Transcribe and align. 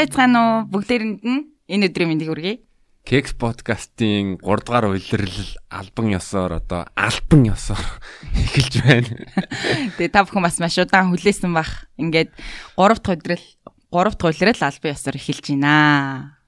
Байцгаана 0.00 0.40
уу? 0.40 0.56
Бүгдээрэнд 0.72 1.20
нь 1.28 1.52
энэ 1.68 1.92
өдрийн 1.92 2.08
мэндийг 2.08 2.32
хүргэе. 2.32 2.64
Кекс 3.04 3.36
подкастын 3.36 4.40
3 4.40 4.64
дугаар 4.64 4.88
улирлал 4.88 5.52
албан 5.68 6.08
ёсоор 6.16 6.56
одоо 6.56 6.88
альбан 6.96 7.44
ёсоор 7.52 7.84
эхэлж 8.32 8.80
байна. 8.80 9.28
Тэгээ 10.00 10.08
та 10.08 10.24
бүхэн 10.24 10.40
бас 10.40 10.56
маш 10.56 10.80
удаан 10.80 11.12
хүлээсэн 11.12 11.52
бах. 11.52 11.84
Ингээд 12.00 12.32
3 12.80 12.96
дахь 12.96 13.12
өдрөл 13.12 13.44
3 13.92 14.16
дахь 14.16 14.24
улирал 14.24 14.62
албан 14.72 14.88
ёсоор 14.96 15.16
эхэлж 15.20 15.46
байна. 15.52 16.40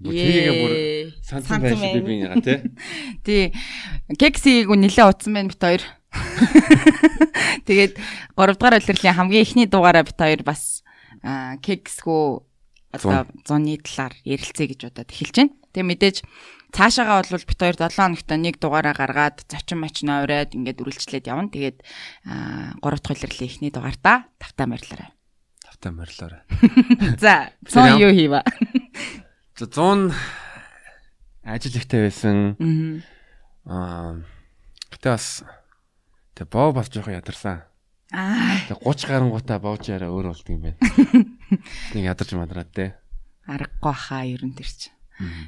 Тэгээ 0.00 0.52
бүр 0.64 0.72
сансан 1.28 1.60
байж 1.60 1.76
би 2.08 2.24
яга 2.24 2.40
тий. 2.40 2.58
Тий. 3.28 3.44
Кексийг 4.16 4.72
нэлээ 4.72 5.04
утсан 5.04 5.36
байна 5.36 5.52
бит 5.52 5.60
хоёр. 5.60 5.84
Тэгээд 7.68 8.00
3 8.32 8.56
дугаар 8.56 8.80
улирлын 8.80 9.12
хамгийн 9.12 9.44
эхний 9.44 9.68
дугаараа 9.68 10.08
бит 10.08 10.16
хоёр 10.16 10.40
бас 10.40 10.80
кексгүү 11.60 12.53
одоо 12.94 13.26
100-ны 13.42 13.82
талаар 13.82 14.14
ярилцъя 14.22 14.66
гэж 14.70 14.80
удаад 14.86 15.10
эхэлж 15.10 15.34
байна. 15.34 15.52
Тэгээ 15.74 15.90
мэдээж 15.90 16.16
цаашаагаа 16.70 17.26
бол 17.26 17.42
бит 17.42 17.58
хоёр 17.58 17.76
7 17.78 17.94
хоногт 17.98 18.30
нэг 18.30 18.56
дугаараа 18.62 18.94
гаргаад 18.94 19.42
зочин 19.50 19.78
мачин 19.82 20.10
аваад 20.14 20.54
ингээд 20.54 20.82
үргэлжлээд 20.82 21.26
явна. 21.26 21.50
Тэгээд 21.50 21.82
3 22.26 22.78
дахь 22.78 23.14
илэрлийн 23.18 23.50
эхний 23.50 23.70
дугаартаа 23.74 24.30
тавтаа 24.38 24.66
морилоорой. 24.70 25.10
Тавтаа 25.66 25.92
морилоорой. 25.94 26.42
За, 27.22 27.50
100 27.66 27.98
юу 27.98 28.14
хийва? 28.14 28.46
За 29.58 29.66
100 29.66 30.14
ажил 31.42 31.74
ихтэй 31.78 32.06
байсан. 32.06 32.56
Аа. 33.66 34.22
Гэтэ 34.94 35.08
бас 35.10 35.44
тэг 36.34 36.48
боо 36.50 36.72
бас 36.72 36.88
жоохон 36.90 37.18
ядарсан. 37.18 37.66
Аа. 38.12 38.60
Тэг 38.68 38.82
30 38.84 39.08
гарангуудаа 39.08 39.58
боож 39.62 39.88
яриа 39.88 40.12
өөр 40.12 40.34
болд 40.34 40.48
юм 40.50 40.60
байна. 40.68 40.78
Нэг 41.96 42.04
ядарч 42.12 42.30
мадраад 42.36 42.70
те. 42.74 42.94
Аргагүй 43.48 43.94
хаа 43.94 44.24
ер 44.28 44.44
нь 44.44 44.52
тэр 44.52 44.68
чинь. 44.68 44.94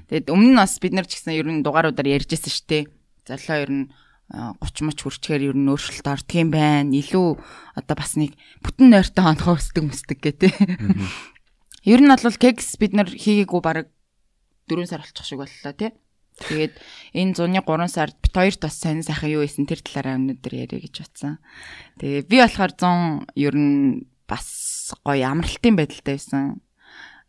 Тэгэд 0.09 0.31
өмнө 0.33 0.55
нь 0.55 0.61
бас 0.61 0.79
бид 0.81 0.95
нар 0.95 1.05
ч 1.05 1.19
гэсэн 1.19 1.37
ер 1.37 1.48
нь 1.51 1.61
дугааруудаар 1.61 2.09
ярьжсэн 2.17 2.53
шүү 2.53 2.67
дээ. 2.71 2.85
Залуу 3.27 3.59
ер 3.61 3.73
нь 3.75 3.85
30 4.31 4.87
мөч 4.87 4.98
хүрчгээр 5.03 5.43
ер 5.53 5.57
нь 5.59 5.71
өөрчлөлт 5.71 6.07
ордгийн 6.07 6.51
байна. 6.51 6.91
Илүү 6.91 7.39
одоо 7.79 7.97
бас 7.98 8.15
нэг 8.19 8.35
бүтэн 8.63 8.91
нойртой 8.91 9.23
хонхоо 9.23 9.55
өсдөг 9.59 9.85
мөсдөг 9.87 10.19
гэдэг. 10.23 10.55
Ер 11.87 12.01
нь 12.03 12.11
бол 12.11 12.39
кекс 12.39 12.75
бид 12.79 12.95
нар 12.95 13.07
хийгээгүй 13.07 13.61
баг 13.63 13.87
4 14.67 14.87
сар 14.87 15.03
болчих 15.07 15.27
шиг 15.27 15.39
боллоо 15.39 15.75
тий. 15.79 15.95
Тэгээд 16.37 16.75
энэ 17.17 17.33
зуны 17.33 17.65
3 17.65 17.89
сард 17.89 18.17
бит 18.20 18.34
хоёрт 18.37 18.61
бас 18.61 18.77
сайн 18.77 19.01
сайхан 19.01 19.33
юу 19.33 19.42
исэн 19.48 19.65
тэр 19.65 19.81
талаараа 19.81 20.20
өнөөдөр 20.20 20.53
яриа 20.53 20.84
гэж 20.84 20.95
батсан. 21.01 21.41
Тэгээ 21.97 22.29
би 22.29 22.37
болохоор 22.45 22.73
100 22.77 23.33
ер 23.41 23.55
нь 23.56 24.05
бас 24.29 24.92
гоё 25.01 25.25
амралтын 25.33 25.81
байдалтай 25.81 26.20
байсан. 26.20 26.61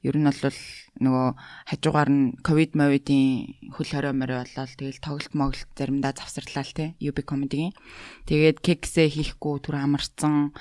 Ер 0.03 0.19
нь 0.19 0.28
бол 0.28 0.59
нөгөө 1.00 1.28
хажуугаар 1.72 2.09
нь 2.11 2.35
ковид 2.44 2.75
мовидын 2.75 3.72
хөл 3.72 3.89
хорой 3.95 4.13
морой 4.13 4.44
болол 4.44 4.75
тэгэл 4.75 5.00
тоглолт 5.00 5.33
моглолт 5.33 5.72
заримдаа 5.72 6.12
завсарлаа 6.12 6.66
л 6.68 6.75
те 6.75 6.85
UB 7.00 7.24
comedy-гийн. 7.24 7.74
Тэгээд 8.28 8.59
кексээ 8.59 9.07
хийхгүй 9.07 9.56
түр 9.63 9.79
амарсан. 9.79 10.51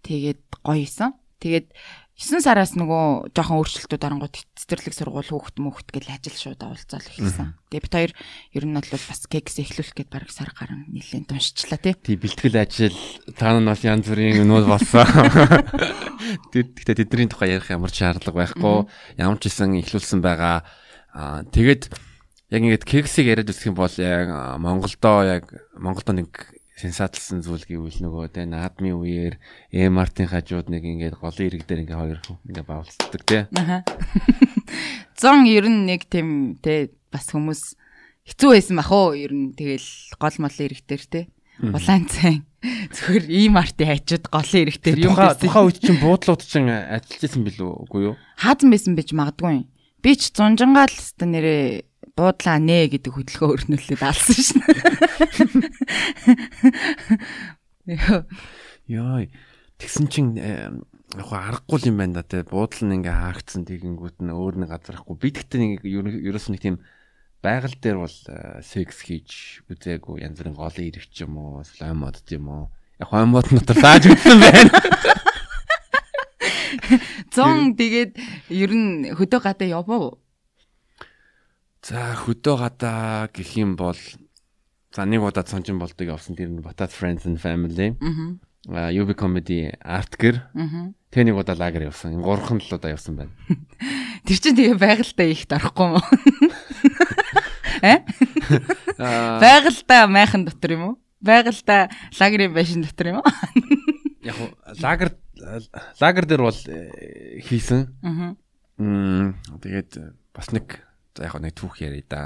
Тэгээд 0.00 0.40
гоё 0.64 0.80
исэн. 0.80 1.12
Тэгээд 1.42 1.74
9 2.12 2.44
сараас 2.44 2.76
нөгөө 2.76 3.32
жоохон 3.32 3.58
өөрчлөлтүүд 3.64 4.04
орнгууд 4.04 4.36
цэцэрлэг 4.36 4.92
сургууль 4.92 5.32
хүүхд 5.32 5.56
мөхт 5.64 5.88
гэл 5.90 6.12
ажил 6.12 6.36
шууд 6.36 6.60
уулзаал 6.60 7.08
эхэлсэн. 7.08 7.56
Тэгээ 7.72 7.84
бит 7.88 7.96
хоёр 7.96 8.12
ер 8.52 8.64
нь 8.68 8.76
бол 8.76 8.84
бас 8.92 9.22
кекс 9.32 9.56
эхлүүлэх 9.56 9.96
гээд 9.96 10.10
баг 10.12 10.28
сар 10.28 10.52
гарan 10.52 10.86
нэлээд 10.92 11.32
уншчлаа 11.32 11.80
тий. 11.80 11.96
Тий 11.96 12.20
бэлтгэл 12.20 12.60
ажил 12.60 12.98
та 13.32 13.56
нар 13.56 13.72
бас 13.72 13.80
янз 13.82 14.06
бүрийн 14.12 14.44
өнөө 14.44 14.68
болсон. 14.68 15.08
Тэгтээ 16.52 17.00
тэдний 17.00 17.32
тухай 17.32 17.56
ярих 17.56 17.72
ямар 17.72 17.88
ч 17.88 18.04
шаардлага 18.04 18.38
байхгүй. 18.44 18.76
Ямар 19.16 19.40
ч 19.40 19.48
исэн 19.48 19.80
эхлүүлсэн 19.80 20.20
байгаа. 20.20 20.68
Аа 21.16 21.48
тэгээд 21.48 21.90
яг 22.52 22.60
ингээд 22.60 22.84
кексийг 22.84 23.32
яриад 23.32 23.48
үзэх 23.48 23.72
юм 23.72 23.80
бол 23.80 23.96
яг 23.96 24.28
Монголдоо 24.60 25.24
яг 25.24 25.48
Монголдоо 25.80 26.12
нэг 26.12 26.60
сенсацлсан 26.82 27.46
зүйл 27.46 27.62
гэвэл 27.62 28.02
нөгөө 28.02 28.34
тэ 28.34 28.50
наадмын 28.50 28.98
үеэр 28.98 29.34
Эмартын 29.70 30.26
хажууд 30.26 30.66
нэг 30.66 30.82
ингээд 30.82 31.16
голын 31.22 31.46
ирэг 31.46 31.62
дээр 31.62 31.82
ингээд 31.86 32.00
хоёр 32.02 32.20
ингээд 32.50 32.66
бавлцдаг 32.66 33.22
тэ. 33.22 33.46
Аха. 33.54 33.86
100 35.22 35.46
ер 35.46 35.66
нь 35.70 35.86
нэг 35.86 36.10
тийм 36.10 36.58
тэ 36.58 36.90
бас 37.14 37.30
хүмүүс 37.30 37.78
хэцүү 38.26 38.50
байсан 38.50 38.76
бах 38.82 38.90
уу 38.90 39.14
ер 39.14 39.30
нь 39.30 39.54
тэгэл 39.54 39.86
гол 40.18 40.36
молын 40.42 40.66
ирэг 40.66 40.82
дээр 40.82 41.04
тэ. 41.06 41.22
Улаан 41.62 42.10
цай 42.10 42.42
зөвхөр 42.94 43.30
арти 43.54 43.86
хажууд 43.86 44.26
голын 44.26 44.62
ирэг 44.66 44.78
дээр 44.82 44.98
юм 45.06 45.14
байсан. 45.14 45.46
Тухайн 45.46 45.66
үед 45.70 45.78
чинь 45.78 46.02
буудлууд 46.02 46.42
чинь 46.42 46.70
ажиллаж 46.70 47.22
исэн 47.22 47.46
билүү 47.46 47.70
үгүй 47.86 48.02
юу? 48.10 48.16
Хаазан 48.38 48.74
байсан 48.74 48.98
байж 48.98 49.10
магадгүй. 49.14 49.66
Би 50.02 50.10
ч 50.18 50.34
зунжангаал 50.34 50.90
өстө 50.90 51.30
нэрээ 51.30 51.86
буудлаа 52.16 52.58
нэ 52.60 52.92
гэдэг 52.92 53.12
хөдөлгөөн 53.12 53.54
өрнүүлээд 53.56 54.02
алсан 54.04 54.36
шин. 54.36 54.60
Яа. 58.88 59.26
Тэгсэн 59.80 60.06
чинь 60.12 60.36
яг 60.38 61.28
аргагүй 61.28 61.88
юм 61.88 61.96
байна 62.00 62.20
да 62.20 62.24
те 62.24 62.44
буудлын 62.44 63.00
ингээ 63.00 63.12
хаагдсан 63.12 63.64
тэгэнгүүт 63.68 64.24
нь 64.24 64.32
өөр 64.32 64.64
нэг 64.64 64.70
газарахгүй 64.72 65.16
би 65.20 65.28
тэгтээ 65.32 65.60
нэг 65.60 65.84
ерөөс 65.84 66.48
нэг 66.52 66.60
тийм 66.60 66.76
байгаль 67.44 67.76
дээр 67.76 67.98
бол 68.00 68.16
секс 68.64 69.02
хийж 69.04 69.60
үзээгүй 69.68 70.22
янз 70.24 70.40
бүрийн 70.40 70.56
голын 70.56 70.88
ирэх 70.88 71.10
ч 71.10 71.26
юм 71.26 71.36
уу 71.36 71.66
слайм 71.66 72.00
мод 72.00 72.22
юм 72.32 72.48
уу 72.48 72.64
яг 72.96 73.08
хоймод 73.12 73.50
дотор 73.50 73.76
зааж 73.82 74.08
үзсэн 74.08 74.38
байна. 74.40 74.72
Зон 77.34 77.76
тэгээд 77.76 78.16
ер 78.48 78.72
нь 78.72 79.12
хөдөө 79.12 79.40
гадаа 79.42 79.68
яваа 79.68 80.16
За 81.82 82.14
хөдөө 82.14 82.56
гадаа 82.62 83.26
гэх 83.34 83.58
юм 83.58 83.74
бол 83.74 83.98
за 84.94 85.02
нэг 85.02 85.18
удаа 85.26 85.42
цонжин 85.42 85.82
болдог 85.82 86.06
явсан 86.06 86.38
тэр 86.38 86.54
нь 86.54 86.62
Батат 86.62 86.94
Friends 86.94 87.26
and 87.26 87.42
Family. 87.42 87.98
Аа 88.70 88.94
UB 88.94 89.18
comedy 89.18 89.66
art 89.82 90.14
гэр. 90.14 90.46
Тэгээ 91.10 91.26
нэг 91.26 91.42
удаа 91.42 91.58
лагер 91.58 91.90
явсан. 91.90 92.14
Энэ 92.14 92.22
гурван 92.22 92.62
л 92.62 92.70
удаа 92.70 92.94
явсан 92.94 93.18
байна. 93.18 93.34
Тэр 94.30 94.38
чинь 94.38 94.54
тэгээ 94.54 94.78
байгальтаа 94.78 95.26
их 95.26 95.42
дарахгүй 95.50 95.86
юм 95.90 95.98
уу? 95.98 96.06
Э? 97.82 98.06
Байгальтаа 99.42 100.06
майхан 100.06 100.46
дотор 100.46 100.70
юм 100.70 100.82
уу? 100.86 100.94
Байгальтаа 101.18 101.90
лагерын 102.14 102.54
байшин 102.54 102.86
дотор 102.86 103.10
юм 103.10 103.18
уу? 103.18 103.26
Яг 104.22 104.38
лагер 104.78 105.18
лагер 105.98 106.30
дээр 106.30 106.46
бол 106.46 106.60
э, 106.70 107.42
хийсэн. 107.42 107.90
Аа. 108.06 108.38
Мм 108.78 109.34
тэгээд 109.58 109.98
бас 110.30 110.54
нэг 110.54 110.78
яг 111.18 111.34
нэг 111.36 111.52
түүх 111.58 111.82
яриа 111.82 112.04
да. 112.08 112.22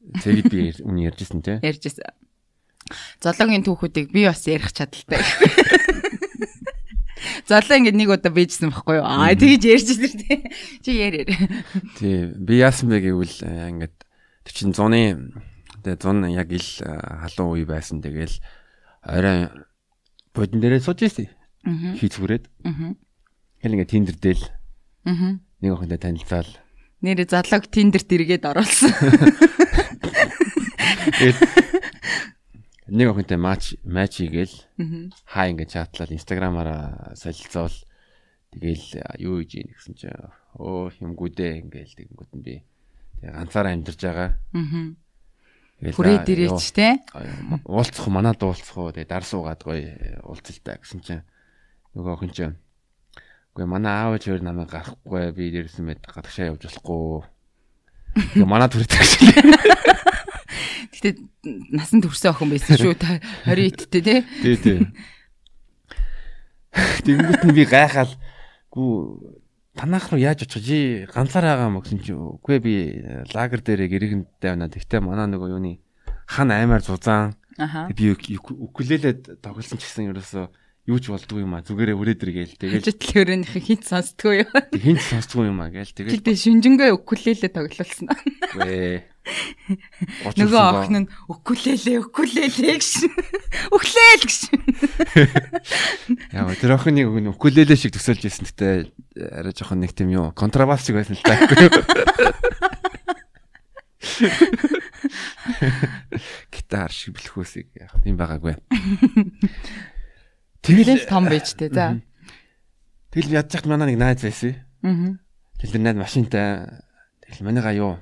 Тэгэд 0.00 0.46
би 0.48 0.72
үний 0.82 1.06
ярьжсэн 1.06 1.44
тий. 1.44 1.60
Ярьжсэн. 1.60 2.08
Зоологийн 3.20 3.62
түүхүүдийг 3.62 4.10
би 4.10 4.24
бас 4.24 4.46
ярих 4.48 4.72
чадaltaй. 4.72 5.20
Золоо 7.50 7.76
ингэ 7.76 7.92
нэг 7.92 8.08
удаа 8.08 8.32
бийжсэн 8.32 8.72
байхгүй 8.72 8.98
юу? 8.98 9.04
Аа 9.04 9.36
тэгэж 9.36 9.62
ярьжсэн 9.68 10.16
тий. 10.24 10.38
Чи 10.80 10.90
яар 10.96 11.20
яар. 11.20 11.30
Тий. 12.00 12.32
Би 12.32 12.58
яасан 12.58 12.88
бэ 12.88 13.04
гэвэл 13.04 13.36
э, 13.44 13.68
ингээд 13.76 13.96
тэр 14.48 14.54
чин 14.56 14.72
зуны 14.72 15.36
тэгээ 15.84 16.00
зун 16.00 16.24
яг 16.32 16.48
ил 16.48 16.64
э, 16.80 16.90
халуун 17.28 17.60
үе 17.60 17.68
байсан. 17.68 18.00
Тэгээл 18.00 18.40
орой 19.04 19.52
бодин 20.32 20.64
дээрээ 20.64 20.80
сууж 20.80 21.04
ийсэн. 21.04 21.28
Аа. 21.68 21.92
Хийцгүрээд. 22.00 22.48
Аа. 22.64 22.96
Хэл 23.60 23.74
ингээ 23.76 23.92
тиндердэл. 23.92 24.48
Аа. 25.04 25.36
Нэг 25.60 25.70
охинтой 25.76 26.00
танилцаал 26.00 26.48
нэрээ 27.00 27.28
залууг 27.28 27.64
тиндерт 27.72 28.08
эргээд 28.12 28.44
оруулсан. 28.44 28.92
Нэг 32.90 33.06
охинтой 33.14 33.38
матч 33.38 33.78
матч 33.86 34.18
хийгээл 34.18 34.54
хаа 35.24 35.46
ингэ 35.48 35.66
чатлал 35.70 36.10
инстаграмаараа 36.10 37.14
солилцоол 37.14 37.72
тэгэл 38.50 38.86
юу 39.22 39.38
хийж 39.40 39.52
ийн 39.62 39.70
гэсэн 39.70 39.94
чи 39.94 40.10
өө 40.58 40.90
юмгүй 40.98 41.30
дээ 41.30 41.62
ингээл 41.62 41.94
тэгэнгүүт 41.94 42.32
нь 42.34 42.42
би 42.42 42.54
тэгээ 43.22 43.36
ганцаараа 43.38 43.72
амьдарч 43.78 44.00
байгаа. 44.02 44.30
Аа. 44.50 44.98
Хүрээд 45.80 46.28
ирээч 46.28 46.74
те. 46.74 47.00
Уулзах 47.64 48.10
манад 48.10 48.42
уулзах 48.42 48.76
уу 48.76 48.90
тэгээ 48.90 49.06
дар 49.06 49.24
суугаад 49.24 49.62
гоё 49.62 50.20
уулзалтай 50.26 50.76
гэсэн 50.82 51.00
чи 51.00 51.16
нөгөө 51.94 52.12
охин 52.18 52.32
чинь 52.34 52.58
Үгүй 53.50 53.66
манай 53.66 53.90
аав 53.90 54.14
ээж 54.14 54.42
намайг 54.46 54.70
гарахгүй 54.70 55.34
би 55.34 55.50
дээрсэн 55.50 55.82
мэд 55.82 56.06
гадагшаа 56.06 56.54
явж 56.54 56.70
болохгүй. 56.70 57.26
Тэгээ 58.38 58.46
манай 58.46 58.70
төрөйтэй 58.70 59.02
шиг. 59.02 59.26
Гэтэ 60.94 61.10
насан 61.74 61.98
турсан 61.98 62.30
охин 62.30 62.54
байсан 62.54 62.78
шүү 62.78 62.94
та 62.94 63.18
20 63.50 63.90
идтэй 63.90 64.02
тий. 64.06 64.20
Тий 64.42 64.54
тий. 64.54 64.78
Тэнгүүт 67.02 67.42
нь 67.50 67.56
би 67.58 67.66
гайхаал 67.66 68.14
гүү 68.70 68.90
танах 69.74 70.10
руу 70.14 70.22
яаж 70.22 70.46
очих 70.46 70.62
чи 70.62 70.78
ганцаар 71.10 71.50
байгаа 71.50 71.74
мө 71.74 71.82
гэсэн 71.82 71.98
чи 72.06 72.14
үгүй 72.14 72.58
би 72.62 72.74
лагер 73.34 73.66
дээр 73.66 73.90
гэрэгэнтэй 73.90 74.50
байна. 74.54 74.70
Тэгтээ 74.70 75.02
манай 75.02 75.26
нөгөө 75.26 75.58
юуны 75.58 75.82
хан 76.30 76.54
аймаар 76.54 76.86
зузаан. 76.86 77.34
Би 77.98 78.14
укулелед 78.14 79.42
тоглосон 79.42 79.82
ч 79.82 79.90
гэсэн 79.90 80.14
ерөөсөө 80.14 80.46
юу 80.90 80.98
ч 80.98 81.14
болдгүй 81.14 81.46
юм 81.46 81.54
а 81.54 81.62
зүгээрээ 81.62 81.94
үрээдэр 81.94 82.30
гээл 82.34 82.58
тэгэл 82.58 82.82
Хажил 82.82 83.22
өрөөнийхээ 83.22 83.62
хинт 83.62 83.86
сонсдгоо 83.86 84.34
юу. 84.42 84.50
хинт 84.74 85.02
сонсдгүй 85.06 85.46
юм 85.46 85.62
а 85.62 85.70
гээл 85.70 85.94
тэгэл 85.94 86.18
Тэгтээ 86.18 86.36
шүнжэнгөө 86.36 86.90
укулеле 86.98 87.48
тоглуулсан. 87.48 88.08
гээ 88.58 89.06
Нөгөө 90.34 90.58
охин 90.58 91.04
нь 91.04 91.08
укулеле 91.28 92.00
укулеле 92.02 92.48
гэж. 92.50 92.90
Өглөөл 93.70 94.24
гэж. 94.26 94.40
яа 96.34 96.50
тэр 96.58 96.74
охин 96.74 96.98
нэг 96.98 97.06
укулеле 97.36 97.76
шиг 97.76 97.94
төсөөлж 97.94 98.26
байсан 98.26 98.48
гэхдээ 98.48 98.74
арай 99.30 99.52
жоохон 99.54 99.84
нэг 99.84 99.92
тийм 99.94 100.10
юу 100.10 100.32
контрабас 100.32 100.88
шиг 100.88 100.96
байсан 100.98 101.14
л 101.14 101.22
та 101.22 101.36
гэхгүй 101.36 101.68
юу 101.68 101.84
гитар 106.52 106.92
шиг 106.92 107.14
бэлхүүсийг 107.16 107.68
яг 107.76 107.92
тийм 108.02 108.16
байгаагүй 108.16 108.56
Тэгэл 110.62 111.08
том 111.08 111.24
байж 111.26 111.54
тээ. 111.56 111.72
За. 111.72 112.00
Тэгэл 113.10 113.34
ядж 113.40 113.50
хат 113.56 113.66
манай 113.66 113.92
нэг 113.92 113.98
найз 113.98 114.20
байсан. 114.22 114.60
Аа. 114.84 115.16
Тэгэл 115.58 115.74
тэр 115.76 115.82
найз 115.82 115.96
машинтай 115.98 116.46
тэгэл 117.26 117.46
манайгаа 117.48 117.74
юу 117.74 117.92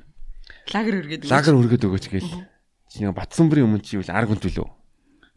Лагер 0.69 1.01
өргөд. 1.01 1.29
лагер 1.31 1.55
өргөд 1.57 1.83
өгөөч 1.89 2.07
гээл. 2.13 2.33
Чи 2.93 3.05
нэг 3.05 3.17
Батсанбрын 3.17 3.65
өмнө 3.69 3.85
чи 3.85 3.97
юу 3.97 4.05
арга 4.09 4.35
хүнтүлөө. 4.37 4.69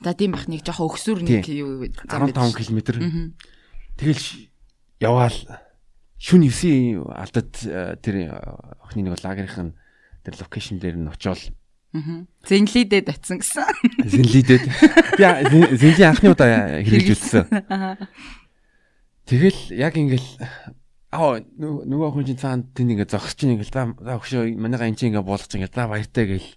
За 0.03 0.11
тийм 0.17 0.33
бах 0.35 0.47
нэг 0.49 0.65
жоохон 0.65 0.89
өксүр 0.91 1.21
нэг 1.23 1.45
юу 1.47 1.87
15 1.87 2.57
км. 2.57 2.79
Тэгэл 3.95 4.25
яваал 4.99 5.37
шүн 6.17 6.41
9 6.49 7.05
алдад 7.15 7.51
э, 7.65 7.95
тэр 8.01 8.15
охины 8.81 9.09
нэг 9.09 9.21
лагерийн 9.23 9.73
тэр 10.25 10.33
локейшн 10.41 10.77
дээр 10.81 10.97
нь 10.99 11.09
очиод 11.09 11.37
Аа. 11.37 11.60
Зинлидээ 11.91 13.03
татсан 13.03 13.43
гэсэн. 13.43 13.67
зинлидэд 14.07 14.63
би 15.19 15.23
зинлийн 15.75 16.15
анхны 16.15 16.31
удаа 16.31 16.79
хэрэгж 16.79 17.09
үзсэн. 17.19 17.45
Аа. 17.67 17.99
Тэгэл 19.27 19.75
яг 19.75 19.99
ингээл 19.99 20.29
аа 21.11 21.43
нөгөө 21.43 22.07
охин 22.15 22.27
чинь 22.31 22.39
цаанд 22.39 22.71
тэнд 22.71 22.95
ингээ 22.95 23.11
зогсож 23.11 23.43
ингээл 23.43 23.75
за 23.75 23.91
өгшөө 24.15 24.55
манайгаа 24.55 24.87
эн 24.87 24.95
чинь 24.95 25.11
ингээ 25.11 25.27
болгож 25.27 25.51
ингээ 25.51 25.75
за 25.75 25.91
баяртай 25.91 26.25
гэл. 26.31 26.49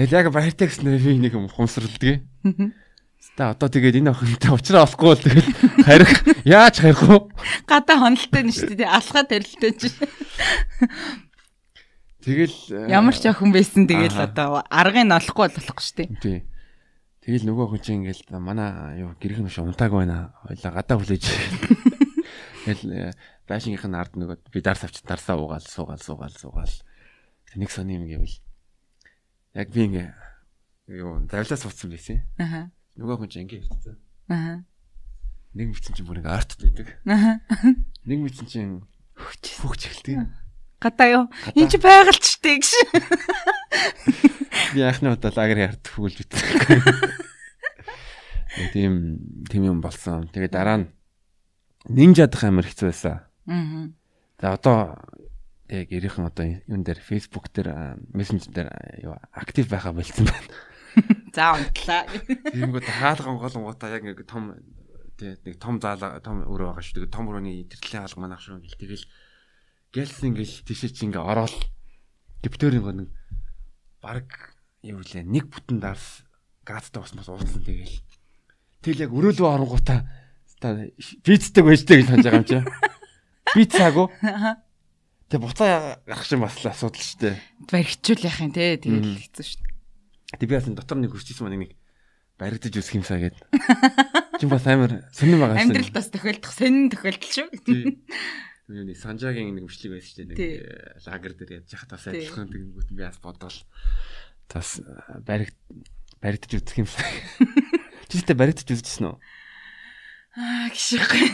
Тэгэл 0.00 0.16
яг 0.16 0.26
баяртай 0.32 0.66
гэснээр 0.72 1.04
би 1.04 1.20
нэг 1.20 1.36
юм 1.36 1.52
хумсралдаг. 1.52 2.24
Ста 3.20 3.52
одоо 3.52 3.68
тэгээд 3.68 4.00
энэ 4.00 4.16
охинтой 4.16 4.56
уулзраа 4.56 4.88
олохгүй 4.88 5.08
бол 5.12 5.20
тэгэл 5.20 5.50
харих 5.84 6.12
яаж 6.48 6.80
харих 6.80 7.04
вэ? 7.04 7.28
Гадаа 7.68 7.96
хонолтой 8.00 8.48
нь 8.48 8.56
шүү 8.56 8.80
дээ. 8.80 8.88
Алхаа 8.88 9.28
тарилтай 9.28 9.76
ч. 9.76 9.92
Тэгэл 12.20 12.56
э, 12.76 12.92
Ямар 12.92 13.16
ч 13.16 13.24
охин 13.28 13.48
байсан 13.52 13.88
тэгэл 13.88 14.12
Аха. 14.12 14.28
одоо 14.28 14.48
аргыг 14.68 15.04
нь 15.08 15.12
олохгүй 15.16 15.48
болохгүй 15.56 15.80
шүү 15.84 15.96
дээ. 16.04 16.08
Тий. 16.20 16.38
Тэгэл 17.24 17.48
нөгөө 17.48 17.66
хүн 17.72 17.80
чинь 17.80 17.96
ингээл 18.04 18.28
"За, 18.28 18.36
манай 18.40 19.00
юу 19.00 19.16
гэрхэн 19.16 19.44
биш 19.48 19.56
унтааг 19.60 19.92
байна. 19.92 20.36
Хойлоо 20.44 20.72
гадаа 20.72 20.96
хүлээж. 21.00 21.24
Тэгэл 22.68 23.16
байшингийнх 23.48 23.86
нь 23.88 23.96
ард 23.96 24.12
нөгөө 24.20 24.36
би 24.52 24.60
дарс 24.60 24.84
авч 24.84 25.00
дарсаа 25.04 25.36
уугаал 25.40 25.64
суугаал 25.64 26.00
суугаал 26.00 26.36
суугаал. 26.36 26.76
Нэг 27.56 27.70
сони 27.72 27.96
юм 27.96 28.04
гэвэл 28.04 28.36
яг 29.56 29.68
би 29.72 29.80
ингээ 29.88 30.08
юу 31.00 31.24
давлаа 31.24 31.56
суудсан 31.56 31.88
байсан. 31.90 32.20
Аа. 32.36 32.68
Нөгөө 33.00 33.16
хүн 33.24 33.28
чинь 33.32 33.44
ингээ 33.48 33.64
ирсэн. 33.64 33.96
Аа. 34.28 34.60
Нэг 35.56 35.66
мэдсэн 35.72 35.92
чинь 35.96 36.06
бүр 36.06 36.20
ингээ 36.20 36.36
арт 36.36 36.52
байдаг. 36.60 36.88
Аа. 37.08 37.40
Нэг 38.04 38.18
мэдсэн 38.22 38.46
чинь 38.46 38.84
хөгч 39.16 39.88
эхэлдэг. 39.88 40.20
Гадаа 40.80 41.08
юу? 41.12 41.24
Энд 41.52 41.70
чи 41.70 41.76
байгальч 41.76 42.24
штэ 42.40 42.56
гэж. 42.56 42.72
Би 44.72 44.80
анхны 44.80 45.12
удаа 45.12 45.28
лагерын 45.36 45.76
арт 45.76 45.84
хөвөлж 45.92 46.24
битсэн. 46.24 46.40
Тийм 48.72 48.92
тийм 49.44 49.62
юм 49.68 49.78
болсон. 49.84 50.24
Тэгээ 50.32 50.48
дараа 50.48 50.78
нь 50.80 50.90
нинжадах 51.84 52.48
амар 52.48 52.64
хэцүү 52.64 52.88
байсан. 52.88 53.28
Аа. 53.44 53.92
За 54.40 54.56
одоо 54.56 54.96
яг 55.68 55.92
ирийнхэн 55.92 56.32
одоо 56.32 56.48
юун 56.48 56.80
дээр 56.80 56.98
Facebook 56.98 57.52
дээр 57.52 58.00
мессенжер 58.16 58.50
дээр 58.50 58.68
юу 59.04 59.20
актив 59.36 59.68
байхаа 59.68 59.92
болцсон 59.92 60.26
байна. 60.26 60.48
За 61.36 61.54
унтлаа. 61.54 62.08
Тиймгүүд 62.56 62.88
хаалган 62.88 63.36
голонгуудаа 63.36 63.92
яг 63.92 64.02
нэг 64.02 64.24
том 64.26 64.56
тий 65.20 65.36
нэг 65.44 65.60
том 65.60 65.76
заалаа 65.76 66.18
том 66.24 66.42
өрөө 66.42 66.74
байгаа 66.74 66.82
шүү. 66.82 66.96
Тэгээ 67.04 67.14
том 67.14 67.28
өрөөний 67.28 67.68
тэртлийн 67.68 68.02
хаалга 68.02 68.20
манайх 68.24 68.40
шүү 68.40 68.64
гэл 68.64 68.80
тэгэл 68.80 69.04
гэлс 69.94 70.18
ингээл 70.22 70.56
тийшээ 70.66 70.90
чи 70.94 71.02
ингээ 71.10 71.22
ороод 71.22 71.56
дэвтөрийн 72.46 72.84
гоо 72.84 72.94
нэг 72.94 73.08
баг 74.00 74.28
юу 74.86 75.02
лээ 75.02 75.26
нэг 75.26 75.50
бүтэн 75.50 75.82
дарс 75.82 76.24
газтай 76.64 77.02
бас 77.02 77.12
бас 77.12 77.28
ууцсан 77.28 77.62
тэгэл 77.64 77.96
тэгэл 78.80 79.04
яг 79.08 79.12
өрөөлөө 79.12 79.48
оронгуудаа 79.50 80.06
та 80.60 80.76
бицдэг 81.24 81.64
байжтэй 81.64 82.04
гэж 82.04 82.06
санаж 82.12 82.24
байгаа 82.28 82.40
юм 82.40 82.44
чи. 82.44 82.58
Би 83.56 83.64
цаагүй. 83.64 84.06
Тэгээ 85.32 85.40
буцаа 85.40 86.04
гарах 86.04 86.26
шин 86.28 86.44
бас 86.44 86.60
л 86.60 86.68
асуудал 86.68 87.00
дээ. 87.00 87.34
Баригчул 87.72 88.20
яах 88.20 88.40
юм 88.44 88.52
те. 88.52 88.76
Тэгэл 88.76 89.16
хэцүү 89.24 89.44
дээ. 89.56 90.36
Тэг 90.36 90.48
би 90.52 90.54
бас 90.54 90.68
дотор 90.68 91.00
нэг 91.00 91.16
хүсчихсэн 91.16 91.48
маань 91.48 91.64
нэг 91.64 91.72
баригдаж 92.36 92.76
үсэх 92.76 93.00
юмсаа 93.00 93.24
гээд. 93.24 93.40
Чи 94.36 94.44
бас 94.52 94.68
амар 94.68 95.08
сонирн 95.16 95.40
байгаа 95.40 95.56
шин. 95.56 95.72
Амьдралд 95.72 95.96
бас 95.96 96.08
тохиолдох 96.12 96.52
сонин 96.52 96.92
тохиолдол 96.92 97.32
шүү. 97.32 97.48
Нэг 98.70 98.94
санжаагийн 98.94 99.50
нэг 99.58 99.66
өмчлөг 99.66 99.98
байсан 99.98 100.10
шүү 100.14 100.26
дээ. 100.30 100.38
Нэг 100.38 100.38
э, 100.38 101.02
лагер 101.10 101.32
дээр 101.34 101.66
бас 101.66 102.06
Тий. 102.06 102.22
адилхан 102.22 102.46
тэгэнгүүт 102.54 102.90
би 102.94 103.02
бас 103.02 103.18
бодвол 103.18 103.58
бас 104.46 104.68
э, 104.78 105.18
баригд 105.26 105.58
баригдаж 106.22 106.52
үсэх 106.54 106.78
юмсаа. 106.78 107.02
Чи 108.08 108.22
тест 108.22 108.30
баригдаж 108.38 108.70
үзчихсэн 108.70 109.10
үү? 109.10 109.18
Аа 110.38 110.70
гişхгүй. 110.70 111.26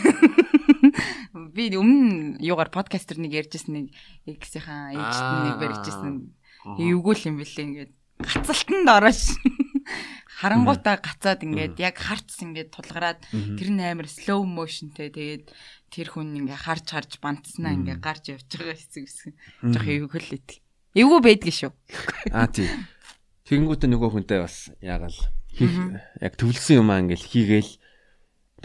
Би 1.53 1.69
өмнө 1.77 2.41
юугаар 2.41 2.73
подкастер 2.73 3.21
нэг 3.21 3.37
ярьжсэн 3.37 3.69
нэг 3.69 3.87
X-ийн 4.25 4.97
ээжт 4.97 5.21
нэг 5.45 5.55
барьжсэн. 5.61 6.33
Эвгүй 6.81 7.13
л 7.13 7.27
юм 7.29 7.37
бэлээ 7.37 7.65
ингээд 7.69 7.93
гацалтанд 8.17 8.89
ороош. 8.89 9.37
Харангуутаа 10.41 10.97
гацаад 10.97 11.45
ингээд 11.45 11.77
яг 11.81 11.97
харц 11.97 12.41
ингээд 12.41 12.73
тулгараад 12.73 13.21
тэр 13.29 13.69
нь 13.73 13.81
амар 13.81 14.09
slow 14.09 14.45
motionтэй 14.45 15.09
тэгээд 15.13 15.53
тэр 15.93 16.07
хүн 16.11 16.35
ингээ 16.43 16.59
харж 16.67 16.85
харж 16.91 17.11
бантснаа 17.23 17.73
ингээ 17.75 17.97
гарч 18.03 18.31
явж 18.35 18.47
байгаа 18.51 18.75
хэсэг 18.75 19.03
хэсэг. 19.07 19.33
Жох 19.71 19.87
эвгүй 19.87 20.21
л 20.21 20.35
ит. 20.37 20.49
Эвгүй 20.97 21.19
байдг 21.23 21.49
шүү. 21.53 21.71
Аа 22.35 22.47
тий. 22.51 22.67
Тэгэнгүүтээ 23.47 23.89
нөгөө 23.91 24.09
хүнтэй 24.11 24.39
бас 24.43 24.69
яагаал 24.83 25.15
хийх 25.55 25.75
яг 26.19 26.33
төвлөсөн 26.35 26.83
юм 26.83 26.91
аа 26.91 26.99
ингээл 26.99 27.23
хийгээл 27.31 27.71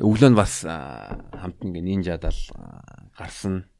өглөө 0.02 0.30
нь 0.32 0.38
бас 0.38 0.66
хамт 0.66 1.58
ингээ 1.62 1.84
нинжадал 1.86 2.40
гарсан. 3.14 3.70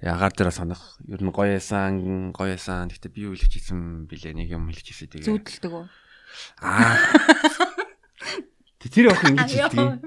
Тэгээ 0.00 0.14
агаар 0.16 0.32
дээр 0.32 0.48
санах 0.54 0.96
ер 1.04 1.20
нь 1.20 1.28
гоё 1.34 1.60
ясан, 1.60 2.32
гоё 2.32 2.56
ясан. 2.56 2.88
Гэхдээ 2.88 3.12
би 3.12 3.20
юу 3.28 3.36
хэлж 3.36 3.52
ийсэн 3.60 4.08
бэлээ 4.08 4.32
нэг 4.32 4.48
юм 4.56 4.72
хэлж 4.72 4.86
ийсэн 4.96 5.08
тэгээ. 5.12 5.28
Зүудэлдэг 5.28 5.72
үү? 5.76 5.84
Аа. 6.64 6.96
Тэ- 8.80 8.88
Тэр 8.88 9.12
охин 9.12 9.36
ингэж 9.36 9.50
хэлдэг. 9.52 10.00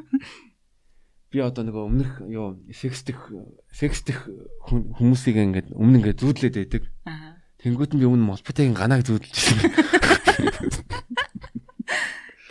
Би 1.33 1.41
одоо 1.41 1.65
нөгөө 1.65 1.83
өмнөх 1.89 2.11
юу 2.29 2.61
секстэх 2.69 3.17
секстэх 3.73 4.29
хүмүүсийг 4.69 5.33
ингээд 5.33 5.73
өмнө 5.73 5.97
ингээд 6.13 6.21
зүүдлээд 6.21 6.55
байдаг. 6.61 6.85
Аа. 7.09 7.41
Тэнгүүд 7.57 7.97
нь 7.97 8.01
би 8.01 8.05
өмнө 8.05 8.37
молпотыг 8.37 8.69
ганааг 8.77 9.01
зүүдэлж 9.01 9.33
байсан. 9.33 9.57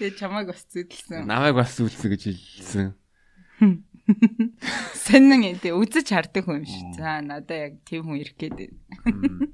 Тэгээ 0.02 0.18
чамайг 0.18 0.50
бас 0.50 0.66
зүудэлсэн. 0.66 1.22
Намайг 1.30 1.54
бас 1.54 1.78
зүүдэлсэн 1.78 2.10
гэж 2.10 2.22
хэлсэн. 2.26 2.90
Сонин 4.98 5.46
энэ 5.46 5.70
үзэж 5.78 6.10
хардаг 6.10 6.42
хүн 6.42 6.66
шиг. 6.66 6.98
За 6.98 7.22
надаа 7.22 7.70
яг 7.70 7.86
тийм 7.86 8.10
хүн 8.10 8.18
ирэх 8.18 8.34
гээд. 8.34 8.74
байна. 9.06 9.46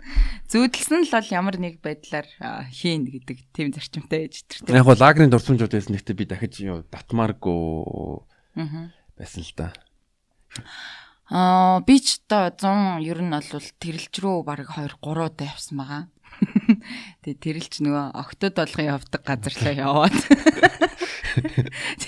Зүудэлсэн 0.49 1.05
л 1.05 1.13
бол 1.13 1.29
ямар 1.29 1.61
нэг 1.61 1.85
байдлаар 1.85 2.25
аа, 2.41 2.65
хийн 2.73 3.05
гэдэг 3.05 3.45
тийм 3.53 3.77
зарчимтай 3.77 4.25
байж 4.25 4.49
тэр. 4.49 4.73
Яг 4.73 4.89
гоо 4.89 4.97
лагерын 4.97 5.29
дурсамжууд 5.29 5.77
байсан 5.77 5.93
гэхдээ 6.01 6.17
би 6.17 6.25
дахиж 6.25 6.65
юу 6.65 6.81
татмааргүй 6.89 8.25
Аа. 8.25 8.38
Байсан 9.19 9.43
л 9.43 9.53
да. 9.59 9.75
Аа 11.29 11.85
би 11.85 12.01
ч 12.01 12.25
одоо 12.31 12.49
100 12.57 13.05
ер 13.05 13.21
нь 13.21 13.35
бол 13.35 13.69
тэрэлж 13.83 14.15
рүү 14.17 14.37
баг 14.49 14.65
2 14.65 14.97
3 14.97 15.29
удаа 15.29 15.47
явсан 15.53 15.77
байгаа. 15.77 16.05
Тэгээ 17.27 17.43
тэрэлж 17.43 17.75
нөгөө 17.85 18.05
октод 18.17 18.55
болгон 18.57 18.87
явдаг 18.89 19.23
газарлаа 19.29 19.75
яваад. 19.77 20.17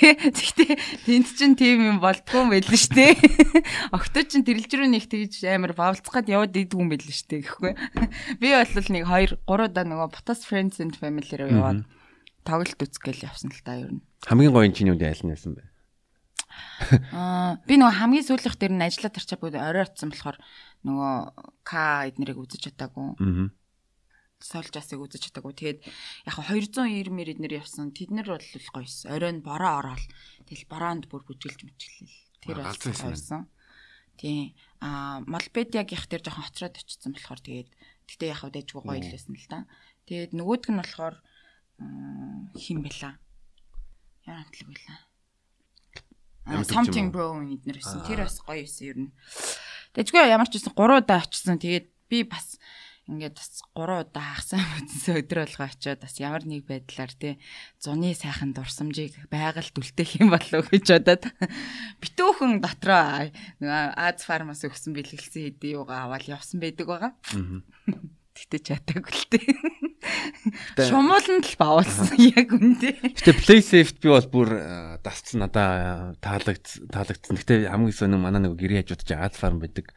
Тэгтээ 0.01 0.73
тэнд 1.05 1.29
чин 1.37 1.53
тийм 1.55 1.85
юм 1.85 1.99
болдгоо 2.01 2.49
юм 2.49 2.51
байл 2.51 2.65
л 2.65 2.81
штэ. 2.81 3.15
Октод 3.97 4.33
чин 4.33 4.43
тэрэлж 4.47 4.73
рүү 4.73 4.89
нэг 4.89 5.05
тэгж 5.07 5.45
амар 5.53 5.77
бавлцах 5.77 6.25
гад 6.25 6.33
яваад 6.33 6.57
идэггүй 6.57 6.81
юм 6.81 6.91
байл 6.91 7.05
л 7.05 7.13
штэ 7.13 7.45
гэхгүй. 7.45 7.73
Би 8.41 8.49
бол 8.57 8.89
нэг 8.97 9.05
2 9.05 9.37
3 9.45 9.69
удаа 9.69 9.85
нөгөө 9.85 10.09
Potas 10.17 10.43
Friends 10.49 10.81
and 10.81 10.97
Family 10.97 11.35
руу 11.37 11.51
яваад 11.51 11.85
тоглолт 12.43 12.81
үзгээл 12.81 13.29
явсан 13.29 13.53
л 13.53 13.63
та 13.63 13.77
ер 13.77 13.93
нь. 14.01 14.03
Хамгийн 14.27 14.55
гоё 14.55 14.73
чиний 14.73 14.97
үнд 14.97 15.05
айл 15.05 15.23
нь 15.23 15.33
байсан 15.37 15.55
бэ? 15.55 15.70
Аа 17.13 17.61
би 17.67 17.75
нөгөө 17.79 17.99
хамгийн 18.01 18.27
сүүлийнх 18.27 18.57
дээр 18.59 18.75
нь 18.75 18.87
ажиллаад 18.87 19.15
тарчаа 19.15 19.39
бүгд 19.41 19.57
орой 19.57 19.85
утсан 19.87 20.11
болохоор 20.11 20.39
нөгөө 20.87 21.15
К 21.65 21.73
эднэрийг 22.09 22.39
үзэж 22.41 22.73
чадаагүй. 22.73 23.09
Аа. 23.21 23.49
сольжаасыг 24.41 25.01
үзэж 25.05 25.29
чадаагүй. 25.29 25.53
Тэгээд 25.53 25.81
яг 26.25 26.37
290 26.41 27.13
мэр 27.13 27.29
эднэр 27.37 27.61
явсан. 27.61 27.93
Тэд 27.93 28.11
нар 28.11 28.41
бол 28.41 28.49
гоёс. 28.73 29.05
Оройн 29.05 29.45
бороо 29.45 29.85
ороод 29.85 30.05
тэгэл 30.49 30.65
бороонд 30.73 31.05
бүр 31.13 31.29
бүжгэлж 31.29 31.61
мөчлөл. 31.69 32.17
Тэр 32.41 32.65
бол 32.65 32.73
гоёсон. 32.73 33.53
Тийм. 34.17 34.57
Аа 34.81 35.21
Малбедиагийнх 35.29 36.09
тэр 36.09 36.25
жоохон 36.25 36.49
хоцроод 36.49 36.77
очсон 36.81 37.13
болохоор 37.13 37.41
тэгээд 37.45 37.69
гэтээ 38.09 38.33
яг 38.33 38.43
дэжгүй 38.49 38.81
гоё 38.81 39.01
л 39.05 39.13
байсан 39.13 39.37
л 39.37 39.49
да. 39.53 39.69
Тэгээд 40.09 40.33
нөгөөдг 40.33 40.69
нь 40.73 40.81
болохоор 40.81 41.17
хин 42.57 42.81
бэлаа. 42.81 43.21
Яа 44.25 44.41
хамтлаг 44.41 44.69
байлаа. 44.73 44.99
Something 46.67 47.15
bro 47.15 47.39
эднэр 47.43 47.79
байсан. 47.79 48.03
Тэр 48.07 48.27
бас 48.27 48.43
гоё 48.43 48.67
байсан 48.67 48.85
ер 48.87 48.99
нь. 49.07 49.11
Тэжгүй 49.95 50.27
ямар 50.27 50.51
ч 50.51 50.59
байсан 50.59 50.75
3 50.75 51.03
удаа 51.03 51.23
очсон. 51.23 51.59
Тэгээд 51.63 51.87
би 52.11 52.27
бас 52.27 52.59
ингээд 53.11 53.35
бас 53.35 53.63
3 53.75 54.07
удаа 54.07 54.27
хагасан 54.39 54.63
үтсэн 54.79 55.19
өдөр 55.23 55.39
болгоо 55.43 55.67
очиод 55.67 56.01
бас 56.03 56.15
ямар 56.23 56.47
нэг 56.47 56.63
байдлаар 56.71 57.13
тий 57.15 57.35
зуны 57.83 58.15
сайхан 58.15 58.55
дурсамжийг 58.55 59.19
байгальд 59.27 59.75
үлдээх 59.75 60.23
юм 60.23 60.31
болов 60.31 60.71
гэж 60.71 60.87
бодоод 60.95 61.25
битүүхэн 62.03 62.63
дотроо 62.63 63.31
Аз 63.67 64.23
фармас 64.23 64.63
өгсөн 64.63 64.95
бэлгэлсэн 64.95 65.59
хэдий 65.59 65.75
юугаа 65.75 66.07
аваад 66.07 66.31
явсан 66.31 66.63
байдаг 66.63 66.87
байгаа. 66.87 67.13
Гэтэ 68.41 68.57
чатаагүй 68.65 69.13
л 69.13 69.27
тээ. 69.29 70.89
Шумууланд 70.89 71.45
л 71.45 71.57
бавуулсан 71.61 72.17
яг 72.17 72.57
үндэ. 72.57 73.13
Гэтэ 73.21 73.37
play 73.37 73.61
safe 73.61 73.93
би 74.01 74.09
бол 74.09 74.29
бүр 74.33 74.49
дасцсан 75.05 75.45
надаа 75.45 76.17
таалагд 76.25 76.65
таалагдсан. 76.89 77.37
Гэтэ 77.37 77.69
хамгийн 77.69 77.93
сүүн 77.93 78.17
манай 78.17 78.41
нэг 78.41 78.57
гэрээ 78.57 78.89
хажууд 78.89 79.05
чи 79.05 79.13
Аз 79.13 79.37
фарм 79.37 79.61
байдаг. 79.61 79.93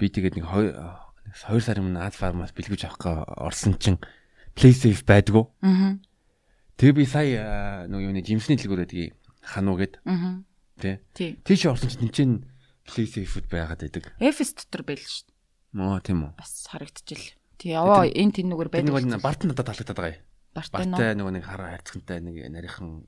Би 0.00 0.08
тэгээд 0.08 0.40
нэг 0.40 0.48
2 0.48 1.60
сарын 1.60 1.92
өмнө 1.92 2.00
Ad 2.04 2.14
Farm-аас 2.16 2.52
бэлгүүж 2.56 2.88
авах 2.88 3.26
орсон 3.36 3.76
чинь 3.80 3.98
PlaySafe 4.54 5.02
байдгүй. 5.04 5.44
Аа. 5.66 5.98
Тэгээ 6.78 6.94
би 6.94 7.04
сая 7.08 7.84
нөгөө 7.90 8.06
юуны 8.12 8.22
жимсний 8.22 8.56
дэлгүүрээ 8.60 8.88
тгий 8.88 9.08
хануу 9.42 9.76
гэд. 9.80 9.98
Аа. 10.06 10.44
Тэ. 10.78 11.02
Тийш 11.42 11.66
орсон 11.66 11.90
чинь 11.90 12.08
тэнцэн 12.08 12.30
PlaySafe-уд 12.86 13.48
байгаад 13.50 13.82
байдаг. 13.82 14.14
F-с 14.20 14.54
дотор 14.54 14.84
байл 14.86 15.02
шүү 15.02 15.26
дээ. 15.26 15.34
Мөө 15.74 15.98
тийм 16.06 16.22
үү. 16.28 16.32
Бас 16.38 16.52
харагдчихэл. 16.70 17.34
Тий 17.58 17.74
яваа 17.74 18.06
энэ 18.08 18.34
тэнүүгээр 18.40 18.70
байдаг. 18.70 19.04
Нэг 19.04 19.22
барт 19.22 19.44
надад 19.46 19.66
таалагдаад 19.68 19.98
байгаа 19.98 20.14
юм. 20.14 20.22
Бартай 20.54 21.14
нөгөө 21.18 21.32
нэг 21.34 21.44
хараа 21.44 21.74
хайрцагтай 21.74 22.18
нэг 22.22 22.36
нарийнхан. 22.50 23.02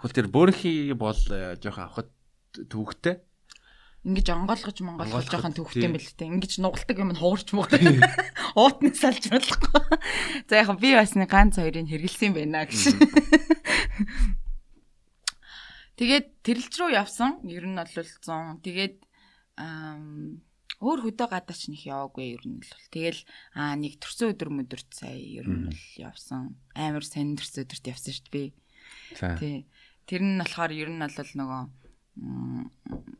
Хөл 0.00 0.16
тэр 0.16 0.28
бөөрхи 0.32 0.96
бол 0.96 1.20
жоохон 1.60 1.84
авахд 1.84 2.10
төвөгтэй 2.56 3.20
ингэж 4.06 4.30
онгойлгож 4.30 4.78
монголгож 4.86 5.26
жоохон 5.26 5.50
төвхт 5.50 5.82
юм 5.82 5.98
бэл 5.98 6.14
тээ. 6.14 6.30
Ингэж 6.30 6.62
нугалдаг 6.62 6.94
юм 6.94 7.10
нь 7.10 7.18
хуурч 7.18 7.50
муудаг. 7.50 7.82
Уутны 8.54 8.94
салж 8.94 9.26
болохгүй. 9.26 9.82
За 10.46 10.62
яг 10.62 10.70
би 10.78 10.94
бас 10.94 11.18
нэг 11.18 11.26
ганц 11.26 11.58
хоёрыг 11.58 11.90
хэргэлсэн 11.90 12.30
байна 12.30 12.70
гэж. 12.70 12.94
Тэгээд 15.98 16.38
тэрэлж 16.46 16.74
рүү 16.78 16.94
явсан. 16.94 17.42
Ер 17.50 17.66
нь 17.66 17.74
бол 17.74 17.90
100. 17.90 18.62
Тэгээд 18.62 19.02
өөр 20.80 21.08
хөдөө 21.08 21.28
гадаач 21.32 21.62
нэх 21.72 21.82
яваагүй 21.88 22.36
ер 22.36 22.44
нь 22.44 22.60
л. 22.60 22.72
Тэгэл 22.92 23.20
аа 23.56 23.74
нэг 23.80 23.96
төрсөн 23.96 24.36
өдөр 24.36 24.50
мөдөрт 24.52 24.90
сая 24.92 25.16
ер 25.16 25.48
нь 25.48 25.72
бол 25.72 25.84
явсан. 25.96 26.60
Амар 26.76 27.04
сайн 27.06 27.32
төрсөн 27.36 27.64
өдөрт 27.64 27.84
явсан 27.88 28.12
шүү 28.12 28.28
дээ 28.28 28.34
би. 28.36 28.44
Тий. 29.16 29.56
Тэр 30.04 30.22
нь 30.22 30.36
болохоор 30.36 30.72
ер 30.76 30.90
нь 30.92 31.00
бол 31.00 31.32
нөгөө 31.40 31.62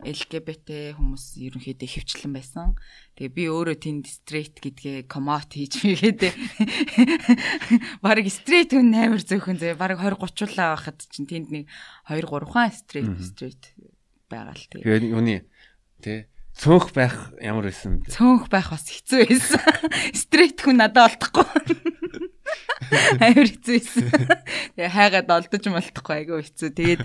LGBT 0.06 0.96
хүмүүс 0.96 1.24
ерөнхийдөө 1.36 1.88
хөвчлэн 1.88 2.32
байсан. 2.32 2.76
Тэгээ 3.16 3.32
би 3.36 3.44
өөрөө 3.52 3.76
тэнд 3.76 4.06
straight 4.08 4.56
гэдгээ 4.60 5.04
коммот 5.04 5.52
хийж 5.52 5.80
мэгээд 5.84 6.32
баг 8.04 8.24
straight 8.32 8.72
хүн 8.72 8.92
амар 8.96 9.20
зөөхөн 9.20 9.60
зөө 9.60 9.76
баг 9.76 10.00
20 10.00 10.16
30улаа 10.16 10.76
байхад 10.76 10.98
чинь 11.12 11.28
тэнд 11.28 11.48
нэг 11.52 11.64
2 12.08 12.24
3 12.24 12.48
хаан 12.48 12.72
straight 12.72 13.16
straight 13.20 13.64
байгаа 14.32 14.56
л 14.56 14.64
тэгээ. 14.64 14.84
Тэгээ 14.84 15.12
юуны 15.12 15.36
тий 16.00 16.24
цөөнх 16.56 16.90
байх 16.96 17.16
ямар 17.38 17.68
байсан 17.68 18.00
бэ? 18.00 18.12
Цөөнх 18.16 18.48
байх 18.48 18.72
бас 18.72 18.88
хэцүү 18.88 19.28
байсан. 19.28 19.60
Straight 20.24 20.60
хүн 20.64 20.80
надад 20.80 21.12
олдохгүй. 21.12 21.44
Амар 23.26 23.48
хэцүү 23.52 23.76
байсан. 23.76 24.08
Тэгээ 24.76 24.94
хайгаад 24.96 25.34
олдож 25.36 25.64
малтахгүй 25.68 26.14
айгүй 26.16 26.44
хэцүү. 26.48 26.70
Тэгээд 26.72 27.02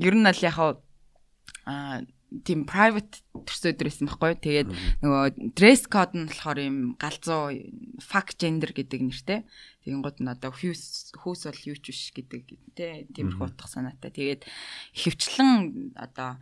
ер 0.00 0.14
нь 0.16 0.28
аль 0.28 0.44
яг 0.44 0.56
аа 0.58 2.00
тийм 2.44 2.64
private 2.68 3.20
төрсөн 3.32 3.72
өдөр 3.72 3.88
байсан 3.88 4.08
байхгүй. 4.08 4.34
Тэгээд 4.44 4.68
нөгөө 5.00 5.52
dress 5.56 5.88
code 5.88 6.16
нь 6.16 6.28
болохоор 6.28 6.60
юм 6.60 6.78
галзуу 7.00 7.56
fuck 8.04 8.36
gender 8.36 8.72
гэдэг 8.72 9.00
нэртэй. 9.00 9.40
Тэгин 9.84 10.04
гот 10.04 10.20
нь 10.20 10.28
одоо 10.28 10.52
хүйс 10.52 11.16
хөөс 11.16 11.48
бол 11.48 11.62
юу 11.72 11.76
ч 11.80 11.92
биш 11.92 12.12
гэдэг 12.12 12.42
тий 12.76 13.08
тиймэрхүү 13.16 13.48
утга 13.48 13.68
санаатай. 13.68 14.12
Тэгээд 14.12 14.44
ихэвчлэн 14.92 15.96
одоо 15.96 16.36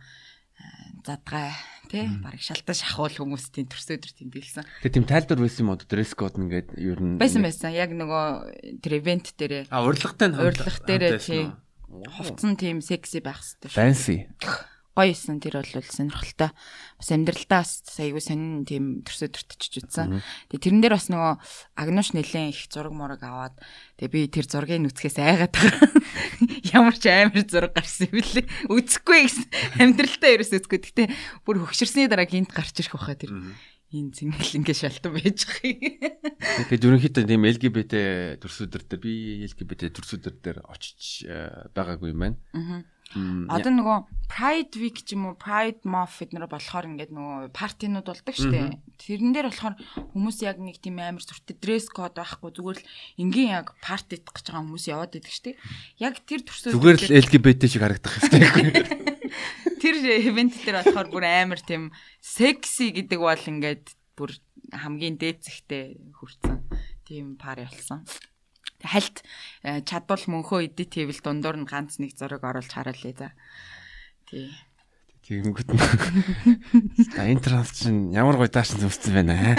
задгай 1.07 1.51
тий 1.87 2.05
барыг 2.19 2.43
шалтан 2.43 2.75
шахуул 2.75 3.15
хүмүүсийн 3.15 3.67
төрсөн 3.71 3.97
өдөр 3.97 4.11
тэмдэглэсэн. 4.11 4.63
Тэгээ 4.83 4.95
тийм 4.95 5.07
тайлбар 5.07 5.39
байсан 5.39 5.61
юм 5.63 5.71
уу 5.71 5.79
dress 5.79 6.11
code 6.17 6.35
нэгээд 6.35 6.75
ер 6.75 6.99
нь 6.99 7.15
байсан 7.15 7.43
байсан. 7.47 7.71
Яг 7.71 7.95
нөгөө 7.95 8.81
тэр 8.83 8.93
event 8.99 9.31
дээрээ. 9.39 9.71
А 9.71 9.87
урилгатай 9.87 10.27
нь 10.27 10.35
урилга 10.35 10.71
дээрээ 10.83 11.19
тий. 11.23 11.47
Хувцсан 11.87 12.59
тийм 12.59 12.83
секси 12.83 13.23
байх 13.23 13.39
хэрэгтэй. 13.39 13.71
Fancy 13.71 14.17
гоё 14.97 15.13
исэн 15.13 15.37
тэр 15.37 15.61
бол 15.61 15.85
сонирхолтой. 15.85 16.49
Бас 16.97 17.09
амьдралдаа 17.13 17.61
бас 17.61 17.85
айгүй 18.01 18.23
сонин 18.25 18.65
тийм 18.65 19.05
төрсө 19.05 19.29
төртөж 19.29 19.85
үзсэн. 19.85 20.17
Тэгээ 20.49 20.63
тэрэн 20.65 20.81
дээр 20.81 20.97
бас 20.97 21.07
нөгөө 21.13 21.33
агнууш 21.77 22.09
нэлен 22.17 22.49
их 22.49 22.65
зураг 22.73 22.97
мураг 22.97 23.21
аваад 23.21 23.53
тэгээ 24.01 24.09
би 24.09 24.21
тэр 24.33 24.49
зургийг 24.49 24.81
нүцгээс 24.81 25.21
айгаад 25.21 25.53
байгаа. 25.53 26.01
Ямар 26.73 26.97
ч 26.97 27.05
амар 27.13 27.45
зураг 27.45 27.77
гарсан 27.77 28.09
юм 28.09 28.17
бэлээ. 28.17 28.45
Үзэхгүй 28.73 29.19
гэсэн 29.21 29.45
амьдралдаа 29.85 30.29
ерөөс 30.33 30.51
үзэхгүй. 30.57 30.79
Гэтэ 30.81 31.13
бүр 31.45 31.61
хөгшөрсний 31.61 32.09
дараа 32.09 32.25
гинт 32.25 32.49
гарч 32.49 32.81
ирэх 32.81 32.97
баха 32.97 33.13
тэр 33.13 33.37
энэ 33.93 34.11
зингэл 34.17 34.57
ингээ 34.65 34.75
шалтан 34.81 35.13
байж 35.13 35.45
байгаа. 35.45 36.17
Тэгэхээр 36.65 36.85
ерөнхийдөө 36.89 37.23
тийм 37.23 37.45
LGBT 37.45 37.93
төрсөдөр 38.41 38.83
дээр 38.83 38.99
би 38.99 39.13
LGBT 39.47 39.93
төрсөдөр 39.95 40.35
дээр 40.43 40.59
очиж 40.67 41.23
э, 41.23 41.71
байгаагүй 41.71 42.11
юм 42.11 42.19
байна. 42.19 42.37
Аа 42.51 42.83
Одоо 43.15 43.71
нөгөө 43.71 43.97
Pride 44.27 44.75
Week 44.83 44.99
ч 44.99 45.15
юм 45.15 45.31
уу 45.31 45.39
Pride 45.39 45.87
Month 45.87 46.19
эднэр 46.27 46.51
болохоор 46.51 46.91
ингээд 46.91 47.15
нөгөө 47.15 47.55
партинууд 47.55 48.03
болдог 48.03 48.35
штэ. 48.35 48.83
Тэрэн 48.99 49.31
дээр 49.31 49.47
болохоор 49.47 49.75
хүмүүс 50.11 50.37
яг 50.43 50.59
нэг 50.59 50.83
тийм 50.83 50.99
амар 50.99 51.23
зүрхтэй 51.23 51.55
dress 51.55 51.87
code 51.87 52.19
байхгүй 52.19 52.51
зүгээр 52.51 52.77
л 52.83 52.89
энгийн 53.23 53.55
яг 53.63 53.71
парти 53.79 54.19
идэх 54.19 54.35
гэж 54.35 54.51
байгаа 54.51 54.63
хүмүүс 54.67 54.85
яваад 54.91 55.15
идэг 55.15 55.31
штэ. 55.31 55.55
Яг 56.03 56.19
тэр 56.27 56.43
төрсөө 56.43 56.75
зүгээр 56.75 56.97
л 57.07 57.15
LGBT 57.23 57.61
шиг 57.71 57.83
харагдах 57.87 58.13
хэвчээ. 58.19 59.79
Тэр 59.81 59.95
event 60.27 60.53
дээр 60.67 60.83
болохоор 60.83 61.07
бүр 61.07 61.23
амар 61.23 61.63
тийм 61.63 61.95
секси 62.19 62.91
гэдэг 62.91 63.19
бол 63.23 63.39
ингээд 63.39 63.95
бүр 64.19 64.35
хамгийн 64.75 65.15
дээд 65.15 65.47
зэгтээ 65.47 65.85
хүрсэн. 66.19 66.59
Тийм 67.07 67.39
пари 67.39 67.63
болсон 67.63 68.03
хальт 68.83 69.25
э, 69.63 69.81
чадвал 69.81 70.21
мөнхөө 70.27 70.69
эдит 70.69 70.93
хийвэл 70.93 71.21
дундуур 71.23 71.57
нь 71.57 71.69
ганц 71.69 71.97
нэг 71.97 72.13
зураг 72.13 72.45
оруулж 72.45 72.69
хараалээ 72.69 73.15
за. 73.17 73.33
Тий. 74.29 74.53
Тэгэнгүүт 75.25 75.69
интернет 77.25 77.71
чинь 77.73 78.13
ямар 78.13 78.37
гоё 78.37 78.47
даашин 78.47 78.79
зүссэн 78.79 79.13
байна 79.17 79.33
аа. 79.33 79.55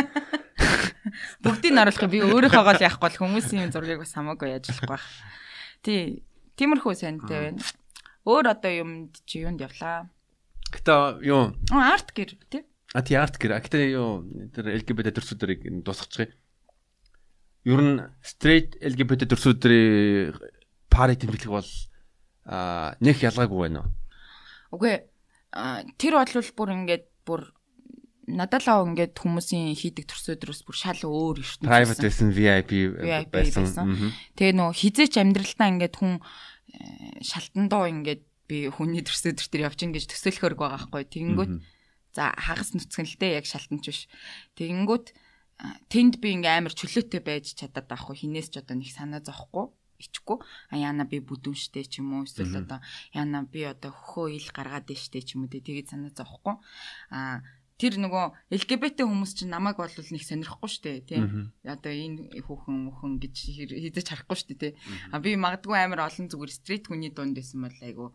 Бүгдийг 1.43 1.73
нь 1.75 1.83
оруулах 1.83 2.09
би 2.09 2.23
өөрийнхөө 2.23 2.65
гол 2.65 2.85
яахгүй 2.85 3.05
бол 3.05 3.21
хүмүүсийн 3.27 3.75
зургийг 3.75 4.01
бас 4.01 4.15
хамаагүй 4.15 4.55
яаж 4.55 4.71
болохгүй 4.71 4.93
байх. 4.95 5.07
Тий. 5.83 6.23
Тиймэрхүү 6.57 6.95
сантай 6.95 7.53
байна. 7.53 7.63
Өөр 8.25 8.47
одоо 8.55 8.73
юмд 8.73 9.19
чи 9.29 9.45
юунд 9.45 9.61
явлаа? 9.61 10.09
Гэтэ 10.73 11.25
юу? 11.25 11.57
Арт 11.73 12.13
гэр 12.13 12.37
тий. 12.49 12.63
А 12.93 13.01
тий 13.05 13.17
арт 13.17 13.37
гэр. 13.37 13.61
Гэтэ 13.61 13.93
юу 13.93 14.25
тэр 14.53 14.73
LGBT 14.73 15.17
төрсүүдэрийг 15.17 15.85
дуусгачих 15.85 16.33
юм 16.33 16.48
ер 17.69 17.81
нь 17.85 18.01
straight 18.25 18.81
LGBT 18.81 19.29
төрсөдрийн 19.29 20.33
пари 20.89 21.15
тэмдэглэх 21.21 21.53
бол 21.53 21.71
нэх 23.05 23.19
ялгаагүй 23.21 23.69
байна 23.69 23.85
уу? 23.85 23.93
Үгүй 24.81 25.05
тэр 26.01 26.15
болвол 26.17 26.51
бүр 26.57 26.71
ингээд 26.73 27.07
бүр 27.29 27.43
надалаа 28.29 28.85
ингээд 28.85 29.17
хүмүүсийн 29.17 29.73
хийдэг 29.73 30.05
төрсөдрөөс 30.09 30.63
бүр 30.69 30.77
шал 30.77 31.01
өөр 31.01 31.41
ертөнцийн 31.41 31.73
private 31.73 32.05
байсан 32.05 32.29
VIP 32.37 32.73
байсан. 33.33 34.13
Тэгээ 34.37 34.57
нөө 34.57 34.71
хизээч 34.77 35.17
амьдралтаа 35.17 35.69
ингээд 35.73 35.97
хүн 35.97 36.21
э, 36.21 37.25
шалтандаа 37.25 37.89
ингээд 37.89 38.23
би 38.49 38.69
хүний 38.69 39.01
төрсөдөр 39.01 39.49
төр 39.49 39.65
явж 39.69 39.81
ингэж 39.81 40.05
төсөөлөхөрг 40.13 40.61
байгаа 40.61 40.89
байхгүй. 40.89 41.05
Тэгэнгүүт 41.09 41.53
за 42.13 42.33
хагас 42.37 42.77
нүцгэн 42.77 43.09
л 43.09 43.17
дээ 43.17 43.37
яг 43.41 43.47
шалтанч 43.49 43.85
биш. 43.89 44.01
Тэгэнгүүт 44.61 45.07
тэнд 45.91 46.23
би 46.23 46.39
ингээм 46.39 46.71
амар 46.71 46.75
чөлөөтэй 46.75 47.23
байж 47.23 47.59
чадаад 47.59 47.91
байхгүй 47.91 48.15
хинээс 48.23 48.49
ч 48.55 48.63
одоо 48.63 48.79
нэг 48.79 48.91
санаа 48.95 49.23
зовхгүй 49.25 49.67
ичгүй. 49.99 50.39
А 50.71 50.75
яна 50.79 51.05
би 51.11 51.19
бүдүүн 51.19 51.59
штэ 51.59 51.83
ч 51.91 51.99
юм 51.99 52.15
уу? 52.15 52.27
Эсвэл 52.27 52.63
одоо 52.63 52.79
яна 53.11 53.43
би 53.43 53.67
одоо 53.67 53.91
хөхөө 53.91 54.39
ил 54.39 54.49
гаргаад 54.55 54.87
штэ 54.95 55.19
ч 55.27 55.35
юм 55.35 55.47
уу 55.47 55.51
тэгээд 55.51 55.91
санаа 55.91 56.15
зовхгүй. 56.15 56.55
А 57.11 57.43
тэр 57.79 57.99
нөгөө 57.99 58.55
LGBT 58.55 59.07
хүмүүс 59.07 59.33
чинь 59.39 59.55
намайг 59.55 59.79
бол 59.79 59.91
нэг 59.91 60.23
сонирхгүй 60.23 60.71
штэ 60.71 61.03
тий. 61.07 61.23
Одоо 61.67 61.91
энэ 61.91 62.43
хүүхэн 62.47 62.79
мөхөн 62.91 63.19
гэж 63.19 63.35
хийдэж 63.55 64.07
харахгүй 64.07 64.39
штэ 64.39 64.55
тий. 64.55 64.73
А 65.11 65.19
би 65.19 65.35
магадгүй 65.35 65.79
амар 65.79 66.07
олон 66.07 66.31
зүгээр 66.31 66.53
стрит 66.55 66.87
хүний 66.87 67.11
дунд 67.11 67.39
байсан 67.39 67.67
бол 67.67 67.79
айгу 67.83 68.07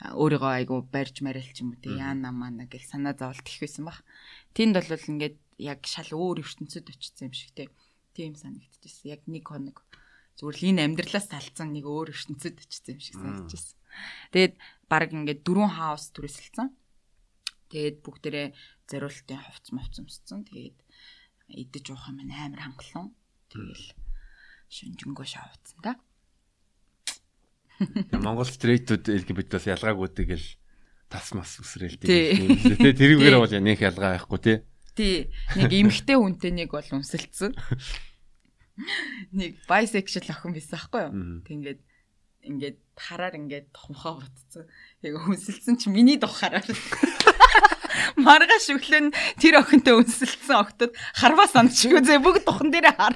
өөрийгөө 0.00 0.52
айгу 0.64 0.76
барьж 0.88 1.20
марилч 1.20 1.60
юм 1.60 1.76
уу 1.76 1.80
тий. 1.80 1.96
Яана 2.00 2.32
мана 2.32 2.64
гэл 2.64 2.84
санаа 2.84 3.12
зовлт 3.12 3.44
их 3.44 3.60
байсан 3.60 3.84
баг. 3.84 4.00
Тэнд 4.56 4.80
бол 4.80 4.88
ингээд 4.88 5.36
яг 5.60 5.84
шал 5.84 6.10
өөр 6.16 6.40
ертөнцид 6.40 6.88
очсон 6.88 7.28
юм 7.28 7.34
шиг 7.36 7.52
тий. 7.52 7.68
Тийм 8.16 8.34
санагдчихсэн. 8.34 9.12
Яг 9.12 9.22
нэг 9.28 9.44
хоног 9.44 9.84
зүгээр 10.40 10.56
л 10.56 10.68
энэ 10.72 10.84
амьдралаас 10.88 11.28
талцсан 11.28 11.76
нэг 11.76 11.84
өөр 11.84 12.16
ертөнцид 12.16 12.56
очсон 12.64 12.96
юм 12.96 13.00
шиг 13.04 13.16
санагдчихсэн. 13.20 13.76
Тэгээд 14.32 14.54
баг 14.88 15.10
ингээд 15.12 15.44
дөрвөн 15.44 15.76
хаус 15.76 16.08
түрээсэлсэн. 16.16 16.68
Тэгээд 17.70 17.96
бүгдээрээ 18.00 18.48
зориултын 18.88 19.40
хувц 19.44 19.66
мовц 19.76 19.94
өмссөн. 20.00 20.48
Тэгээд 20.48 20.78
идэж 21.52 21.86
уух 21.92 22.08
юм 22.08 22.24
амар 22.24 22.58
хангалуун. 22.58 23.12
Тэгэл 23.52 23.86
шүнжэнгөө 24.70 25.26
шавцсан 25.26 25.78
да. 25.82 25.98
Монгол 28.12 28.46
стрейтүүд 28.46 29.08
LGBT-с 29.08 29.66
ялгаагүй 29.72 30.08
тэгэл 30.12 30.46
тас 31.10 31.32
мас 31.34 31.58
үсрээл 31.58 31.98
тийм. 31.98 32.54
Тэрүүгээр 32.78 33.36
бол 33.40 33.50
нэг 33.50 33.82
ялгаа 33.82 34.14
байхгүй 34.14 34.40
тий. 34.44 34.58
Тий. 34.94 35.30
Нэг 35.56 35.70
эмхтэй 35.70 36.16
хүнтэй 36.18 36.52
нэг 36.54 36.70
бол 36.74 36.84
өмсөлдсөн. 36.84 37.54
Нэг 39.36 39.60
bisexual 39.68 40.28
охин 40.32 40.56
байсан 40.56 40.76
байхгүй 40.76 41.00
юу? 41.04 41.12
Tinгээд 41.44 41.80
ингээд 42.48 42.78
хараар 42.96 43.36
ингээд 43.36 43.68
тухмхаа 43.72 44.20
бутцсан. 44.20 44.64
Яг 45.04 45.20
хүнсэлсэн 45.20 45.76
чи 45.76 45.92
миний 45.92 46.16
тухаараар. 46.16 46.64
Маргааш 48.16 48.72
өглөө 48.74 49.12
тэр 49.40 49.60
охинтой 49.60 49.94
үнсэлсэн 50.00 50.56
октод 50.56 50.96
харваа 51.14 51.48
санчгүй 51.48 52.00
зэ 52.04 52.20
бүгд 52.20 52.44
тухан 52.48 52.72
дээр 52.72 52.92
хар. 52.96 53.14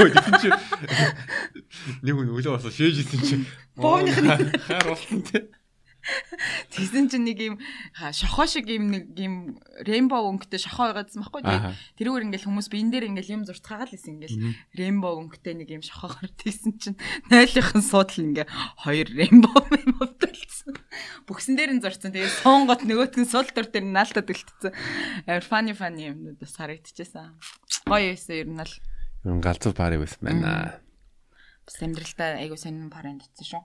Ой 0.00 0.10
чи 0.40 0.48
нэг 2.04 2.12
хүн 2.16 2.32
өглөө 2.32 2.56
бас 2.56 2.68
шээж 2.72 3.04
исэн 3.04 3.20
чи. 3.24 3.34
Бооных 3.76 4.16
нь 4.20 4.28
хаар 4.68 4.86
болсон 4.88 5.20
те. 5.24 5.48
Тэгсэн 6.74 7.06
чинь 7.06 7.26
нэг 7.26 7.38
юм 7.38 7.56
шохоо 8.10 8.46
шиг 8.50 8.66
юм 8.66 8.90
нэг 8.90 9.14
юм 9.14 9.58
рембо 9.86 10.18
өнгөтэй 10.18 10.58
шохоо 10.58 10.90
байгаадсан 10.90 11.22
байхгүй 11.22 11.42
тийм. 11.46 11.62
Тэрүүгээр 11.98 12.26
ингээл 12.26 12.48
хүмүүс 12.50 12.68
биен 12.72 12.90
дээр 12.90 13.06
ингээл 13.14 13.34
юм 13.38 13.42
зурц 13.46 13.62
хагаал 13.62 13.94
исэн 13.94 14.18
ингээл 14.18 14.38
рембо 14.74 15.14
өнгөтэй 15.14 15.54
нэг 15.62 15.68
юм 15.70 15.82
шохоогоор 15.86 16.30
тэгсэн 16.42 16.74
чинь 16.82 16.98
нойлынхан 17.30 17.82
суудл 17.86 18.18
ингээ 18.18 18.46
хоёр 18.82 19.08
рембо 19.14 19.54
мөвдөлцсөн. 20.02 20.74
Бүксэн 21.30 21.54
дээр 21.54 21.78
нь 21.78 21.82
зурцсан. 21.82 22.10
Тэгээ 22.10 22.42
суунгот 22.42 22.82
нөгөөтгөн 22.82 23.26
сул 23.30 23.46
төр 23.46 23.70
дээр 23.70 23.86
наалтад 23.86 24.26
гэлтцсэн. 24.26 24.74
Амар 25.30 25.46
фани 25.46 25.72
фани 25.72 26.10
юмнууд 26.10 26.42
бас 26.42 26.58
харагдчихсан. 26.58 27.38
Гоё 27.86 28.10
байсан 28.10 28.34
ер 28.34 28.48
нь 28.50 28.58
л. 28.58 28.74
Ер 29.22 29.34
нь 29.38 29.44
галзуу 29.44 29.70
пари 29.70 30.02
байсан 30.02 30.18
байна. 30.18 30.82
Бас 31.62 31.78
амьдралдаа 31.78 32.42
айгуу 32.42 32.58
сонин 32.58 32.90
паринд 32.90 33.22
ицсэн 33.22 33.46
шүү. 33.46 33.62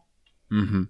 Аа. 0.54 0.86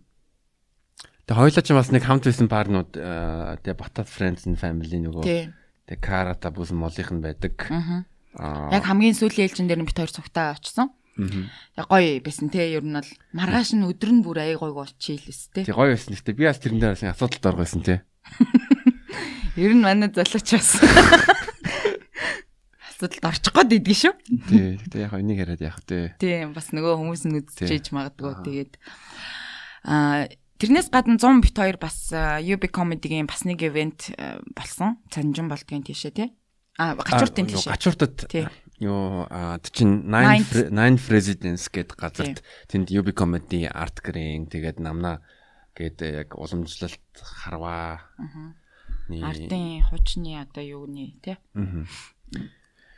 Тэгээ 1.27 1.43
хоёулаа 1.43 1.59
ч 1.59 1.75
бас 1.75 1.91
нэг 1.91 2.07
хамт 2.07 2.23
байсан 2.23 2.47
парнууд 2.47 2.95
тэгээ 2.95 3.75
Батат 3.75 4.07
Friends 4.07 4.47
and 4.47 4.55
Family 4.55 4.95
нөгөө 5.03 5.27
тэгээ 5.27 5.99
Карата 5.99 6.55
бүсэн 6.55 6.79
молынх 6.79 7.11
нь 7.11 7.19
байдаг. 7.19 7.67
Аа. 7.67 8.71
Яг 8.71 8.87
хамгийн 8.87 9.11
сүүлийн 9.11 9.51
ээлжин 9.51 9.67
дээр 9.67 9.83
нь 9.83 9.87
бит 9.91 9.99
хоёр 9.99 10.07
цогтаа 10.07 10.55
очсон. 10.55 10.95
Аа. 11.19 11.83
Гоё 11.91 12.23
байсан 12.23 12.47
те 12.47 12.71
ер 12.71 12.79
нь 12.79 12.95
бол 12.95 13.11
маргааш 13.35 13.75
нь 13.75 13.83
өдөр 13.83 14.11
нь 14.15 14.23
бүр 14.23 14.39
аяй 14.39 14.55
гойг 14.55 14.79
очийлээс 14.79 15.51
те. 15.51 15.67
Тэг 15.67 15.75
гоё 15.75 15.91
байсан 15.91 16.15
гэхдээ 16.15 16.31
би 16.39 16.47
бас 16.47 16.63
тэрэн 16.63 16.79
дээр 16.79 16.95
бас 16.95 17.03
асуудалд 17.03 17.43
оргойсэн 17.43 17.83
те. 17.83 18.07
Ер 19.59 19.75
нь 19.75 19.83
манай 19.83 20.07
золиоч 20.07 20.47
бас 20.47 20.79
асуудалд 22.87 23.27
орчих 23.27 23.51
гээд 23.51 23.75
идэг 23.83 23.97
шүү. 23.99 24.15
Тий. 24.47 24.79
Гэтэ 24.79 25.03
яг 25.03 25.11
энийг 25.19 25.43
яриад 25.43 25.59
яах 25.59 25.83
вэ? 25.83 26.15
Тийм 26.23 26.55
бас 26.55 26.71
нөгөө 26.71 26.95
хүмүүс 27.03 27.27
нь 27.27 27.43
үзчихэж 27.43 27.91
магадгүй 27.91 28.31
тэгээд 28.47 28.79
аа 29.83 30.31
Тэрнээс 30.57 30.89
гадна 30.89 31.21
100 31.21 31.41
бит 31.45 31.53
2 31.53 31.77
бас 31.77 32.09
UB 32.11 32.65
comedy-гийн 32.73 33.29
бас 33.29 33.45
нэг 33.45 33.61
ивент 33.61 34.09
болсон. 34.57 34.97
Цанжин 35.13 35.45
болдгийн 35.49 35.85
тийшээ 35.85 36.11
тий. 36.11 36.33
А 36.77 36.97
гачууртын 36.97 37.45
тийшээ. 37.45 37.73
Гачууртад 37.73 38.25
юу 38.81 39.25
чинь 39.69 40.05
9 40.09 40.73
9 40.73 41.09
residence 41.13 41.69
гэдэг 41.69 41.97
газарт 41.97 42.41
тэнд 42.69 42.89
UB 42.89 43.13
comedy 43.13 43.65
art 43.69 44.01
green 44.01 44.49
тэгээд 44.49 44.81
намна 44.81 45.21
гээд 45.77 46.01
яг 46.25 46.37
уламжлалт 46.37 47.01
харваа. 47.21 48.01
Артын 49.09 49.81
хучны 49.85 50.41
одоо 50.41 50.61
юуны 50.65 51.17
тий. 51.21 51.37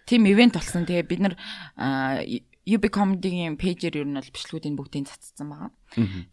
Тим 0.08 0.26
ивент 0.26 0.56
болсон. 0.56 0.88
Тэгээ 0.88 1.08
бид 1.08 1.20
нар 1.20 1.36
UB 2.70 2.84
comedy-гийн 2.94 3.58
пэйжээр 3.58 4.06
ер 4.06 4.08
нь 4.08 4.18
бол 4.20 4.30
бичлэгүүдийн 4.30 4.78
бүгдийг 4.78 5.10
цацсан 5.10 5.50
байгаа. 5.50 5.72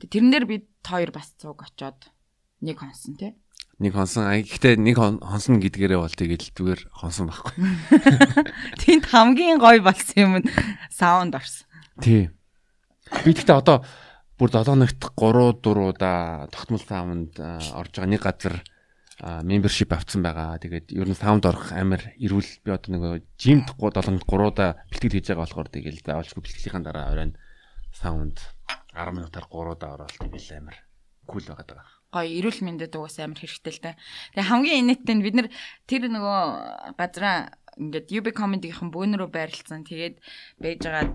Тэрэн 0.05 0.31
дээр 0.33 0.44
бид 0.44 0.66
хоёр 0.85 1.11
бас 1.16 1.33
цуг 1.40 1.64
очоод 1.64 2.12
нэг 2.61 2.77
хонсон 2.77 3.16
тий. 3.16 3.33
Нэг 3.81 3.92
хонсон. 3.96 4.29
Гэхдээ 4.33 4.77
нэг 4.77 4.96
хонсон 5.01 5.61
гэдгээрээ 5.61 6.01
бол 6.01 6.12
тэгэл 6.12 6.53
зүгээр 6.53 6.81
хонсон 6.92 7.33
байхгүй. 7.33 7.55
Тэнд 8.85 9.05
хамгийн 9.09 9.61
гоё 9.61 9.81
болсон 9.81 10.16
юм 10.16 10.33
нь 10.44 10.49
саунд 10.92 11.37
орсон. 11.37 11.68
Тий. 12.01 12.29
Би 13.25 13.33
гэхдээ 13.33 13.57
одоо 13.57 13.85
бүр 14.37 14.53
7 14.53 14.77
ногт 14.77 15.01
3 15.16 15.61
4 15.64 15.92
удаа 15.92 16.49
тогтмол 16.53 16.85
саунд 16.85 17.40
орж 17.40 17.92
байгаа 17.96 18.12
нэг 18.12 18.20
газар 18.25 18.61
membership 19.23 19.93
авсан 19.97 20.21
байгаа. 20.21 20.61
Тэгээд 20.61 20.93
ер 20.93 21.09
нь 21.09 21.17
саунд 21.17 21.49
орох 21.49 21.73
амар 21.73 22.13
эрүүл 22.21 22.51
би 22.61 22.71
одоо 22.71 22.91
нэг 22.93 23.25
жимд 23.41 23.73
7 23.81 24.21
3удаа 24.29 24.77
бэлтгэл 24.93 25.17
хийж 25.17 25.33
байгаа 25.33 25.41
болохоор 25.41 25.69
тэгээд 25.73 26.05
заавалчгүй 26.05 26.43
бэлтгэлийн 26.45 26.85
дараа 26.85 27.09
оройн 27.17 27.33
саунд 27.97 28.45
10 28.93 29.17
минутаар 29.17 29.49
3 29.49 29.73
удаа 29.73 29.91
ороод 29.97 30.13
тэгэл 30.21 30.61
амар 30.61 30.77
кул 31.25 31.41
байгаад 31.49 31.69
байгаа. 31.73 31.89
Гоё 32.13 32.29
эрүүл 32.29 32.61
мэндэд 32.61 32.93
угаас 32.93 33.17
амар 33.25 33.41
хэрэгтэй 33.41 33.73
л 33.73 33.81
да. 33.81 33.97
Тэгээ 34.37 34.51
хамгийн 34.53 34.81
инээдтэй 34.85 35.15
нь 35.17 35.25
бид 35.25 35.37
нар 35.37 35.49
тэр 35.89 36.03
нөгөө 36.13 36.41
газраа 37.01 37.37
ингээд 37.81 38.13
UB 38.21 38.27
comedy-ийн 38.37 38.93
бөөнөрөө 38.93 39.29
байрлалцсан. 39.33 39.81
Тэгээд 39.89 40.21
байж 40.61 40.81
байгаа 40.85 41.09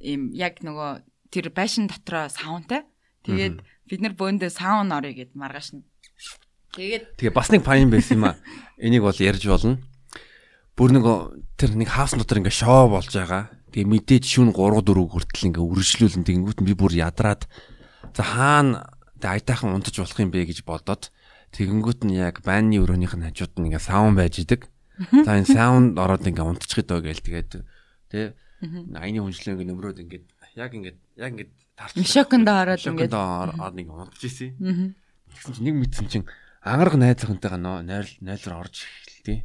ийм 0.00 0.32
яг 0.32 0.64
нөгөө 0.64 1.04
тэр 1.28 1.52
байшин 1.52 1.92
дотроо 1.92 2.32
саунтай. 2.32 2.88
Тэгээд 3.28 3.60
бид 3.60 4.00
нар 4.00 4.16
бөөндөө 4.16 4.48
саун 4.48 4.88
орё 4.96 5.12
гэд 5.12 5.36
маргааш 5.36 5.76
нь 5.76 5.84
Тэгээд 6.76 7.04
тэгээ 7.18 7.34
бас 7.34 7.50
нэг 7.50 7.62
паян 7.66 7.90
байсан 7.90 8.22
юм 8.22 8.24
а. 8.30 8.38
Энийг 8.78 9.02
бол 9.02 9.16
ярьж 9.16 9.42
болно. 9.46 9.82
Бүр 10.78 10.90
нэг 10.94 11.04
тэр 11.58 11.74
нэг 11.74 11.90
хаас 11.90 12.14
дотор 12.14 12.38
ингээ 12.38 12.54
шоу 12.54 12.94
болж 12.94 13.10
байгаа. 13.10 13.50
Тэгээ 13.74 13.90
мэдээж 13.90 14.24
шүн 14.26 14.54
3 14.54 14.82
4 14.86 14.96
хүртэл 15.10 15.48
ингээ 15.50 15.66
үргэлжлүүлэн 15.66 16.24
тэгэнгүүт 16.26 16.60
би 16.62 16.74
бүр 16.78 16.94
ядраад 16.94 17.50
за 18.14 18.22
хаана 18.22 18.86
айтайхан 19.20 19.74
унтаж 19.74 19.98
болох 19.98 20.18
юм 20.18 20.30
бэ 20.30 20.48
гэж 20.48 20.64
бодоод 20.64 21.10
тэгэнгүүт 21.54 22.06
нь 22.06 22.18
яг 22.18 22.42
байны 22.46 22.78
өрөөнийх 22.78 23.14
нь 23.18 23.26
хажууд 23.26 23.58
нь 23.58 23.66
ингээ 23.70 23.82
саун 23.82 24.14
байж 24.14 24.38
идэг. 24.42 24.70
За 25.26 25.38
энэ 25.38 25.50
саунд 25.50 25.98
ороод 25.98 26.26
ингээ 26.26 26.46
унтчих 26.46 26.86
дөө 26.86 27.10
гээл 27.10 27.24
тэгээд 27.26 27.50
тэ 28.10 28.34
айны 28.94 29.18
хүнчлэн 29.20 29.58
ингээ 29.58 29.68
нөмрөөд 29.70 29.98
ингээ 30.06 30.22
яг 30.54 30.70
ингээ 30.74 30.94
яг 31.18 31.30
ингээ 31.34 31.50
тарч 31.74 31.94
шоконд 32.06 32.48
ороод 32.48 32.80
ингээ 32.80 33.10
ороод 33.10 33.74
ингээ 33.74 33.96
унтж 33.96 34.22
исэн. 34.26 34.54
Тэгсэн 35.30 35.52
чинь 35.54 35.66
нэг 35.66 35.76
мэдсэн 35.78 36.06
чинь 36.10 36.26
ангараг 36.60 36.94
найз 37.00 37.24
охинтойгоо 37.24 37.58
нойл 37.58 38.10
нойлроо 38.20 38.60
орж 38.60 38.84
эхэлтий. 38.84 39.44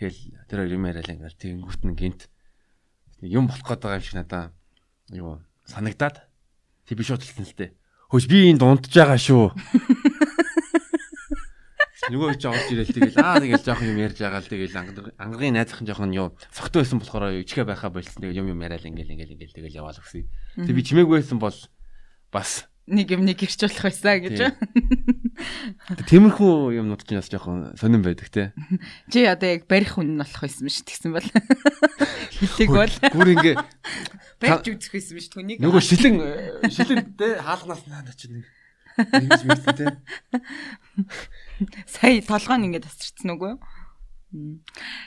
Тэгэл 0.00 0.20
тэр 0.48 0.58
хоёр 0.64 0.72
юм 0.72 0.88
яриалаа 0.88 1.14
ингээл 1.16 1.36
тэгэнгүүт 1.36 1.82
нь 1.84 1.98
гинт 1.98 2.20
юм 3.20 3.46
болох 3.48 3.66
гээд 3.66 3.82
байгаа 3.84 4.00
юм 4.00 4.06
шиг 4.06 4.16
надаа 4.16 4.44
юу 5.12 5.42
санагдаад 5.68 6.24
тий 6.88 6.96
би 6.96 7.04
шууд 7.04 7.20
хэлсэн 7.20 7.44
л 7.44 7.58
дээ. 7.58 7.70
Хөөс 8.08 8.26
би 8.30 8.48
энд 8.48 8.64
унтж 8.64 8.94
байгаа 8.94 9.20
шүү. 9.20 9.52
Нөгөө 12.08 12.40
ч 12.40 12.48
орж 12.48 12.72
ирэл 12.72 12.88
тэгэл 12.88 13.20
аа 13.20 13.36
тэгэл 13.36 13.60
жоохон 13.68 13.92
юм 13.92 14.00
ярьж 14.00 14.16
байгаа 14.16 14.40
л 14.40 14.48
тэгэл 14.48 14.80
ангаргийн 15.20 15.60
найзхан 15.60 15.84
жоохон 15.84 16.16
юу 16.16 16.32
согтуу 16.48 16.80
байсан 16.80 17.04
болохоор 17.04 17.44
ичгэ 17.44 17.68
байхаа 17.68 17.92
болсон 17.92 18.24
тэгэл 18.24 18.40
юм 18.40 18.56
юм 18.56 18.64
яриад 18.64 18.88
ингээл 18.88 19.12
ингээл 19.12 19.36
ингээл 19.36 19.56
тэгэл 19.60 19.76
яваал 19.84 20.00
өгсөн. 20.00 20.24
Тэг 20.56 20.72
би 20.72 20.80
чимээгүй 20.80 21.20
байсан 21.20 21.36
бол 21.36 21.58
бас 22.32 22.64
нэг 22.88 23.12
юм 23.12 23.28
нэг 23.28 23.36
ирч 23.44 23.60
болох 23.60 23.84
байсан 23.84 24.24
гэж. 24.24 24.38
Тиймэрхүү 26.08 26.78
юмнууд 26.78 27.02
ч 27.06 27.14
бас 27.14 27.30
жоохон 27.30 27.74
сонирн 27.78 28.02
байдаг 28.02 28.28
те. 28.32 28.50
Чи 29.12 29.22
одоо 29.28 29.54
яг 29.54 29.70
барих 29.70 29.94
хүн 29.94 30.14
нь 30.14 30.20
болох 30.20 30.42
байсан 30.42 30.66
биш 30.66 30.82
тэгсэн 30.82 31.14
бол. 31.14 31.28
Хилэг 32.34 32.70
бол. 32.74 32.94
Гүр 33.14 33.28
ингээ 33.38 33.56
барьж 34.42 34.66
үзэх 34.74 34.92
байсан 34.98 35.14
биш 35.14 35.28
түүнийг. 35.30 35.62
Нөгөө 35.62 35.82
шилэн 35.82 36.16
шилэн 36.70 37.14
те 37.14 37.38
хаалганаас 37.38 37.86
наад 37.86 38.10
чи 38.18 38.26
нэг 38.30 38.46
ингэж 38.98 39.42
мэдсэн 39.46 39.76
те. 39.78 39.86
Сая 41.86 42.18
толгойн 42.26 42.66
ингээ 42.66 42.82
тасарчсан 42.82 43.38
үгүй 43.38 43.54
юу? 43.54 43.60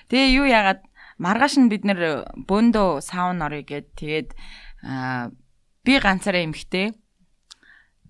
Тэгээ 0.08 0.30
юу 0.40 0.48
яагаад 0.48 0.82
маргааш 1.20 1.60
нь 1.60 1.70
бид 1.70 1.84
нэр 1.84 2.26
бөөндөө 2.48 3.04
саун 3.04 3.44
орё 3.44 3.62
гэд 3.62 3.94
тэгээд 4.00 4.30
би 5.84 5.94
ганцаараа 6.00 6.46
эмхтэй 6.48 6.96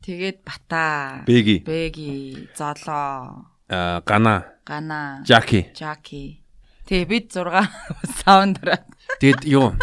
Тэгээд 0.02 0.42
Бата. 0.42 1.22
Бэги. 1.30 1.62
Бэги, 1.62 2.50
Золоо, 2.58 3.46
Аа 3.70 4.02
Гана. 4.06 4.46
Гана, 4.66 5.24
Жаки. 5.26 5.70
Жаки. 5.78 6.42
Тэгээ 6.90 7.06
бид 7.08 7.26
6 7.32 7.70
саундраа. 8.26 8.84
Тэгэд 9.22 9.46
юу 9.48 9.78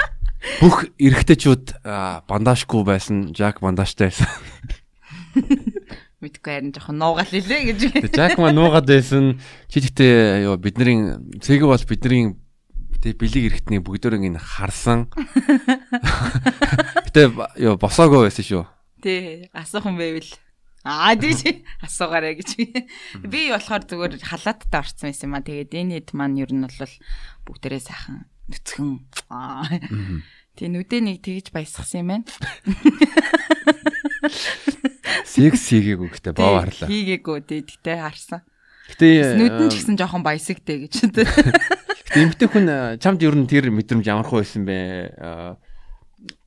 бүх 0.61 0.91
эрэгтэйчүүд 0.99 1.81
бандажгүй 2.29 2.83
байсан. 2.85 3.33
Жак 3.33 3.63
бандажтай 3.63 4.11
байсан. 4.11 4.29
Мэдгүй 6.23 6.51
харин 6.51 6.75
жоохон 6.75 6.99
нуугаал 6.99 7.31
хэлээ 7.31 7.63
гэж. 7.71 7.81
Жак 8.11 8.43
маань 8.43 8.59
нуугаад 8.59 8.91
байсан. 8.91 9.39
Чи 9.71 9.81
гэхдээ 9.81 10.45
юу 10.51 10.59
бидний 10.59 11.15
цэг 11.39 11.63
бол 11.63 11.79
бидний 11.79 12.35
тэг 12.99 13.17
бэлэг 13.23 13.55
эрэхтний 13.55 13.79
бүгдөө 13.79 14.19
ингэ 14.19 14.43
харсан. 14.43 15.07
Гэтэ 17.07 17.31
юу 17.63 17.79
босоогүй 17.79 18.27
байсан 18.27 18.45
шүү. 18.45 18.65
Тий, 19.03 19.49
асуух 19.55 19.87
юм 19.87 19.99
байвал. 19.99 20.31
Аа 20.87 21.15
тийч 21.19 21.45
асуугаарай 21.83 22.39
гэж. 22.39 22.51
Би 23.27 23.51
болохоор 23.51 23.85
зүгээр 23.85 24.15
халааттай 24.23 24.79
орцсон 24.79 25.11
байсан 25.11 25.29
юм 25.29 25.37
а. 25.37 25.45
Тэгээд 25.45 25.75
энэ 25.75 25.95
хэд 26.01 26.11
маань 26.15 26.39
ер 26.39 26.51
нь 26.55 26.65
бол 26.65 26.95
бүгдээрээ 27.47 27.83
сайхан 27.83 28.27
нүцгэн. 28.49 28.91
Аа. 29.29 29.67
Тий 30.57 30.69
нүдэ 30.71 30.99
нэг 31.03 31.23
тэгж 31.23 31.51
баясгасан 31.53 32.03
юм 32.03 32.09
байна. 32.15 32.27
Секс 35.29 35.69
хийгээгүй 35.71 36.09
гэхдээ 36.09 36.35
боо 36.35 36.63
харлаа. 36.63 36.89
Хийгээгүй 36.89 37.39
тий 37.47 37.61
тэгтээ 37.63 37.99
харсан. 38.03 38.43
Гэтэ 38.89 39.37
Нүдэн 39.37 39.69
ч 39.69 39.85
гэсэн 39.85 40.01
жоохон 40.01 40.25
баясагтэй 40.25 40.89
гэж. 40.89 41.13
гэтэ 42.09 42.19
эмгтэй 42.25 42.49
хүн 42.49 42.67
э, 42.73 42.97
чамд 42.97 43.21
ер 43.21 43.37
нь 43.37 43.45
тэр 43.45 43.69
мэдрэмж 43.69 44.09
ямархуу 44.09 44.41
байсан 44.41 44.65
бэ? 44.65 45.13
Аа, 45.21 45.61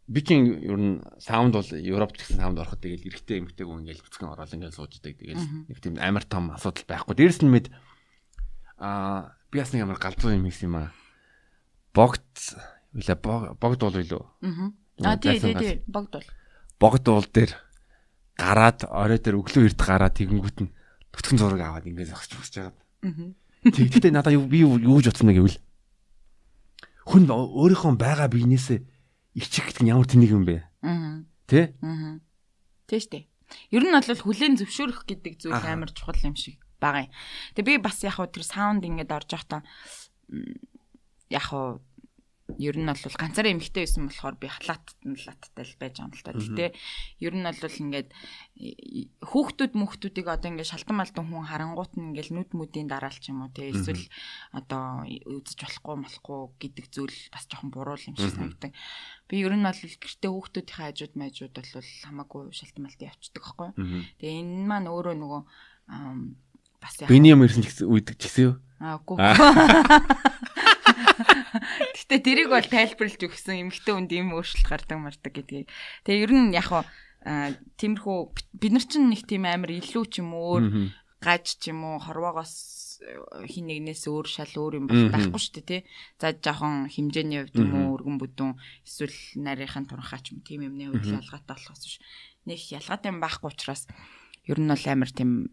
Би 0.08 0.20
чинь 0.26 0.60
ер 0.66 0.78
нь 0.80 1.04
саунд 1.22 1.54
бол 1.54 1.70
Европ 1.70 2.18
гэсэн 2.18 2.42
саунд 2.42 2.60
ороход 2.60 2.82
тэгэл 2.82 3.06
эрэгтэй 3.06 3.44
эмгтэй 3.44 3.66
хүн 3.66 3.86
ингээл 3.86 4.02
бүцгэн 4.02 4.34
ороод 4.34 4.54
ингээл 4.54 4.76
сууждаг. 4.76 5.14
Тэгэл 5.18 5.70
нэг 5.70 5.78
тийм 5.78 5.96
амар 6.02 6.26
том 6.26 6.52
асуудал 6.52 6.86
байхгүй. 6.90 7.16
Дээрэс 7.16 7.42
нь 7.46 7.54
мэд 7.54 7.68
аа 8.82 9.38
би 9.54 9.62
бас 9.62 9.72
нэг 9.72 9.86
амар 9.86 10.02
галзуу 10.02 10.34
юм 10.34 10.50
хийсэн 10.50 10.68
юм 10.68 10.76
аа. 10.82 10.90
Богд 11.94 12.28
үлээ 12.98 13.18
богд 13.22 13.82
бол 13.82 14.02
юу? 14.02 14.26
Аа 15.06 15.18
тий 15.22 15.40
тий 15.40 15.54
тий 15.56 15.74
богдвол. 15.88 16.28
Богд 16.82 17.06
уул 17.08 17.28
дээр 17.30 17.56
гараад 18.36 18.90
орой 18.90 19.20
дээр 19.22 19.40
өглөө 19.40 19.70
эрт 19.70 19.80
гараад 19.80 20.18
тэгэнгүүт 20.18 20.58
нь 20.66 20.74
төтгөн 21.14 21.40
зураг 21.40 21.62
аваад 21.62 21.88
ингээд 21.88 22.12
зогсож 22.12 22.36
босч 22.42 22.54
байгаа. 22.58 22.74
Тэгтээ 23.62 24.12
надаа 24.12 24.34
юу 24.34 24.50
би 24.50 24.66
юу 24.66 24.98
гэж 24.98 25.14
утсан 25.14 25.30
гэвэл 25.30 25.62
хүн 27.06 27.30
өөрийнхөө 27.30 27.94
байгаа 27.98 28.28
биенээсээ 28.32 28.80
ичих 29.36 29.68
гэдэг 29.70 29.84
нь 29.84 29.92
ямар 29.92 30.08
тэнэг 30.08 30.32
юм 30.32 30.44
бэ? 30.48 30.64
Аа. 30.84 31.24
Тэ? 31.48 31.76
Аа. 31.84 32.20
Тэ 32.88 33.00
штэ. 33.00 33.28
Ер 33.72 33.84
нь 33.84 33.92
бол 33.92 34.04
хүлэн 34.04 34.60
зөвшөөрөх 34.60 35.08
гэдэг 35.08 35.34
зүйл 35.40 35.64
амар 35.64 35.92
чухал 35.92 36.20
юм 36.24 36.36
шиг 36.36 36.60
байгаа 36.80 37.08
юм. 37.08 37.14
Тэгээ 37.56 37.78
би 37.78 37.84
бас 37.84 38.02
яг 38.04 38.18
хөө 38.18 38.32
тэр 38.32 38.46
саунд 38.48 38.84
ингээд 38.84 39.12
орж 39.12 39.30
явахдаа 39.36 39.62
яг 41.32 41.46
хөө 41.48 41.80
ер 42.60 42.76
нь 42.76 42.90
бол 42.90 42.98
ганцаараа 42.98 43.54
эмхтэй 43.54 43.86
байсан 43.86 44.10
болохоор 44.10 44.36
би 44.36 44.48
халаатт 44.52 44.98
нь 45.06 45.16
латтай 45.16 45.64
л 45.64 45.80
байж 45.80 45.96
байгаа 46.00 46.10
юм 46.10 46.16
л 46.16 46.26
та. 46.26 46.32
Гэтэ 46.36 46.66
ер 47.24 47.34
нь 47.38 47.46
бол 47.46 47.80
ингээд 47.86 48.10
хүүхдүүд 49.24 49.74
мөхтүүдийг 49.78 50.28
одоо 50.28 50.50
ингээд 50.52 50.72
шалтан 50.72 50.98
малтан 51.00 51.26
хүн 51.30 51.48
харангуут 51.48 51.94
нь 51.96 52.12
ингээд 52.12 52.30
нүд 52.36 52.52
мүдийн 52.58 52.92
дараалч 52.92 53.24
юм 53.32 53.48
уу 53.48 53.54
те 53.56 53.72
эсвэл 53.72 54.06
одоо 54.52 55.08
үзэж 55.08 55.60
болохгүй 55.62 55.96
малахгүй 56.02 56.40
гэдэг 56.60 56.86
зүйл 56.92 57.18
бас 57.32 57.46
жоохон 57.48 57.72
буруу 57.72 57.96
юм 58.02 58.16
шиг 58.20 58.36
санагдав. 58.36 58.76
Би 59.32 59.36
ер 59.46 59.56
нь 59.56 59.64
бол 59.64 59.80
гэртээ 59.80 60.32
хүүхдүүдийн 60.32 60.78
хажууд 60.82 61.14
майжууд 61.16 61.56
бол 61.56 61.92
хамаагүй 62.04 62.42
шалтан 62.52 62.84
малтан 62.84 63.10
явцдаг 63.12 63.42
байхгүй. 63.42 63.70
Тэгээ 64.20 64.40
энэ 64.44 64.66
маань 64.68 64.92
өөрөө 64.92 65.16
нөгөө 65.16 65.42
бас 66.82 66.96
яг 67.00 67.08
Биний 67.08 67.32
юм 67.32 67.46
ирсэн 67.46 67.62
ч 67.62 67.70
гэсэн 67.70 67.88
үйдэг 67.88 68.16
ч 68.18 68.26
гэсэн 68.26 68.44
юу? 68.50 68.56
Аа 68.82 68.98
үгүй. 68.98 69.18
Гэтэ 72.12 72.28
тэрийг 72.28 72.52
бол 72.52 72.68
тайлбарлаж 72.68 73.24
өгсөн 73.24 73.72
эмгхтэй 73.72 73.96
үнд 73.96 74.12
ийм 74.12 74.36
өөрчлөлт 74.36 74.68
гардаг 74.68 75.00
мардаг 75.00 75.32
гэдгийг. 75.32 75.72
Тэгээ 76.04 76.24
ер 76.28 76.34
нь 76.36 76.52
яг 76.52 76.68
хаа 76.68 76.84
тиймэрхүү 77.80 78.18
бид 78.60 78.72
нар 78.76 78.84
чинь 78.84 79.08
нэг 79.08 79.24
тийм 79.24 79.48
амар 79.48 79.72
илүү 79.72 80.04
ч 80.12 80.20
юм 80.20 80.36
өөр 80.36 80.92
гаж 81.24 81.56
ч 81.56 81.72
юм 81.72 81.88
уу 81.88 82.04
хорвоогоос 82.04 83.00
хин 83.48 83.72
нэгнээс 83.72 84.12
өөр 84.12 84.28
шал 84.28 84.52
өөр 84.52 84.84
юм 84.84 84.86
бол 84.92 85.08
байхгүй 85.08 85.40
шүү 85.40 85.56
дээ 85.64 85.70
тий. 85.72 85.82
За 86.20 86.36
жоохон 86.36 86.92
хэмжээний 86.92 87.48
хувьд 87.48 87.56
юм 87.64 87.72
уу 87.80 87.96
өргөн 87.96 88.20
бүдүүн 88.20 88.60
эсвэл 88.84 89.16
нарийнхан 89.40 89.88
турхаа 89.88 90.20
ч 90.20 90.36
юм 90.36 90.44
тийм 90.44 90.68
юмны 90.68 90.92
хувьд 90.92 91.16
ялгаатай 91.16 91.56
болохоос 91.56 91.80
биш. 91.80 91.98
Нэг 92.44 92.60
ялгаатай 92.76 93.08
юм 93.08 93.24
байхгүй 93.24 93.56
учраас 93.56 93.88
ер 94.52 94.60
нь 94.60 94.68
бол 94.68 94.84
амар 94.84 95.12
тийм 95.16 95.48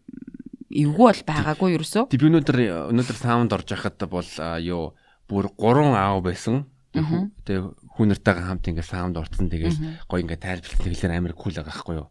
эвгүй 0.67 1.07
бол 1.07 1.23
байгаагүй 1.23 1.79
ерөөсөө. 1.79 2.11
Тэг 2.11 2.19
би 2.19 2.27
өнөөдөр 2.27 2.57
өнөөдөр 2.91 3.17
саунд 3.17 3.55
орж 3.55 3.71
яхад 3.79 4.03
бол 4.11 4.27
юу 4.59 4.91
бүр 5.29 5.45
3 5.55 5.93
аав 5.93 6.25
байсан. 6.25 6.65
Тэгээ 6.89 7.61
хүүнэртэйгээ 7.95 8.45
хамт 8.49 8.65
ингээ 8.65 8.87
саунд 8.89 9.15
орцсон 9.21 9.45
тэгэл 9.45 9.77
гоё 10.09 10.21
ингээ 10.25 10.41
тайлбарлах 10.41 10.81
тэгэлэр 10.81 11.13
амар 11.13 11.33
кул 11.37 11.53
байгаа 11.53 11.69
байхгүй 11.69 11.95
юу. 12.01 12.09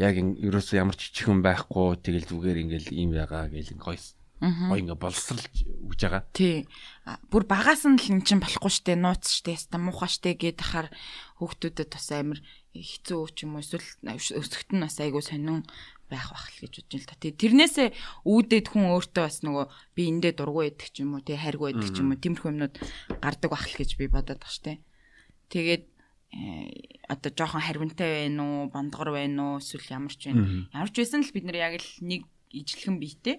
Яг 0.00 0.14
ерөөсөө 0.16 0.80
ямар 0.80 0.96
ч 0.96 1.12
чихэн 1.12 1.44
байхгүй 1.44 2.00
тэгэл 2.00 2.24
зүгээр 2.32 2.58
ингээл 2.64 2.88
ийм 2.96 3.12
байгаа 3.12 3.52
гэл 3.52 3.76
гоё 3.76 4.00
гоё 4.40 4.78
ингээ 4.78 4.96
боловсралж 4.96 5.66
өгж 5.66 6.00
байгаа. 6.06 6.22
Тий. 6.30 6.64
Бүр 7.26 7.44
багаас 7.50 7.82
нь 7.82 7.98
л 7.98 8.06
эн 8.14 8.22
чин 8.22 8.38
болохгүй 8.38 8.70
штэ 8.70 8.94
нууц 8.94 9.26
штэ 9.26 9.58
яста 9.58 9.82
муухай 9.82 10.06
штэ 10.06 10.38
гэд 10.38 10.62
хахаар 10.62 10.88
хүүхдүүдэд 11.42 11.90
бас 11.90 12.08
амар 12.14 12.38
хэцүү 12.70 13.20
ч 13.34 13.42
юм 13.42 13.58
уу 13.58 13.62
эсвэл 13.66 13.82
өсөхт 14.14 14.70
нь 14.70 14.82
бас 14.86 14.96
айгу 15.02 15.18
сонин 15.18 15.66
байх 16.10 16.32
бах 16.32 16.48
л 16.48 16.60
гэж 16.64 16.72
бодож 16.80 16.92
байна 16.92 17.04
л 17.04 17.10
та. 17.12 17.16
Тэрнээсээ 17.20 17.88
үүдээд 18.24 18.66
хүн 18.72 18.84
өөртөө 18.92 19.24
бас 19.24 19.38
нөгөө 19.44 19.66
би 19.94 20.02
эндээ 20.08 20.32
дургу 20.34 20.60
байдаг 20.64 20.88
ч 20.88 21.04
юм 21.04 21.14
уу, 21.14 21.22
тий 21.22 21.36
хайргу 21.36 21.68
байдаг 21.68 21.90
ч 21.92 21.96
юм 22.00 22.10
уу, 22.12 22.20
тиймэрхүү 22.20 22.50
юмнууд 22.52 22.74
гардаг 23.20 23.50
бах 23.52 23.64
л 23.68 23.78
гэж 23.78 23.90
би 24.00 24.06
бодоод 24.08 24.40
баг 24.40 24.52
штэ. 24.52 24.80
Тэгээд 25.52 25.84
одоо 27.08 27.30
жоохон 27.32 27.64
харвинтай 27.64 28.28
байна 28.28 28.42
уу, 28.44 28.72
бондгор 28.72 29.12
байна 29.12 29.56
уу, 29.56 29.60
эсвэл 29.60 29.96
ямар 29.96 30.12
ч 30.12 30.28
байна. 30.28 30.68
Ямар 30.72 30.90
ч 30.92 30.96
байсан 31.00 31.24
л 31.24 31.32
бид 31.32 31.44
нэр 31.48 31.56
яг 31.56 31.74
л 31.80 31.90
нэг 32.04 32.28
ижлэхэн 32.52 33.00
биетэй 33.00 33.36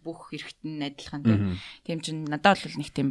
бүх 0.00 0.32
хэрэгт 0.32 0.64
нь 0.64 0.80
адилхан 0.80 1.56
тийм 1.84 2.00
чинь 2.00 2.24
надад 2.24 2.56
бол 2.64 2.76
нэг 2.80 2.90
тийм 2.92 3.08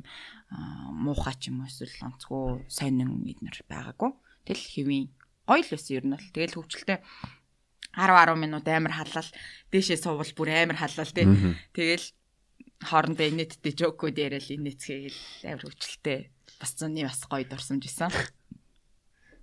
муухай 0.94 1.38
ч 1.38 1.54
юм 1.54 1.62
уу 1.62 1.70
эсвэл 1.70 1.94
онцгой 2.10 2.66
сонин 2.66 3.22
эднэр 3.30 3.62
байгаагүй. 3.70 4.12
Тэгэл 4.50 4.66
хэвийн 4.74 5.06
гоё 5.46 5.62
л 5.62 5.70
байсан 5.70 5.94
ер 5.94 6.06
нь 6.10 6.14
бол. 6.18 6.34
Тэгэл 6.34 6.58
хөвчлөлтэй 6.58 6.98
10 7.98 8.36
10 8.36 8.38
минут 8.38 8.66
амар 8.68 8.94
халал 8.94 9.30
дээшээ 9.74 9.98
суувал 9.98 10.34
бүр 10.38 10.50
амар 10.54 10.78
халал 10.78 11.10
тий. 11.10 11.26
Тэгэл 11.74 12.06
хоорондоо 12.84 13.26
инээдтэй 13.28 13.74
жокууд 13.74 14.18
яриад 14.18 14.48
инээцгээл 14.48 15.50
амар 15.50 15.66
хүчлээ. 15.66 16.20
Бас 16.62 16.72
зуны 16.78 17.04
бас 17.04 17.22
гоё 17.26 17.46
дурсамж 17.50 17.84
исэн. 17.86 18.14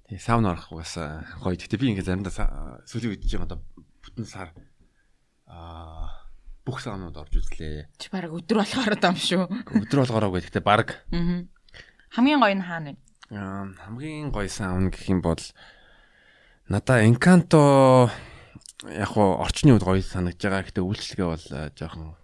Тэгээ 0.09 0.23
сауна 0.23 0.55
орох 0.55 0.73
бас 0.73 0.95
гоё. 1.43 1.59
Гэтэ 1.59 1.77
би 1.77 1.91
ингээ 1.93 2.07
заримдаа 2.07 2.81
сүүлийн 2.87 3.13
үед 3.19 3.27
ч 3.27 3.37
юм 3.37 3.45
одоо 3.45 3.61
бүтэн 4.01 4.25
сар 4.25 4.55
аа 5.51 6.27
бүх 6.67 6.83
саунууд 6.83 7.15
орж 7.15 7.35
үзлээ. 7.39 7.91
Чи 7.99 8.11
баг 8.11 8.31
өдөр 8.31 8.63
болохоор 8.63 8.99
юм 8.99 9.17
шүү. 9.19 9.43
Өдөр 9.87 9.99
болгоороо 10.03 10.31
гэхдээ 10.35 10.65
баг. 10.65 11.03
Аа. 11.15 11.47
Хамгийн 12.15 12.41
гоё 12.43 12.57
нь 12.59 12.67
хаана 12.67 12.91
вэ? 12.95 12.99
Аа 13.35 13.71
хамгийн 13.87 14.31
гоё 14.35 14.51
саун 14.51 14.91
гэх 14.91 15.07
юм 15.11 15.23
бол 15.23 15.43
надаа 16.71 17.07
Encanto 17.07 18.11
яг 18.85 19.09
хуу 19.17 19.41
орчны 19.41 19.73
үед 19.73 19.85
гоё 19.85 20.03
санагдж 20.05 20.43
байгаа. 20.43 20.69
Гэтэ 20.69 20.85
үйлчлэгээ 20.85 21.29
бол 21.33 21.47
жоохон 21.73 22.17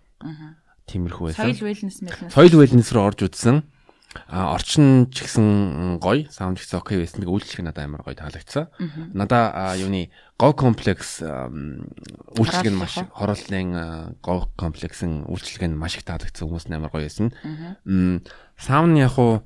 тиймэрхүү 0.90 1.24
байсан. 1.32 1.48
Соёл 1.48 1.64
wellness 1.64 1.98
мэлнес. 2.04 2.32
Соёл 2.34 2.54
wellness 2.60 2.90
руу 2.92 3.06
орж 3.08 3.24
үзсэн. 3.24 3.64
А 4.28 4.52
орчин 4.52 5.08
ч 5.08 5.24
гэсэн 5.24 5.96
гоё, 5.96 6.28
саунд 6.28 6.60
ч 6.60 6.68
гэсэн 6.68 6.84
окей 6.84 7.00
байсан. 7.00 7.24
Тэгээ 7.24 7.32
үйлчлэг 7.32 7.64
надад 7.64 7.88
амар 7.88 8.04
гоё 8.04 8.12
таалагдсан. 8.12 8.68
Надаа 9.16 9.72
юуны 9.80 10.12
гов 10.36 10.52
комплекс 10.52 11.24
үйлчлэг 11.24 12.68
нь 12.68 12.76
маш 12.76 13.00
хорооллын 13.00 14.12
гов 14.20 14.52
комплексийн 14.60 15.24
үйлчлэг 15.24 15.72
нь 15.72 15.80
маш 15.80 15.96
их 15.96 16.04
таалагдсан. 16.04 16.44
Хүмүүс 16.44 16.68
нь 16.68 16.76
амар 16.76 16.92
гоё 16.92 17.08
байсан. 17.08 17.32
Саунд 18.60 19.00
яг 19.00 19.16
хуу 19.16 19.40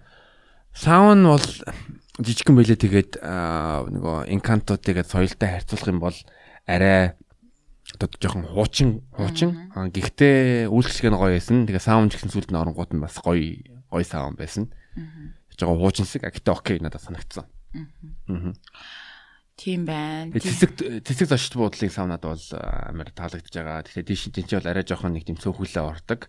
саунд 0.75 1.23
бол 1.31 1.47
жижигхэн 2.19 2.59
байлээ 2.59 2.79
тэгээд 2.83 3.13
нөгөө 3.23 4.35
инкантууд 4.35 4.83
тэгээд 4.83 5.07
соёлтой 5.07 5.63
харьцуулах 5.63 5.95
юм 5.95 6.03
бол 6.03 6.19
арай 6.67 7.15
одоо 7.95 8.11
жоохон 8.19 8.45
хуучин 8.51 8.91
хуучин 9.15 9.71
гэхдээ 9.73 10.67
үйлчлэг 10.69 11.07
нь 11.15 11.19
гоё 11.19 11.39
байсан. 11.39 11.65
Тэгээ 11.65 11.87
саунд 11.87 12.13
гэсэн 12.13 12.31
сүлд 12.35 12.51
нь 12.51 12.59
оронгууд 12.59 12.93
нь 12.93 13.03
бас 13.03 13.17
гоё 13.23 13.63
гоё 13.89 14.05
саунд 14.05 14.37
байсан. 14.37 14.69
Жогоо 15.57 15.79
хуучинсэг 15.81 16.27
гэхдээ 16.27 16.53
окей 16.53 16.79
надад 16.83 17.01
санагдсан. 17.01 17.47
Тийм 19.57 19.89
байна. 19.89 20.37
Тэсэг 20.37 20.77
тэсэг 21.01 21.33
зочд 21.33 21.57
буудлын 21.57 21.89
саунад 21.89 22.21
бол 22.21 22.45
амар 22.61 23.09
таалагдж 23.09 23.49
байгаа. 23.49 23.89
Тэгэхээр 23.89 24.09
тийш 24.13 24.29
тэнцээ 24.29 24.61
бол 24.61 24.69
арай 24.69 24.85
жоохон 24.85 25.17
нэг 25.17 25.25
тийм 25.25 25.41
цөөхөлөө 25.41 25.81
ордог. 25.81 26.29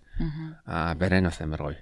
Аа 0.64 0.96
барай 0.96 1.20
нь 1.20 1.28
бас 1.28 1.44
амар 1.44 1.60
гоё. 1.60 1.82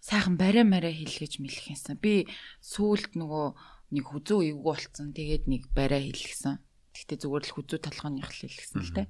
Сайхан 0.00 0.40
барай 0.40 0.64
мараа 0.64 0.94
хэлгэж 0.94 1.44
мэлхэнсэн. 1.44 2.00
Би 2.00 2.24
сүүлд 2.64 3.20
нөгөө 3.20 3.46
нэг 3.92 4.04
хүзүү 4.08 4.56
эвгүй 4.56 4.64
болцсон. 4.64 5.12
Тэгээд 5.12 5.44
нэг 5.44 5.68
барай 5.76 6.08
хэлгсэн. 6.08 6.56
Гэхдээ 6.98 7.18
зүгээр 7.22 7.44
л 7.46 7.54
хүзүү 7.54 7.78
толгойн 7.78 8.18
хэлсэн 8.26 8.82
л 8.82 8.94
те. 8.98 9.06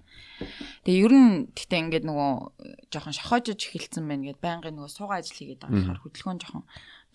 Тэгээ 0.85 1.05
ер 1.09 1.14
нь 1.16 1.48
гэхдээ 1.57 1.81
ингээд 1.88 2.05
нөгөө 2.05 2.33
жоохон 2.92 3.16
шохоожж 3.16 3.57
эхэлсэн 3.57 4.05
байна 4.05 4.29
гэд 4.29 4.44
байнгын 4.44 4.77
нөгөө 4.77 4.92
суугаа 4.92 5.24
ажил 5.24 5.40
хийгээд 5.40 5.64
байгаа 5.64 5.96
болохоор 5.96 6.03
хөдөлгөөн 6.05 6.40
жоохон 6.44 6.64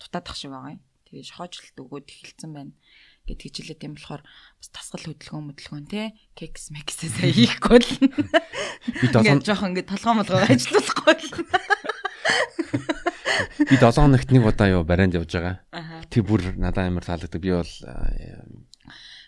дутаадах 0.02 0.34
шиг 0.34 0.50
байгаа 0.50 0.74
юм. 0.74 0.82
Тэгээ 1.06 1.30
шохоожлт 1.30 1.78
өгөөд 1.78 2.06
эхэлсэн 2.10 2.50
байна 2.50 2.72
гэд 3.24 3.40
хичээлээ 3.40 3.78
тийм 3.78 3.94
болохоор 3.94 4.22
бас 4.26 4.68
тасгал 4.74 5.06
хөдөлгөөн 5.08 5.46
хөдөлгөөн 5.54 5.86
те 5.88 6.12
кекс 6.34 6.74
мексээ 6.74 7.08
сая 7.08 7.32
хийхгүй 7.32 7.78
л 7.86 7.90
би 9.00 9.06
долоон 9.08 9.40
жоохон 9.40 9.70
ингээд 9.72 9.88
толгоо 9.94 10.14
молгоо 10.18 10.44
ажиллахгүй 10.44 11.14
л 11.14 11.30
би 13.70 13.76
7 13.78 13.96
хоногт 13.96 14.28
нэг 14.28 14.44
удаа 14.44 14.68
юу 14.68 14.84
барианд 14.84 15.14
явж 15.14 15.30
байгаа. 15.30 15.56
Тэр 16.10 16.22
бүр 16.26 16.42
надад 16.58 16.90
амар 16.90 17.06
таалагддаг. 17.06 17.40
Би 17.40 17.54
бол 17.54 17.72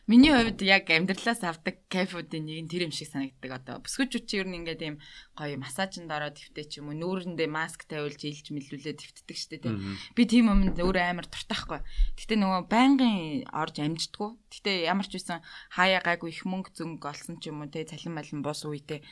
Миний 0.07 0.31
хувьд 0.31 0.63
яг 0.63 0.87
амьдралаас 0.87 1.43
авдаг 1.43 1.83
кайфуудын 1.91 2.47
нэг 2.47 2.59
нь 2.63 2.71
тэр 2.71 2.87
юм 2.87 2.95
шиг 2.95 3.11
санагддаг 3.11 3.51
одоо. 3.59 3.83
Бүсгүүчүүд 3.83 4.25
чи 4.31 4.39
ер 4.39 4.47
нь 4.47 4.63
ингээд 4.63 4.83
ийм 4.87 4.97
гоё 5.35 5.59
массажинд 5.59 6.07
ороод 6.07 6.39
твтэй 6.39 6.63
ч 6.63 6.79
юм 6.79 6.95
уу 6.95 6.99
нүүрэндээ 7.03 7.51
маск 7.51 7.91
тавиулж 7.91 8.23
илж 8.23 8.55
мэлүүлээ 8.55 9.03
твтдэг 9.03 9.35
штэ 9.35 9.67
тийм. 9.67 9.99
Би 10.15 10.23
тийм 10.31 10.47
юмд 10.47 10.79
өөрөө 10.79 11.11
амар 11.11 11.27
дуртайхгүй. 11.27 11.83
Гэтэ 12.23 12.35
нөгөө 12.39 12.63
байнгын 12.71 13.51
орж 13.51 13.83
амждаггүй. 13.83 14.31
Гэтэ 14.47 14.73
ямар 14.87 15.11
ч 15.11 15.19
үсэн 15.19 15.43
хаяа 15.75 15.99
гайгүй 15.99 16.31
их 16.31 16.47
мөнгө 16.47 16.71
зөнгө 16.71 17.03
олсон 17.11 17.43
ч 17.43 17.51
юм 17.51 17.67
уу 17.67 17.71
те 17.75 17.83
цалин 17.83 18.15
малин 18.15 18.47
бус 18.47 18.63
үедээ 18.63 19.03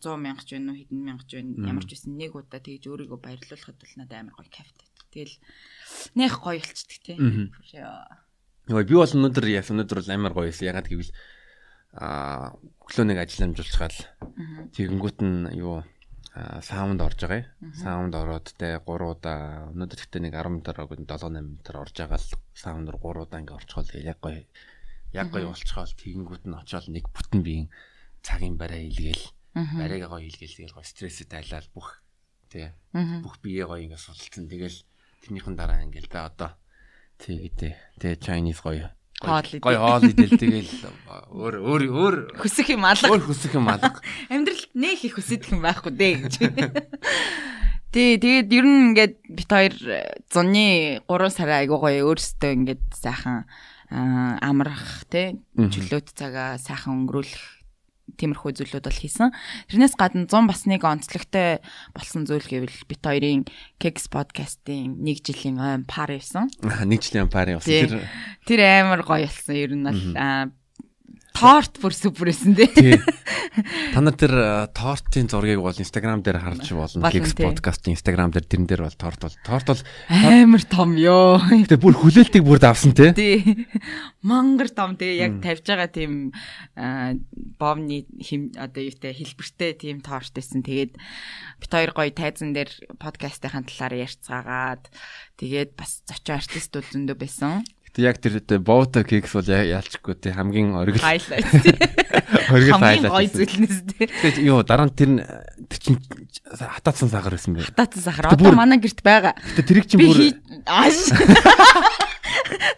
мянга 0.16 0.48
ч 0.48 0.56
вэ 0.56 0.64
хэдэн 0.64 0.96
мянга 0.96 1.28
ч 1.28 1.36
вэ 1.36 1.60
ямар 1.60 1.84
ч 1.84 1.92
үсэн 1.92 2.16
нэг 2.16 2.32
удаа 2.32 2.64
тэгж 2.64 2.88
өөрийгөө 2.88 3.20
баярлуулахад 3.20 3.76
бол 3.76 3.94
надад 4.00 4.16
амар 4.16 4.32
гоё 4.40 4.48
кайфтай. 4.48 4.88
Тэгэл 5.12 5.36
нэх 6.16 6.40
гоё 6.40 6.64
болчдөг 6.64 7.00
те. 7.04 7.20
Йоо 8.66 8.82
би 8.82 8.94
бол 8.98 9.06
өнөөдөр 9.06 9.46
яг 9.50 9.70
өнөөдөр 9.70 9.98
бол 10.02 10.14
амар 10.14 10.32
гоё 10.34 10.50
байсан. 10.50 10.66
Ягаад 10.66 10.88
гэвэл 10.90 11.12
аа 11.94 12.54
өглөө 12.82 13.06
нэг 13.06 13.18
ажил 13.22 13.46
амжуулчихал. 13.46 13.98
Тэгэнгүүт 14.74 15.18
нь 15.22 15.54
юу 15.58 15.86
саунд 16.60 17.00
орж 17.00 17.18
байгаа. 17.22 17.46
Саунд 17.72 18.12
ороод 18.18 18.52
те 18.58 18.76
3 18.82 18.84
удаа 18.84 19.70
өнөөдөр 19.72 19.98
ихтэй 20.02 20.20
нэг 20.20 20.34
10 20.34 20.52
минутаар 20.52 20.82
7 20.82 21.06
8 21.06 21.30
минутаар 21.32 21.78
орж 21.86 21.94
байгаа 21.94 22.18
л 22.18 22.30
саунд 22.52 22.90
руу 22.90 23.00
3 23.00 23.24
удаа 23.24 23.40
ингээ 23.40 23.56
орчихвол 23.56 23.88
яг 24.02 24.18
гоё 24.20 24.42
яг 25.16 25.28
гоё 25.32 25.48
болчихвол 25.48 25.92
тэгэнгүүт 25.96 26.44
нь 26.44 26.58
очиод 26.58 26.86
нэг 26.92 27.06
бүтэн 27.14 27.40
биеийн 27.46 27.68
цагийн 28.20 28.58
барай 28.60 28.90
илгээл 28.90 29.24
барайгаа 29.54 30.10
гоё 30.18 30.28
илгээл 30.28 30.56
тэгэл 30.58 30.76
гоё 30.76 30.84
стрессэд 30.84 31.32
айлал 31.32 31.68
бүх 31.72 32.02
тий 32.52 32.68
бүх 32.92 33.40
бие 33.40 33.64
гоё 33.64 33.80
ингээ 33.80 34.02
судалсан 34.02 34.50
тэгэл 34.50 34.78
тэрнийхэн 35.24 35.56
дараа 35.56 35.86
ингээл 35.86 36.10
да 36.12 36.28
одоо 36.28 36.50
Тэгтээ. 37.20 37.74
Тэгээ 38.00 38.20
Chinese 38.20 38.60
гоё. 38.60 38.90
Гоё 39.24 39.78
хоол 39.80 40.04
идэл 40.12 40.36
тэгэл 40.36 40.72
өөр 41.32 41.54
өөр 41.64 41.82
өөр 41.88 42.16
хөсөх 42.36 42.68
юм 42.68 42.84
алга. 42.84 43.08
Өөр 43.08 43.24
хөсөх 43.24 43.56
юм 43.56 43.72
алга. 43.72 43.96
Амьдралд 44.32 44.68
нэх 44.76 45.08
их 45.08 45.16
хөсөдөх 45.16 45.56
юм 45.56 45.64
байхгүй 45.64 45.92
дээ 45.96 46.14
гэж. 46.20 46.34
Тий, 47.96 48.20
тэгээд 48.20 48.52
ер 48.52 48.66
нь 48.68 48.92
ингээд 48.92 49.14
бит 49.32 49.48
хоёр 49.48 49.72
зуны 50.28 51.00
3 51.08 51.32
сараа 51.32 51.64
айгуу 51.64 51.80
гоё 51.80 52.12
өөрсдөө 52.12 52.52
ингээд 52.52 52.84
сайхан 52.92 53.48
амрах 53.88 55.06
тий 55.08 55.40
чөлөөт 55.56 56.12
цагаа 56.12 56.60
сайхан 56.60 57.06
өнгөрүүлэх 57.06 57.55
тиймэрхүү 58.14 58.50
зүйлүүд 58.62 58.86
бол 58.86 59.02
хийсэн. 59.02 59.34
Тэрнээс 59.70 59.98
гадна 59.98 60.30
100 60.30 60.46
бас 60.46 60.62
нэг 60.70 60.82
онцлогтой 60.86 61.58
болсон 61.90 62.22
зүйл 62.24 62.46
гэвэл 62.46 62.86
бит 62.86 63.02
хоёрын 63.02 63.44
Kex 63.82 64.06
podcast-ийн 64.06 65.02
1 65.02 65.26
жилийн 65.26 65.58
ой 65.58 65.82
пар 65.84 66.14
явсан. 66.14 66.46
Нэг 66.62 67.02
жилийн 67.02 67.26
пар 67.26 67.50
явсан. 67.50 67.66
Тэр 67.66 68.06
тэр 68.46 68.60
амар 68.62 69.02
гоё 69.02 69.26
болсон. 69.26 69.54
Ер 69.54 69.72
нь 69.74 69.84
бол 69.86 70.54
торт 71.36 71.78
бүр 71.82 71.94
супер 71.94 72.30
байсан 72.32 72.56
тий. 72.56 72.96
Та 73.94 74.02
нар 74.04 74.16
тэр 74.16 74.34
тортын 74.76 75.28
зургийг 75.30 75.60
бол 75.64 75.76
Instagram 75.76 76.20
дээр 76.24 76.40
харж 76.40 76.72
болно. 76.76 77.08
Geeks 77.12 77.36
podcast-ийн 77.36 77.96
Instagram 77.96 78.32
дээр 78.32 78.44
тэрэн 78.44 78.68
дээр 78.68 78.82
бол 78.84 78.96
торт 78.96 79.20
бол 79.24 79.36
торт 79.44 79.70
бол 79.72 79.82
амар 80.08 80.64
том 80.64 80.96
ёо. 80.96 81.40
Гэтэ 81.40 81.80
бүр 81.80 81.96
хүлээлтийг 81.96 82.44
бүр 82.44 82.60
давсан 82.60 82.92
тий. 82.96 83.12
Тий. 83.16 83.68
Мангар 84.28 84.68
том 84.72 84.96
тий 85.00 85.16
яг 85.20 85.40
тавьж 85.40 85.64
байгаа 85.64 85.88
тийм 85.88 86.32
бомны 87.60 88.04
хим 88.20 88.52
одоо 88.56 88.82
юутай 88.84 89.16
хэлбэртэй 89.16 89.72
тийм 89.76 90.04
торт 90.04 90.32
байсан. 90.36 90.60
Тэгээд 90.64 90.96
бит 90.96 91.72
хоёр 91.72 91.92
гоё 91.96 92.12
тайзан 92.12 92.52
дээр 92.52 92.72
подкастын 93.00 93.64
талаар 93.64 94.04
ярьцгаагаад 94.04 94.92
тэгээд 95.40 95.76
бас 95.76 96.04
зочин 96.04 96.36
артистууд 96.36 96.88
зөндөө 96.92 97.16
байсан. 97.16 97.64
Яг 97.96 98.18
тэр 98.20 98.40
боута 98.60 99.04
кекс 99.08 99.32
бол 99.32 99.46
яалчгүй 99.48 100.14
тий 100.20 100.32
хамгийн 100.36 100.74
оргил. 100.76 101.00
Хайлайт. 101.00 101.48
Оргил 102.52 102.76
хайлайт. 102.76 103.12
Гоё 103.12 103.28
зүйлнэс 103.32 103.78
тий. 103.88 104.06
Тэгээд 104.08 104.38
юу 104.44 104.60
дараа 104.68 104.86
нь 104.86 104.92
тэр 104.92 105.24
тэр 105.64 105.80
чин 105.80 105.96
хатаацсан 106.44 107.08
сахар 107.08 107.32
байсан 107.32 107.56
бэ? 107.56 107.72
Хатаацсан 107.72 108.02
сахар. 108.04 108.28
Одоо 108.36 108.52
манай 108.52 108.76
гэрт 108.76 109.00
байгаа. 109.00 109.32
Гэтэ 109.56 109.64
тэрийг 109.64 109.88
чин 109.88 110.04
бүр 110.04 110.36
ааш. 110.68 111.08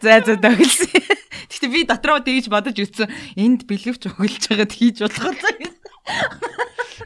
За 0.07 0.23
за 0.23 0.39
төгөлсөн. 0.39 1.03
Гэтэ 1.51 1.67
би 1.67 1.83
дотроо 1.83 2.23
тэгж 2.23 2.47
бодож 2.47 2.79
үтсэн. 2.79 3.11
Энд 3.35 3.67
бэлгэвч 3.67 4.07
өгөлж 4.15 4.55
байгаад 4.55 4.71
хийж 4.71 5.03
болох 5.03 5.35
уу? 5.35 5.75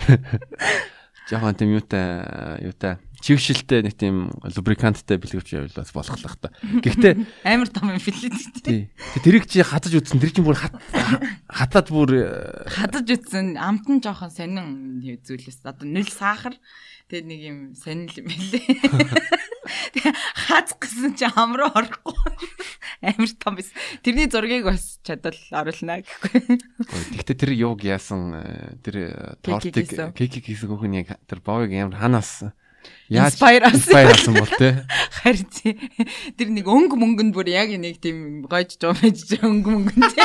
Жохон 1.31 1.55
тийм 1.57 1.72
юутай 1.79 2.61
юутай 2.61 2.98
чившилтэй 3.22 3.87
нэг 3.87 3.94
тийм 3.94 4.35
лубриканттай 4.42 5.16
бэлгэвч 5.22 5.54
явал 5.54 5.78
бас 5.78 5.94
болох 5.94 6.18
л 6.18 6.37
та. 6.42 6.50
Гэхдээ 6.82 7.14
амар 7.46 7.70
том 7.70 7.94
юм 7.94 8.02
билээ 8.02 8.35
тий. 8.66 8.90
Тэрийг 9.22 9.46
чи 9.46 9.62
хатаж 9.62 9.94
үтсэн 9.94 10.18
тэр 10.18 10.35
чинь 10.35 10.42
бүр 10.42 10.58
хатаад 11.46 11.88
бүр 11.94 12.11
э, 12.18 12.66
хатаж 12.66 13.06
үтсэн 13.06 13.54
амт 13.54 13.87
нь 13.87 14.02
жоохон 14.02 14.35
сонин 14.35 14.98
зүйлээс 15.22 15.62
одоо 15.62 15.87
нөл 15.87 16.11
сахар 16.11 16.58
тэгээ 17.06 17.22
нэг 17.22 17.40
юм 17.46 17.58
сонин 17.78 18.11
юм 18.11 18.26
билээ. 18.26 18.66
Хаз 20.50 20.74
гисэн 20.74 21.14
чи 21.14 21.26
амруу 21.30 21.70
орохгүй. 21.70 22.18
Амар 23.02 23.30
том 23.38 23.54
бис. 23.54 23.70
Тэрний 24.02 24.26
зургийг 24.26 24.66
бас 24.66 24.98
чадвал 25.06 25.38
оруулна 25.54 26.02
гэхгүй. 26.02 26.58
Гэхдээ 27.22 27.38
тэр 27.38 27.52
юуг 27.54 27.87
яасан 27.87 28.35
э, 28.35 28.74
тэр 28.82 28.96
э, 28.98 29.35
тортыг 29.42 29.87
кекик 30.18 30.50
хийсэн 30.50 30.74
яг 30.98 31.14
тэр 31.30 31.38
боог 31.38 31.70
амар 31.70 31.98
ханаас 31.98 32.50
Яаж 33.12 33.37
инспайрасан 33.37 34.35
бол 34.35 34.53
те. 34.57 34.88
Харин 35.20 35.46
тэр 36.37 36.48
нэг 36.48 36.66
өнгө 36.66 36.96
мөнгөнд 36.96 37.37
бүр 37.37 37.53
яг 37.53 37.68
нэг 37.77 38.01
тийм 38.01 38.48
гойж 38.48 38.81
байж 38.81 39.37
өнгө 39.38 39.68
мөнгөнд. 39.68 40.16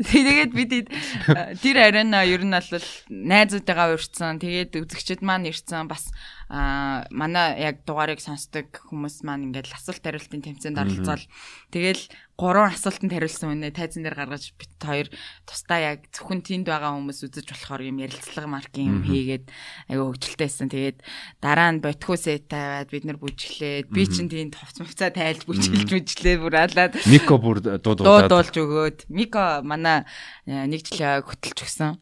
Тэгээд 0.00 0.50
бид 0.54 0.72
тэр 1.62 1.76
арена 1.82 2.22
ер 2.24 2.46
нь 2.46 2.54
бол 2.54 2.88
найзуудтайгаа 3.10 3.98
урьдсан. 3.98 4.38
Тэгээд 4.40 4.80
үзэгчд 4.80 5.20
маань 5.26 5.50
ирсэн 5.50 5.90
бас 5.90 6.08
а 6.50 7.06
манай 7.14 7.62
яг 7.62 7.86
дугаарыг 7.86 8.18
сонсдог 8.18 8.74
хүмүүс 8.90 9.22
маань 9.22 9.54
ингээд 9.54 9.70
асуулт 9.70 10.02
хариултын 10.02 10.42
тэмцээнд 10.42 10.82
оролцоод 10.82 11.22
тэгэл 11.70 12.02
гурван 12.40 12.72
асуултанд 12.72 13.12
хариулсан 13.12 13.52
үнэ 13.52 13.70
тайзан 13.70 14.02
дээр 14.02 14.16
гаргаж 14.16 14.56
бит 14.58 14.72
хоёр 14.80 15.06
тусдаа 15.44 15.94
яг 15.94 16.08
зөвхөн 16.10 16.40
тэнд 16.40 16.66
байгаа 16.72 16.96
хүмүүс 16.96 17.20
үзэж 17.28 17.46
болохоор 17.52 17.84
юм 17.84 18.00
ярилцлага 18.00 18.48
маркийн 18.48 18.88
юм 18.88 19.00
хийгээд 19.04 19.44
аяга 19.92 20.08
хөвгөлтэйсэн. 20.08 20.72
Тэгээд 20.72 20.98
дараа 21.44 21.70
нь 21.76 21.84
ботхосээ 21.84 22.48
тавиад 22.48 22.88
бид 22.88 23.04
нар 23.04 23.20
бүжиглээд 23.20 23.92
би 23.92 24.02
чинь 24.08 24.32
тэнд 24.32 24.56
товц 24.56 24.80
мөвцөө 24.80 25.10
тайлж 25.12 25.44
бүжиглэж 25.44 25.88
бүжиглээ 25.92 26.36
бүр 26.40 26.54
алаад 26.64 26.96
Мико 27.04 27.36
бүр 27.36 27.60
дуудуулж 27.60 28.54
өгөөд. 28.56 28.98
Мико 29.12 29.60
манай 29.60 30.08
э, 30.48 30.64
нэг 30.64 30.80
жилээ 30.88 31.20
хөтөлж 31.28 31.60
өгсөн. 31.60 32.00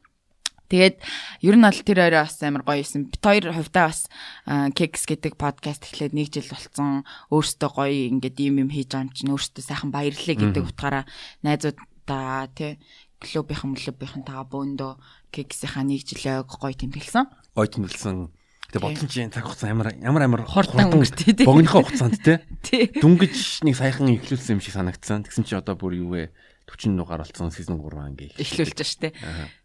Тэгээд 0.69 0.97
ер 1.41 1.57
нь 1.57 1.65
бол 1.65 1.81
тэр 1.81 1.99
орой 2.05 2.23
бас 2.29 2.37
амар 2.45 2.63
гоё 2.63 2.85
исэн. 2.85 3.09
Бит 3.09 3.25
хоёр 3.25 3.57
хувьдаа 3.57 3.89
бас 3.89 4.05
Keks 4.45 5.09
гэдэг 5.09 5.41
подкаст 5.41 5.89
эхлээд 5.89 6.13
нэг 6.13 6.29
жил 6.29 6.45
болсон. 6.53 7.09
Өөртөө 7.33 7.71
гоё 7.73 8.13
ингээд 8.13 8.37
юм 8.45 8.69
юм 8.69 8.71
хийж 8.71 8.93
байгаа 8.93 9.09
юм 9.09 9.13
чинь 9.17 9.33
өөртөө 9.33 9.65
сайхан 9.65 9.89
баярлалаа 9.89 10.37
гэдэг 10.37 10.65
утгаараа 10.69 11.05
найзуудаа 11.41 12.53
тий 12.53 12.77
клубийнхан 13.17 13.75
клубийнхан 13.81 14.23
тагаа 14.29 14.47
бөөндөө 14.47 14.93
Keks-ийнхаа 15.33 15.85
нэг 15.89 16.05
жилээ 16.05 16.45
гоё 16.45 16.75
тэмдэглэсэн. 16.77 17.25
Гоё 17.57 17.69
тэмдэглэсэн. 17.69 18.29
Тэгээ 18.69 18.85
бодлон 18.85 19.09
чинь 19.09 19.33
цаг 19.33 19.49
хугацаа 19.49 19.73
ямар 19.73 19.97
ямар 19.97 20.23
амар 20.29 20.43
хурдан 20.45 20.93
өнгөртөө 20.93 21.33
тий. 21.33 21.49
Богинохон 21.49 21.89
хугацаанд 21.89 22.21
тий. 22.21 22.93
Дүнгэж 23.03 23.65
нэг 23.65 23.75
саяхан 23.77 24.13
ихлүүлсэн 24.13 24.61
юм 24.61 24.63
шиг 24.63 24.77
санагдсан. 24.77 25.25
Тэгсэн 25.25 25.49
чи 25.49 25.57
одоо 25.57 25.73
бүр 25.73 25.97
юу 25.97 26.13
вэ? 26.13 26.29
40 26.69 27.01
дугаар 27.01 27.25
болсон 27.25 27.49
season 27.49 27.81
3 27.81 27.97
анги 27.97 28.29
эхлүүлж 28.37 28.85
штэ. 28.85 29.17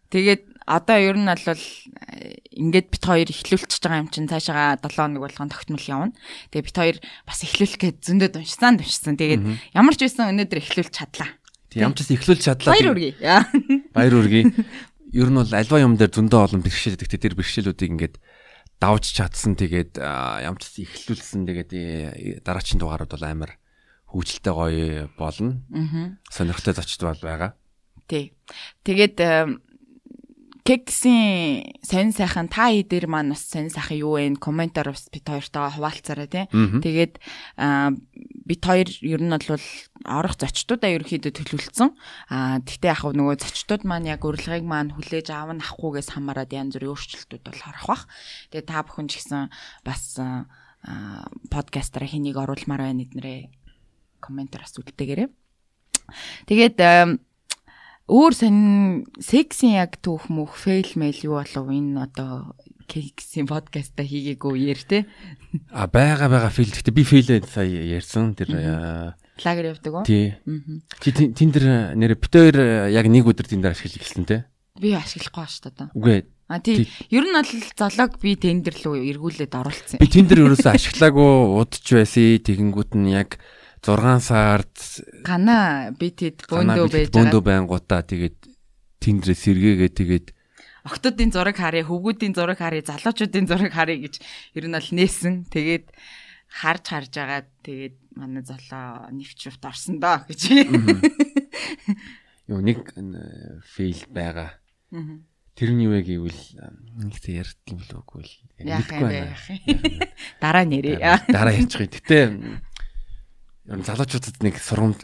Тэгээд 0.08 0.53
одоо 0.66 0.98
ер 0.98 1.18
нь 1.20 1.28
бол 1.28 1.44
э, 1.44 2.40
ингээд 2.56 2.88
бит 2.92 3.04
хоёр 3.04 3.28
эхлүүлчихэж 3.28 3.84
байгаа 3.84 4.04
юм 4.04 4.10
чинь 4.12 4.32
цаашаа 4.32 4.80
7 4.80 4.96
хоног 4.96 5.22
болгон 5.28 5.52
тогтмол 5.52 5.84
явна. 5.84 6.16
Тэгээ 6.52 6.68
бит 6.68 6.78
хоёр 6.78 6.98
бас 7.28 7.40
эхлүүлэх 7.44 7.80
гээд 7.80 7.98
зөндөө 8.04 8.40
уншсан 8.40 8.80
уншсан. 8.80 9.16
Тэгээд 9.20 9.44
ямар 9.76 9.96
ч 9.96 10.00
байсан 10.08 10.32
өнөөдөр 10.32 10.60
эхлүүлж 10.64 10.94
чадлаа. 10.96 11.30
Тэг 11.68 11.80
ямар 11.84 11.96
ч 11.96 12.00
байсан 12.06 12.16
эхлүүлж 12.16 12.42
чадлаа. 12.48 12.72
Баяр 12.72 12.90
үргээ. 12.96 13.14
Баяр 13.92 14.16
үргээ. 14.24 14.44
Ер 15.20 15.30
нь 15.30 15.38
бол 15.38 15.54
альва 15.54 15.78
юм 15.78 15.94
дээр 15.94 16.10
зөндөө 16.10 16.40
олон 16.42 16.62
бэрхшээл 16.66 16.98
өгдөгтэй 16.98 17.22
тэр 17.22 17.38
бэрхшээлүүдийг 17.38 17.92
ингээд 17.94 18.16
давж 18.82 19.06
чадсан 19.14 19.54
тэгээд 19.54 20.02
ямар 20.02 20.58
ч 20.58 20.82
ихлүүлсэн 20.82 21.46
тэгээд 21.46 21.72
э, 21.78 22.42
дараагийн 22.42 22.82
дугаарууд 22.82 23.14
бол 23.14 23.26
амар 23.30 23.52
хөгжилтэй 24.10 24.54
гоё 24.54 25.10
болно. 25.18 25.62
Аа. 25.70 26.18
Сонирхолтой 26.34 26.74
зочд 26.74 27.02
бол 27.06 27.22
байгаа. 27.22 27.54
Тий. 28.10 28.34
Тэгээд 28.86 29.18
кексийн 30.64 31.76
сонин 31.84 32.16
сайхан 32.16 32.48
та 32.48 32.72
идэр 32.72 33.12
маань 33.12 33.36
бас 33.36 33.44
сонин 33.44 33.68
сайхан 33.68 34.00
юу 34.00 34.16
вэ? 34.16 34.40
Комментоор 34.40 34.96
бас 34.96 35.12
бид 35.12 35.28
хоёртойгоо 35.28 35.76
хуваалцаарай 35.76 36.28
тий. 36.32 36.46
Тэгээд 36.48 37.20
бид 38.48 38.62
хоёр 38.64 38.88
ер 39.04 39.22
нь 39.24 39.36
бол 39.36 39.60
орох 40.08 40.36
зочдуудаа 40.40 40.88
ерөөхдөө 40.96 41.36
төлөвлөсөн. 41.36 41.92
Аа 42.32 42.64
тэгтээ 42.64 42.96
яг 42.96 43.04
нөгөө 43.04 43.36
зочдууд 43.44 43.84
маань 43.84 44.08
яг 44.08 44.24
урилгыг 44.24 44.64
маань 44.64 44.96
хүлээж 44.96 45.36
аав 45.36 45.52
нь 45.52 45.60
авахгүйгээс 45.60 46.16
хамаарат 46.16 46.56
янз 46.56 46.80
бүрийн 46.80 46.96
өөрчлөлтүүд 46.96 47.44
бол 47.44 47.60
харах 47.60 47.88
бах. 47.88 48.04
Тэгээд 48.56 48.68
та 48.72 48.88
бүхэн 48.88 49.08
ч 49.12 49.20
гэсэн 49.20 49.52
бас 49.84 50.16
подкастера 51.52 52.08
хэнийг 52.08 52.40
оруулмаар 52.40 52.88
байна 52.88 53.04
эднэрээ 53.04 53.52
комментараас 54.24 54.80
үлдээгээрэй. 54.80 55.28
Тэгээд 56.48 56.76
өөр 58.08 58.34
сонин 58.36 59.06
сексийн 59.24 59.80
яг 59.80 60.00
түүх 60.04 60.28
мөх 60.28 60.58
фейл 60.60 60.92
мэйл 61.00 61.20
юу 61.24 61.36
болов? 61.40 61.72
Энэ 61.72 62.04
одоо 62.04 62.56
кексийн 62.88 63.48
подкаста 63.48 64.04
хийгээгүй 64.04 64.60
яэр 64.70 64.82
те 64.84 64.98
а 65.72 65.88
бага 65.88 66.28
бага 66.28 66.50
фейл 66.52 66.72
гэхдээ 66.72 66.94
би 66.96 67.04
фейлээ 67.08 67.48
сая 67.48 67.68
ярьсан. 67.68 68.36
Тэр 68.36 68.52
лагер 69.40 69.72
явдаг 69.72 69.94
уу 69.94 70.04
тий. 70.04 70.36
Чи 71.00 71.10
тэн 71.16 71.50
дээр 71.50 71.96
нэр 71.96 72.20
битээр 72.20 72.92
яг 72.92 73.08
нэг 73.08 73.24
өдөр 73.24 73.48
тэн 73.48 73.64
дээр 73.64 73.74
ашиглаж 73.74 73.98
эхэлсэн 73.98 74.28
те 74.28 74.38
би 74.80 74.94
ашиглахгүй 74.98 75.44
ба 75.44 75.50
шүү 75.50 75.72
дээ 75.72 75.90
үгүй. 75.96 76.20
А 76.50 76.60
тий. 76.60 76.90
Ер 77.10 77.24
нь 77.24 77.34
бол 77.34 77.52
золог 77.78 78.20
би 78.20 78.36
тендер 78.36 78.76
рүү 78.76 79.00
эргүүлээд 79.16 79.54
оруулсан. 79.54 79.98
Би 80.02 80.10
тендер 80.12 80.44
ерөөсөө 80.44 80.76
ашиглаагүй 80.76 81.32
удаж 81.62 81.86
байсан. 81.88 82.42
Тэгэнгүүт 82.42 82.92
нь 82.98 83.14
яг 83.14 83.38
6 83.84 84.24
сард 84.24 84.76
гана 85.28 85.92
би 86.00 86.08
тэд 86.16 86.48
бөөндөө 86.48 86.88
байж 86.88 87.08
байгаа. 87.12 87.16
Бөөндөө 87.20 87.44
байнгутаа 87.44 88.02
тэгээд 88.08 88.40
тэндрээ 89.04 89.38
сэргээгээ 89.44 89.92
тэгээд 89.92 90.28
октодын 90.88 91.32
зураг 91.32 91.60
харъя, 91.60 91.84
хөвгүүдийн 91.88 92.36
зураг 92.36 92.60
харъя, 92.64 92.84
залуучуудын 92.84 93.48
зураг 93.48 93.72
харъя 93.76 94.00
гэж 94.08 94.24
ер 94.56 94.66
нь 94.68 94.76
бол 94.76 94.90
нээсэн. 94.96 95.48
Тэгээд 95.52 95.92
харж 96.48 96.84
харж 96.88 97.12
байгаа 97.12 97.42
тэгээд 97.64 97.96
манай 98.16 98.44
золоо 98.44 99.08
нэвчвт 99.12 99.64
орсон 99.64 100.00
доо 100.00 100.24
гэж. 100.28 100.42
Юу 102.52 102.60
нэг 102.60 102.88
фейл 103.64 104.04
байгаа. 104.12 104.60
Тэр 105.56 105.70
нь 105.76 105.84
юу 105.88 105.96
вэ 105.96 106.04
гэвэл 106.04 106.44
нэг 107.04 107.20
тэ 107.20 107.40
ярьд 107.40 107.60
юм 107.72 107.80
л 107.80 107.92
үгүй 108.00 108.24
л 108.28 108.34
мэдгүй 108.64 109.00
байна. 109.08 109.36
Дараа 110.44 110.66
нэрээ. 110.68 111.00
Дараа 111.32 111.56
ярьчих. 111.56 111.88
Гэтэ 111.88 112.20
ер 113.68 113.78
нь 113.80 113.88
залуучуудад 113.88 114.38
нэг 114.44 114.60
сургамж 114.60 115.00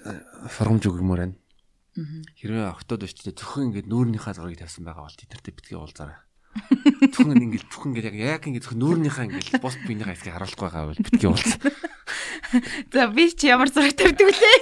сургамж 0.51 0.83
өгмөр 0.87 1.19
байна. 1.23 1.37
Хэрвээ 2.39 2.71
октод 2.71 3.03
өчтдээ 3.07 3.35
зөвхөн 3.35 3.71
ингээд 3.71 3.91
нүүрнийхаа 3.91 4.35
зургийг 4.35 4.63
тавьсан 4.63 4.87
байгаа 4.87 5.07
бол 5.07 5.19
тэдэртээ 5.19 5.55
битгий 5.55 5.77
уулзаарай. 5.79 6.19
Зөвхөн 7.11 7.43
ингээд 7.43 7.67
зөвхөн 7.71 7.91
ингээд 7.95 8.09
яг 8.13 8.17
яг 8.19 8.43
ингээд 8.47 8.63
зөвхөн 8.67 8.81
нүүрнийхаа 8.83 9.25
ингээд 9.27 9.63
бос 9.63 9.75
биенийхаа 9.83 10.15
хэсгийг 10.15 10.35
харуулахгүй 10.35 10.65
байгаа 10.67 10.89
бол 10.91 11.03
битгий 11.03 11.29
уулз. 11.29 11.51
За 12.93 13.07
би 13.11 13.25
ч 13.31 13.51
ямар 13.51 13.69
зураг 13.69 13.93
тавьдаг 13.95 14.27
лээ. 14.31 14.59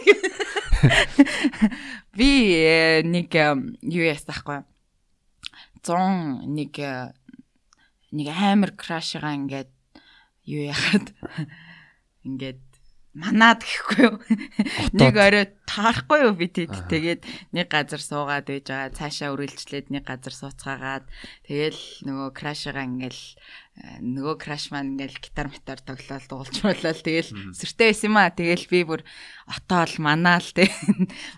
Би 2.17 2.29
э, 2.53 3.01
нэг 3.05 3.31
юу 3.81 4.05
ястахгүй. 4.05 4.65
100 5.81 6.43
нэг 6.47 6.73
э, 6.81 7.13
нэг 8.11 8.27
амар 8.33 8.75
крашгаа 8.75 9.35
ингээд 9.39 9.71
юу 10.47 10.63
яхад 10.67 11.15
ингээд 12.27 12.66
манаад 13.17 13.65
гэхгүй 13.65 14.01
юу. 14.05 14.17
Нэг 14.93 15.15
орой 15.17 15.45
таарахгүй 15.65 16.19
юу 16.29 16.33
би 16.37 16.47
тэд. 16.53 16.69
Тэгээд 16.85 17.25
нэг 17.49 17.67
газар 17.67 18.01
суугаад 18.01 18.45
байж 18.45 18.69
байгаа. 18.69 18.93
Цаашаа 18.93 19.33
үргэлжлээд 19.33 19.89
нэг 19.89 20.05
газар 20.05 20.35
сууцгаагаад 20.37 21.05
тэгэл 21.49 21.81
нөгөө 22.05 22.29
крашгаа 22.37 22.85
ингээл 22.85 23.23
э, 23.81 23.97
нөгөө 24.05 24.35
краш 24.37 24.69
маань 24.69 24.93
ингээл 24.93 25.17
гитар 25.17 25.49
метар 25.49 25.81
тоглоод 25.81 26.25
дуулж 26.29 26.55
болол 26.61 27.01
тэгэл 27.01 27.33
сэртэй 27.57 27.89
байсан 27.89 28.13
юм 28.13 28.17
а. 28.21 28.29
Тэгэл 28.29 28.69
би 28.69 28.79
бүр 28.85 29.01
отоол 29.49 29.93
манаал 29.97 30.45
тэг. 30.57 30.69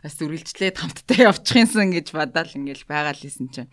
Бас 0.04 0.20
үргэлжлээд 0.20 0.84
хамтдаа 0.84 1.32
явчих 1.32 1.64
юмсан 1.64 1.96
гэж 1.96 2.12
бадаад 2.12 2.52
ингээл 2.60 2.84
байгаа 2.84 3.16
л 3.16 3.24
исэн 3.24 3.48
чинь 3.56 3.72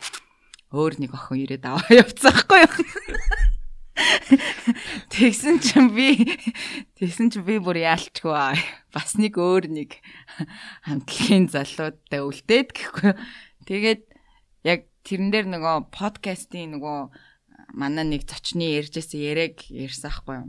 өөр 0.71 1.03
нэг 1.03 1.11
охин 1.11 1.43
ирээд 1.43 1.67
аваа 1.67 1.91
явцгаахгүй 2.07 2.61
юу. 2.63 2.75
Тэгсэн 5.13 5.61
чинь 5.65 5.91
би 5.97 6.37
тэгсэн 7.01 7.33
чинь 7.33 7.47
би 7.47 7.57
бүр 7.63 7.81
яалчгүй 7.81 8.61
бас 8.93 9.17
нэг 9.17 9.41
өөр 9.41 9.73
нэг 9.73 10.01
хамтлагийн 10.85 11.49
залуудтай 11.49 12.21
үлдээд 12.21 12.69
гэхгүй. 12.77 13.13
Тэгээд 13.65 14.03
яг 14.69 14.81
тэрэн 15.07 15.33
дээр 15.33 15.47
нөгөө 15.49 15.89
подкастын 15.95 16.77
нөгөө 16.77 16.99
манай 17.77 18.05
нэг 18.05 18.29
зочны 18.29 18.69
ярьжсэн 18.77 19.21
яриаг 19.21 19.65
ярьсан 19.73 20.13
хгүй 20.13 20.37
юу. 20.45 20.49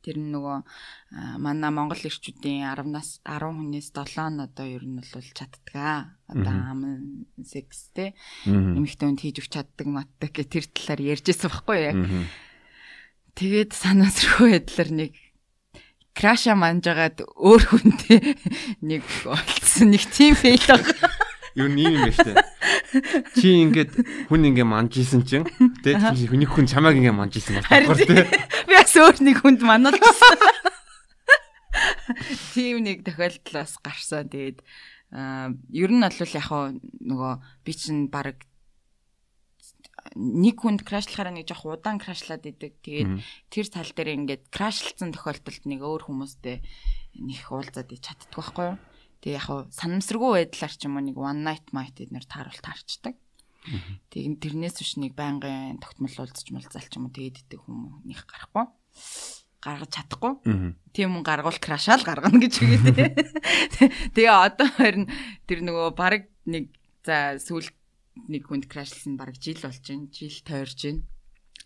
Тэр 0.00 0.16
нь 0.16 0.32
нөгөө 0.32 0.58
манай 1.44 1.70
Монгол 1.70 2.00
ирчүүдийн 2.00 2.64
10-наас 2.64 3.20
10 3.24 3.52
хүнээс 3.52 3.88
7 3.92 4.32
нь 4.32 4.44
одоо 4.44 4.66
ер 4.66 4.84
нь 4.88 4.96
бол 4.96 5.30
чаддгаа. 5.36 6.16
Одоо 6.30 6.56
ам 6.56 6.80
секс 7.44 7.92
те 7.92 8.16
эмэгтэй 8.48 9.06
хүнд 9.06 9.20
хийж 9.20 9.36
өгч 9.44 9.52
чаддаг 9.52 9.88
матдаг 9.90 10.30
гэх 10.32 10.48
тэр 10.48 10.64
талаар 10.72 11.00
ярьжсэн 11.20 11.48
байхгүй 11.52 11.78
яг. 11.84 11.96
Тэгээд 13.36 13.70
санаасргүй 13.76 14.48
байдлаар 14.56 14.90
нэг 14.90 15.12
краша 16.16 16.54
манжгаад 16.58 17.22
өөр 17.36 17.62
хүнтэй 17.70 18.36
нэг 18.88 19.02
олцсон 19.24 19.94
нэг 19.94 20.04
тим 20.10 20.34
фейл 20.34 20.64
байгаа. 20.66 21.09
Юу 21.54 21.68
нэг 21.70 21.84
юм 21.86 21.98
байна 22.04 22.14
штэ. 22.14 22.32
Чи 23.38 23.48
ингээд 23.66 23.90
хүн 24.30 24.42
ингээ 24.50 24.66
манжижсэн 24.66 25.22
чинь 25.26 25.46
тэ 25.82 25.98
хүний 25.98 26.46
хүн 26.46 26.66
чамааг 26.66 26.98
ингээ 26.98 27.14
манжижсэн 27.14 27.62
байна. 27.66 27.94
Би 27.94 28.74
бас 28.74 28.94
өөр 28.94 29.16
нэг 29.22 29.36
хүнд 29.42 29.62
мануулсан. 29.62 30.38
Тийм 32.54 32.86
нэг 32.86 33.06
тохиолдол 33.06 33.54
бас 33.62 33.78
гарсан. 33.82 34.30
Тэгээд 34.30 34.58
аа 35.14 35.54
ер 35.74 35.90
нь 35.90 36.02
бол 36.02 36.34
яг 36.38 36.48
нөгөө 36.50 37.32
би 37.66 37.72
чинь 37.74 38.10
баг 38.10 38.42
нэг 40.16 40.56
хүнд 40.58 40.82
крашлахаараа 40.82 41.34
нэг 41.34 41.46
жоох 41.46 41.78
удаан 41.78 41.98
крашлаад 42.02 42.46
идэг. 42.46 42.78
Тэгээд 42.82 43.10
тэр 43.50 43.66
тал 43.70 43.90
дээр 43.90 44.10
ингээд 44.18 44.50
крашлцсан 44.50 45.14
тохиолдолд 45.14 45.64
нэг 45.66 45.80
өөр 45.82 46.02
хүмүүстэй 46.06 46.62
нэг 47.20 47.42
уулзаад 47.50 47.90
чаддаг 47.90 48.30
байхгүй 48.34 48.66
юу? 48.74 48.78
Тэгээ 49.20 49.36
яг 49.36 49.44
хав 49.46 49.58
санамсаргүй 49.72 50.30
байдлаар 50.48 50.74
ч 50.74 50.80
юм 50.88 50.96
уу 50.96 51.04
нэг 51.04 51.16
one 51.16 51.44
night 51.44 51.66
might 51.76 51.96
эднэр 51.96 52.24
тааруулт 52.24 52.64
таарчдаг. 52.64 53.16
Тэгээ 54.08 54.40
тэрнээс 54.40 54.80
биш 54.80 54.96
нэг 54.96 55.12
байнгын 55.12 55.80
тогтмол 55.80 56.16
уулзч 56.24 56.48
мулзаал 56.50 56.88
ч 56.88 56.96
юм 56.96 57.08
уу 57.08 57.14
тэгээд 57.14 57.44
идэх 57.44 57.60
хүмүүс 57.64 58.08
нэг 58.08 58.24
гарахгүй 58.24 58.66
гаргаж 59.60 59.92
чадахгүй. 59.92 60.32
Тийм 60.96 61.12
хүн 61.12 61.24
гаргуул 61.24 61.60
крашаал 61.60 62.00
гаргана 62.00 62.40
гэж 62.40 62.54
үгээд. 62.64 62.96
Тэгээ 64.16 64.32
одоо 64.32 64.68
харин 64.72 65.06
тэр 65.44 65.60
нөгөө 65.68 65.92
баг 65.92 66.32
нэг 66.48 66.72
за 67.04 67.36
сүүл 67.36 67.68
нэг 68.32 68.48
хүнд 68.48 68.72
крашлсан 68.72 69.20
баг 69.20 69.36
жил 69.36 69.60
болж 69.60 69.84
байна. 69.84 70.08
Жил 70.16 70.40
тойрж 70.48 70.80
байна. 70.88 71.04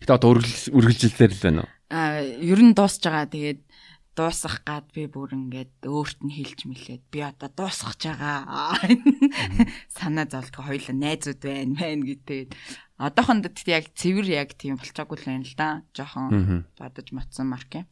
Гэтэ 0.03 0.15
одоо 0.19 0.31
үргэлжилсээр 0.75 1.33
л 1.39 1.45
байна 1.47 1.61
уу? 1.63 1.71
Аа 1.95 2.19
ер 2.27 2.61
нь 2.67 2.75
дуусж 2.75 2.99
байгаа. 3.07 3.31
Тэгээд 3.31 3.63
дуусгах 4.20 4.68
гад 4.68 4.92
би 4.92 5.08
бүр 5.08 5.32
ингээд 5.32 5.88
өөрт 5.88 6.20
нь 6.28 6.36
хэлж 6.36 6.68
мэлээд 6.68 7.04
би 7.08 7.24
одоо 7.24 7.48
дуусгах 7.48 7.96
байгаа. 7.96 8.76
Санаа 9.96 10.28
зовлтго 10.28 10.68
хоёул 10.68 10.88
найзууд 10.92 11.40
байна 11.40 11.72
мэн 11.80 12.04
гэдэг. 12.04 12.52
Одоохонд 13.00 13.48
яг 13.64 13.88
цэвэр 13.96 14.28
яг 14.28 14.60
тийм 14.60 14.76
болчоогүй 14.76 15.18
л 15.24 15.28
байна 15.30 15.48
л 15.48 15.56
да. 15.56 15.88
Жохон 15.96 16.68
бодож 16.76 17.08
матсан 17.16 17.48
марк 17.48 17.72
юм. 17.72 17.88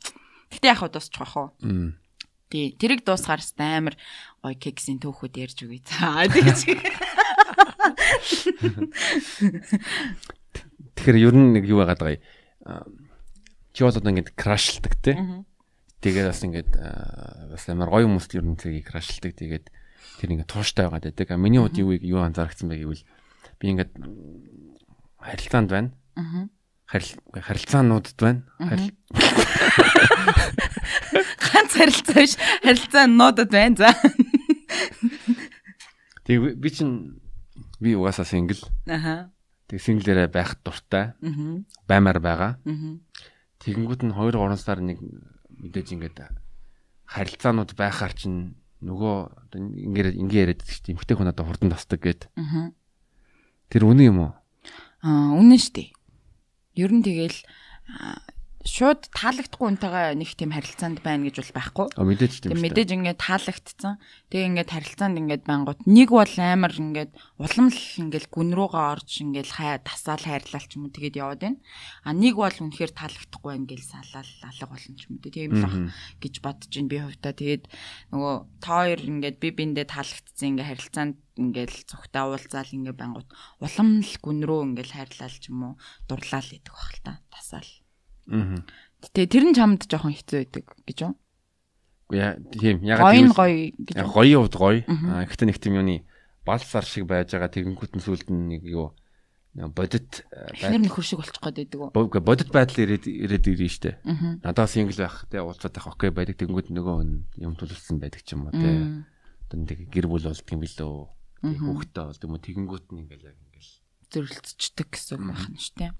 Гэтэ 0.51 0.67
яг 0.67 0.83
хаа 0.83 0.91
дуусчих 0.91 1.23
واخ 1.23 1.55
уу. 1.55 1.95
Тий, 2.51 2.75
тэрийг 2.75 3.07
дуусгаар 3.07 3.39
амар 3.59 3.95
гой 4.43 4.55
кексийн 4.55 4.99
төөхөд 4.99 5.35
ярьж 5.35 5.63
үгүй. 5.63 5.79
За 5.83 6.27
тэгж. 6.27 6.75
Тэгэхээр 10.95 11.17
ер 11.23 11.35
нь 11.35 11.55
нэг 11.55 11.63
юу 11.67 11.83
байгаад 11.83 11.99
байгаа 12.03 12.19
юм. 12.19 12.23
Чи 13.71 13.83
бол 13.83 13.95
одоо 13.95 14.11
ингээд 14.11 14.35
крашлдаг 14.35 14.95
тий. 15.03 15.15
Тэгээд 16.02 16.26
бас 16.26 16.42
ингээд 16.42 16.74
бас 17.54 17.62
амар 17.70 17.86
гоё 17.86 18.10
хүмүүст 18.10 18.34
ер 18.34 18.42
нь 18.42 18.58
тэрийг 18.58 18.90
крашлдаг. 18.90 19.38
Тэгээд 19.38 19.70
тэр 20.18 20.34
ингээд 20.34 20.50
тууштай 20.50 20.90
байгаад 20.90 21.14
байдаг. 21.14 21.38
Миний 21.38 21.62
хувьд 21.62 21.78
юу 21.78 21.94
юу 21.94 22.26
анзаарчихсан 22.26 22.74
бэ 22.74 22.82
гэвэл 22.82 23.06
би 23.62 23.70
ингээд 23.70 23.94
харилцаанд 25.22 25.70
байна. 25.70 25.94
Аа. 26.18 26.50
Харилцаануудад 26.90 28.18
байна. 28.18 28.42
Ганц 31.38 31.72
харилцаа 31.78 32.18
биш, 32.18 32.34
харилцаануудад 32.66 33.54
байна. 33.54 33.78
За. 33.78 33.94
Тэг 36.26 36.58
би 36.58 36.70
чинь 36.70 37.22
би 37.78 37.94
угаасаа 37.94 38.26
сингл. 38.26 38.58
Аха. 38.90 39.30
Тэг 39.70 39.78
синглэрээ 39.78 40.34
байх 40.34 40.58
дуртай. 40.66 41.14
Аа. 41.14 41.62
Баймаар 41.86 42.18
байгаа. 42.18 42.58
Аа. 42.66 42.98
Тэгэнгүүт 43.62 44.02
нь 44.02 44.10
2 44.10 44.34
3 44.34 44.58
сар 44.58 44.82
нэг 44.82 44.98
мэдээж 45.62 45.88
ингээд 45.94 46.18
харилцаанууд 47.06 47.72
байхаар 47.78 48.12
чинь 48.12 48.58
нөгөө 48.82 49.16
ингээд 49.54 50.18
ингээ 50.18 50.42
яриад 50.42 50.60
байдаг 50.60 50.78
дээ. 50.82 50.94
Эмхтэй 50.98 51.14
хүн 51.16 51.30
одоо 51.30 51.44
хурдан 51.46 51.70
тасдаг 51.70 52.02
гэд. 52.02 52.26
Аа. 52.34 52.74
Тэр 53.70 53.86
үнэн 53.86 54.10
юм 54.10 54.18
уу? 54.26 54.32
Аа, 55.06 55.38
үнэн 55.38 55.58
шүү 55.62 55.74
дээ. 55.78 55.88
Ер 56.82 56.90
нь 56.90 57.06
тэгэл 57.06 57.38
шууд 58.62 59.10
таалагдахгүй 59.10 59.68
үнтэйгээ 59.74 60.14
нэг 60.14 60.30
тийм 60.38 60.54
харилцаанд 60.54 61.02
байна 61.02 61.26
гэж 61.26 61.42
бол 61.42 61.52
байхгүй. 61.58 61.86
А 61.98 62.06
мэдээж 62.06 62.34
тийм 62.46 62.50
Тэг 62.54 62.62
мэдээж 62.62 62.90
ингээд 62.94 63.18
таалагдцсан. 63.18 63.94
Тэг 64.30 64.42
ингээд 64.46 64.70
харилцаанд 64.70 65.18
ингээд 65.18 65.42
бангууд 65.42 65.80
нэг 65.82 66.08
бол 66.14 66.34
амар 66.38 66.70
ингээд 66.70 67.10
улам 67.42 67.66
л 67.74 67.82
ингээд 68.06 68.26
гүн 68.30 68.50
рүүгээ 68.54 68.84
орж 68.94 69.10
ингээд 69.18 69.50
хай 69.50 69.82
тасаал 69.82 70.22
хайрлал 70.22 70.62
ч 70.62 70.78
юм 70.78 70.86
уу 70.86 70.94
тэгээд 70.94 71.18
яваад 71.18 71.42
байна. 71.42 71.58
А 72.06 72.14
нэг 72.14 72.34
бол 72.38 72.54
үнэхээр 72.54 72.92
таалагдахгүй 72.94 73.54
гэл 73.66 73.82
салаал 73.82 74.30
алга 74.46 74.66
болно 74.70 74.94
ч 74.94 75.00
юм 75.10 75.18
уу. 75.18 75.26
Тийм 75.26 75.52
л 75.58 75.66
ах 75.66 75.76
гэж 76.22 76.34
бодож 76.38 76.70
байна 76.70 76.90
би 76.94 76.98
хувьдаа. 77.02 77.34
Тэгээд 77.34 77.64
нөгөө 78.14 78.34
та 78.62 78.70
хоёр 78.78 79.00
ингээд 79.02 79.36
би 79.42 79.48
биндээ 79.50 79.86
таалагдцсан 79.90 80.48
ингээд 80.54 80.70
харилцаанд 80.70 81.16
ингээд 81.34 81.90
зөвхтээ 81.90 82.22
уулзаал 82.30 82.70
ингээд 82.70 83.00
бангууд 83.00 83.28
улам 83.58 83.88
л 84.06 84.14
гүн 84.22 84.40
рүү 84.46 84.60
ингээд 84.70 84.90
хайрлал 84.94 85.34
ч 85.34 85.50
юм 85.50 85.60
уу 85.66 85.74
дурлал 86.06 86.46
идэх 86.46 86.70
баг 86.70 86.94
л 86.94 87.02
та 87.02 87.12
тасаал. 87.32 87.81
Аа. 88.30 88.62
Тэ 89.12 89.26
тэр 89.26 89.44
нь 89.50 89.56
чамд 89.56 89.86
жоохон 89.90 90.14
хэцүү 90.14 90.36
байдаг 90.46 90.64
гэж 90.86 90.98
юу? 91.06 91.14
Яа 92.12 92.36
тийм 92.52 92.84
ягаад 92.84 93.08
гэвэл- 93.08 93.34
гоё 93.34 93.56
гэж 93.72 93.96
гоё 94.06 94.36
хувьд 94.44 94.56
гоё. 94.60 94.80
Аа 94.86 95.24
гэхдээ 95.26 95.46
нэг 95.48 95.58
тийм 95.58 95.74
юуны 95.80 95.96
балсар 96.46 96.84
шиг 96.84 97.08
байж 97.08 97.32
байгаа 97.32 97.50
тэгэнгүүт 97.50 97.92
нь 97.98 98.04
сүлд 98.04 98.28
нь 98.30 98.46
нэг 98.58 98.62
юу 98.68 98.92
бодит 99.52 100.24
э, 100.32 100.48
Эхнэр 100.56 100.80
нөхөр 100.88 101.04
шиг 101.04 101.18
болчих 101.20 101.36
гээд 101.40 101.56
байдаг 101.72 101.80
уу? 101.80 101.90
бод- 101.92 102.24
бодит 102.24 102.48
байдал 102.52 102.84
ирээд 102.88 103.04
ирээд 103.04 103.46
ирнэ 103.52 103.68
штэ. 103.68 103.90
Аа. 104.04 104.40
Надад 104.44 104.68
сингл 104.72 104.96
байх 104.96 105.24
те 105.28 105.40
уулзаад 105.44 105.72
байх 105.76 105.86
окей 105.92 106.08
байдаг 106.12 106.36
тэгэнгүүт 106.40 106.68
нөгөө 106.72 106.96
юм 107.36 107.52
төлөвлөсөн 107.56 108.00
байдаг 108.00 108.22
ч 108.24 108.32
юм 108.32 108.48
уу 108.48 108.52
те. 108.56 109.04
Одоо 109.52 109.56
нэг 109.60 109.92
гэр 109.92 110.06
бүл 110.08 110.24
болдго 110.24 110.52
юм 110.56 110.60
билүү. 110.64 110.94
Хүүхдтэй 111.42 112.04
болдго 112.06 112.24
юм 112.28 112.32
уу 112.32 112.40
тэгэнгүүт 112.40 112.86
нь 112.96 113.00
ингээл 113.04 113.28
яг 113.28 113.36
ингээл 113.44 113.72
зөрөлцчдөг 114.12 114.88
гэсэн 114.88 115.16
үг 115.16 115.24
байна. 115.32 115.36
Мгм. 115.36 115.96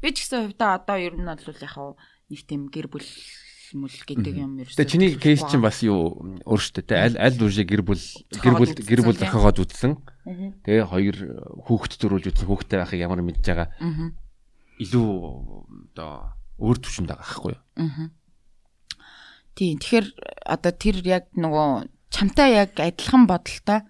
Би 0.00 0.08
ч 0.12 0.24
гэсэн 0.24 0.52
хувьдаа 0.52 0.80
одоо 0.80 0.96
ер 1.00 1.16
нь 1.16 1.24
бол 1.24 1.40
яг 1.40 1.72
хав 1.72 1.96
нэг 2.28 2.40
тийм 2.44 2.68
гэр 2.68 2.88
бүл 2.92 3.08
мүл 3.72 3.96
гэдэг 4.04 4.34
юм 4.36 4.60
ерөөсөө. 4.60 4.76
Тэгээ 4.76 4.92
чиний 4.92 5.10
кейс 5.16 5.40
чинь 5.48 5.64
бас 5.64 5.80
юу 5.80 6.20
өөр 6.44 6.60
штэ 6.60 6.84
те 6.84 7.00
аль 7.00 7.16
аль 7.16 7.40
үржи 7.40 7.64
гэр 7.64 7.80
бүл 7.80 8.04
гэр 8.28 8.54
бүл 8.60 8.72
гэр 8.76 9.00
бүл 9.00 9.16
зохиогоод 9.16 9.64
үзсэн. 9.64 9.96
Тэгээ 10.68 10.84
хоёр 10.92 11.16
хүүхэд 11.64 11.92
төрүүлж 11.96 12.26
үзсэн 12.32 12.46
хүүхдтэй 12.48 12.78
байхыг 12.84 13.00
ямар 13.00 13.24
мэдж 13.24 13.44
байгаа 13.48 13.68
илүү 14.76 15.08
одоо 15.96 16.36
өөр 16.60 16.78
төвшөнд 16.84 17.08
байгаа 17.08 17.24
байхгүй 17.24 17.52
юу? 17.56 17.62
Тийм. 19.56 19.76
Тэгэхээр 19.80 20.06
одоо 20.48 20.72
тэр 20.72 20.96
яг 21.04 21.24
нөгөө 21.36 21.88
чамтай 22.12 22.60
яг 22.60 22.76
адилхан 22.76 23.24
бодолтой 23.28 23.80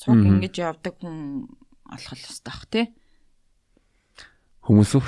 цуг 0.00 0.16
ингэж 0.16 0.54
явдаг 0.60 0.96
хүн 1.00 1.48
олох 1.88 2.12
л 2.16 2.24
хэвээр 2.24 2.44
бах 2.44 2.64
тий. 2.72 2.86
Хүмүүс 4.70 4.92
үү? 4.94 5.02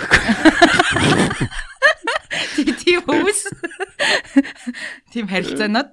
Тийм 2.82 2.98
хүмүүс. 3.06 3.40
Тийм 5.14 5.30
харилцаанууд. 5.30 5.90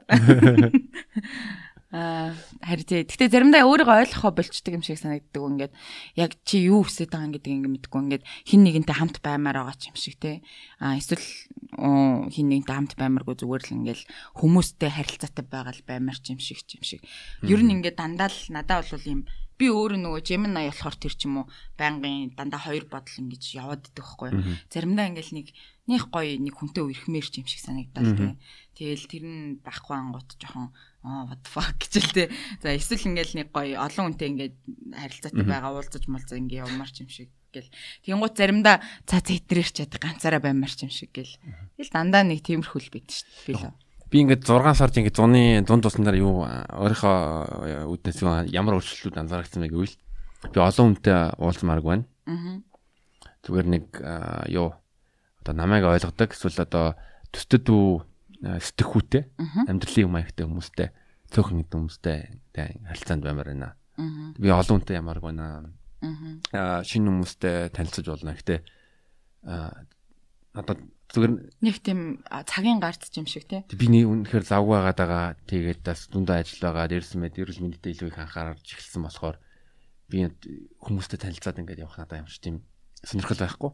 Аа 1.93 2.33
харин 2.65 2.85
тий. 2.89 3.05
Гэтэ 3.05 3.29
заримдаа 3.29 3.69
өөрийгөө 3.69 4.09
ойлгохоо 4.09 4.33
болчдөг 4.33 4.73
юм 4.77 4.81
шиг 4.81 4.97
санагддаг. 4.97 5.41
Ингээд 5.41 5.73
яг 6.17 6.33
чи 6.45 6.65
юу 6.65 6.85
хүсэж 6.85 7.13
байгаа 7.13 7.33
гэдэг 7.37 7.49
ингээд 7.49 7.73
мэдгүй 7.89 8.01
ингээд 8.09 8.23
хин 8.45 8.61
нэгэнтэй 8.65 8.93
хамт 8.97 9.17
баймаар 9.25 9.57
байгаа 9.65 9.77
ч 9.77 9.93
юм 9.93 9.97
шиг 9.97 10.17
тий. 10.21 10.41
Аа 10.81 10.97
эсвэл 10.97 11.21
хин 11.21 12.45
нэгэнтэй 12.49 12.73
хамт 12.73 12.93
баймааргүй 12.93 13.41
зүгээр 13.41 13.63
л 13.69 13.75
ингээд 13.85 14.01
хүмүүстэй 14.37 14.89
харилцаатай 14.97 15.45
байгаа 15.49 15.73
л 15.77 15.85
баймаар 15.85 16.17
ч 16.21 16.33
юм 16.33 16.41
шиг 16.41 16.61
ч 16.65 16.77
юм 16.77 16.85
шиг. 16.85 17.01
Ер 17.45 17.61
нь 17.61 17.73
ингээд 17.73 17.97
дандаа 17.97 18.29
л 18.33 18.41
надад 18.53 18.85
бол 18.89 19.05
юм 19.09 19.25
би 19.59 19.67
өөрөө 19.67 19.99
нөгөө 19.99 20.23
Gemini 20.23 20.71
болохоор 20.71 20.95
тэр 20.95 21.13
ч 21.19 21.27
юм 21.27 21.43
уу 21.43 21.45
байнгын 21.75 22.31
дандаа 22.39 22.63
хоёр 22.63 22.87
бодол 22.87 23.19
ингэж 23.19 23.43
яваад 23.59 23.83
идэх 23.91 24.15
байхгүй. 24.15 24.31
Заримдаа 24.71 25.11
ингээл 25.11 25.35
нэг 25.35 25.47
них 25.91 26.07
гоё 26.07 26.39
нэг 26.39 26.55
хүнтэй 26.55 26.83
үрхмээр 26.87 27.27
ч 27.27 27.43
юм 27.43 27.47
шиг 27.51 27.61
санагдал 27.67 28.15
тий. 28.15 28.31
Тэгэл 28.79 29.05
тэр 29.11 29.23
нь 29.27 29.59
байхгүй 29.59 29.95
ангууд 29.99 30.29
жоохон 30.39 30.71
аа 31.03 31.27
what 31.27 31.43
the 31.43 31.49
fuck 31.51 31.75
гэж 31.75 31.93
л 31.99 32.15
тий. 32.15 32.27
За 32.63 32.71
эсвэл 32.71 33.11
ингээл 33.11 33.35
нэг 33.43 33.47
гоё 33.51 33.75
олон 33.83 34.15
хүнтэй 34.15 34.27
ингээд 34.31 34.55
харилцаатай 34.95 35.43
байгаа 35.43 35.75
уулзаж 35.75 36.03
малзаа 36.07 36.39
ингээ 36.39 36.63
явмаар 36.63 36.91
ч 36.93 37.03
юм 37.03 37.11
шиг 37.11 37.29
гэл. 37.51 37.67
Тэнгуут 38.05 38.37
заримдаа 38.37 38.79
цаа 39.09 39.19
зэтрээр 39.19 39.69
ч 39.73 39.83
яд 39.83 39.93
ганцаараа 39.97 40.39
баймар 40.39 40.71
ч 40.71 40.87
юм 40.87 40.93
шиг 40.93 41.11
гэл. 41.11 41.35
Тэгэл 41.75 41.91
дандаа 41.91 42.23
нэг 42.23 42.45
тиймэрхүүл 42.45 42.93
байд 42.93 43.09
шүү 43.09 43.27
дээ. 43.27 43.45
Би 43.49 43.53
л. 43.57 43.88
Би 44.09 44.25
ингээд 44.25 44.41
6 44.41 44.73
сард 44.73 44.97
ингээд 44.97 45.17
зуны 45.21 45.61
дунд 45.61 45.85
туснаар 45.85 46.17
юу 46.17 46.41
өөрийнхөө 46.41 47.85
үднэс 47.93 48.25
юу 48.25 48.33
ямар 48.49 48.81
өөрчлөлтүүд 48.81 49.21
анзаарчихсан 49.21 49.61
бэ 49.61 49.69
гэвэл 49.69 49.95
би 50.49 50.57
олон 50.57 50.97
хүнтэй 50.97 51.37
уулзмаарг 51.37 51.85
байна. 51.85 52.05
Аа. 52.25 52.57
Зүгээр 53.45 53.67
нэг 53.69 53.85
аа, 54.01 54.49
юу 54.49 54.73
одоо 55.45 55.53
намайг 55.53 55.85
ойлгодог 55.85 56.33
эсвэл 56.33 56.65
одоо 56.65 56.97
төсдөд 57.29 57.69
үү 57.69 57.89
аа, 58.49 58.57
сэтгэхүйтэй 58.57 59.23
амьдралын 59.69 60.05
юм 60.09 60.17
аягтай 60.17 60.45
хүмүүстэй 60.49 60.89
цөөхөн 61.29 61.61
гэдэг 61.61 61.77
хүмүүстэй 61.77 62.17
тэ 62.49 62.81
харилцаанд 62.89 63.23
баймаар 63.29 63.53
байна. 63.53 63.77
Аа. 64.01 64.33
Би 64.41 64.49
олон 64.49 64.81
хүнтэй 64.81 64.97
ямарг 64.97 65.21
байна. 65.21 65.69
Аа. 66.49 66.81
Шинэ 66.81 67.13
хүмүүстэй 67.13 67.69
танилцаж 67.69 68.09
болно. 68.09 68.33
Гэтэ 68.33 68.65
одоо 69.45 70.75
зүгээр 71.09 71.31
Нэг 71.65 71.75
тийм 71.81 72.21
цагийн 72.45 72.79
гарт 72.79 73.09
юм 73.17 73.25
шиг 73.25 73.49
тий. 73.49 73.65
би 73.65 73.85
нэг 73.89 74.05
үнэхээр 74.05 74.45
завгүй 74.45 74.75
байгаад 74.77 74.99
байгаа. 74.99 75.25
Тэгээд 75.49 75.81
бас 75.81 76.05
дүндээ 76.13 76.37
ажил 76.45 76.61
байгаа. 76.69 76.85
Дээрс 76.89 77.13
мэд 77.17 77.35
эрүүл 77.41 77.61
мэндэд 77.65 77.85
илүү 77.89 78.09
их 78.13 78.19
анхаарч 78.21 78.67
эхэлсэн 78.77 79.01
болохоор 79.03 79.37
би 80.09 80.29
хүмүүстэй 80.85 81.17
танилцаад 81.21 81.59
ингээд 81.65 81.81
явах 81.85 81.97
надад 81.97 82.25
ямар 82.25 82.33
ч 82.33 82.37
тийм 82.41 82.61
сонирхол 83.01 83.41
байхгүй. 83.41 83.71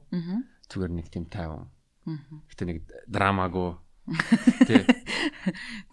Зүгээр 0.71 0.91
нэг 0.95 1.07
тийм 1.11 1.25
тайван. 1.27 1.71
Гэтэ 2.51 2.63
нэг 2.65 2.77
драмаагүй. 3.07 3.79
Тэ. 4.05 4.85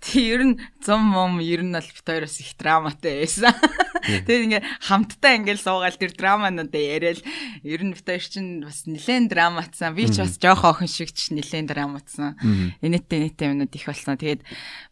Тий 0.05 0.37
ер 0.37 0.45
нь 0.45 0.61
зам 0.85 1.01
мом 1.17 1.41
ер 1.41 1.65
нь 1.65 1.73
бол 1.73 1.81
бит 1.81 2.05
хоёроос 2.05 2.45
их 2.45 2.53
драматай 2.61 3.25
байсан. 3.25 3.57
Тэгээд 4.05 4.45
ингээ 4.53 4.63
хамтдаа 4.85 5.33
ингээл 5.41 5.65
суугаал 5.65 5.97
тэр 5.97 6.13
драмануудаа 6.13 6.83
яриад 6.83 7.25
ер 7.65 7.81
нь 7.81 7.97
бит 7.97 8.05
хоёр 8.05 8.21
чинь 8.21 8.61
бас 8.69 8.85
нилээн 8.85 9.33
драматсан. 9.33 9.97
Би 9.97 10.13
ч 10.13 10.21
бас 10.21 10.37
жоох 10.37 10.61
охин 10.69 10.93
шиг 10.93 11.17
ч 11.17 11.33
нилээн 11.33 11.65
драматсан. 11.65 12.37
Энэтэй 12.85 13.33
энэтэй 13.33 13.49
юмнууд 13.57 13.73
их 13.73 13.89
болсон. 13.89 14.21
Тэгээд 14.21 14.45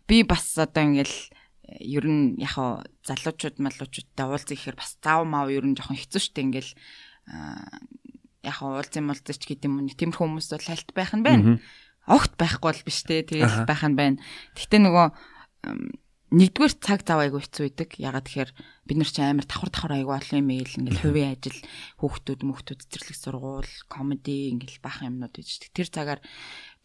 би 0.08 0.24
бас 0.24 0.56
одоо 0.56 0.80
ингээл 0.80 1.16
ер 1.76 2.04
нь 2.08 2.40
яг 2.40 2.56
хаа 2.56 2.82
залуучууд 3.04 3.60
малуучуудтай 3.60 4.26
уулзах 4.26 4.56
ихээр 4.56 4.80
бас 4.80 4.96
зав 4.96 5.28
мав 5.28 5.52
ер 5.52 5.68
нь 5.68 5.76
жоохон 5.76 6.00
хэцүү 6.00 6.20
шттэ 6.24 6.40
ингээл 6.40 6.72
яг 8.42 8.54
хаа 8.56 8.80
уулзсан 8.80 9.04
муулзч 9.06 9.44
гэдэг 9.44 9.68
юм 9.68 9.84
уу 9.84 9.92
тиймэрхүү 9.92 10.24
хүмүүс 10.24 10.48
бол 10.56 10.66
хальт 10.66 10.90
байх 10.96 11.12
нь 11.12 11.22
байна. 11.22 11.60
Огт 12.10 12.34
байхгүй 12.34 12.66
бол 12.74 12.82
биш 12.82 12.98
те 13.06 13.22
тэгэл 13.22 13.64
байх 13.70 13.82
нь 13.86 13.94
байна. 13.94 14.18
Гэхдээ 14.58 14.80
нөгөө 14.82 15.06
нэгдүгээр 16.30 16.74
цаг 16.78 17.02
зав 17.02 17.18
айгу 17.26 17.42
хэцүү 17.42 17.62
байдаг. 17.74 17.90
Ягаад 17.98 18.26
тэгэхээр 18.30 18.50
бид 18.86 18.96
нар 19.02 19.10
чинь 19.10 19.26
амар 19.34 19.46
давхар 19.50 19.70
давхар 19.74 19.94
айгу 19.98 20.14
олон 20.14 20.38
юм 20.38 20.50
ийл 20.54 20.74
ингээл 20.78 21.02
хувийн 21.02 21.34
ажил, 21.34 21.58
хүүхдүүд, 21.98 22.40
мөхтүүд 22.46 22.80
цэцэрлэг 22.86 23.18
сургууль, 23.18 23.72
комеди 23.90 24.54
ингээл 24.54 24.78
баах 24.78 25.02
юмнууд 25.02 25.34
гэж. 25.34 25.74
Тэр 25.74 25.90
цагаар 25.90 26.22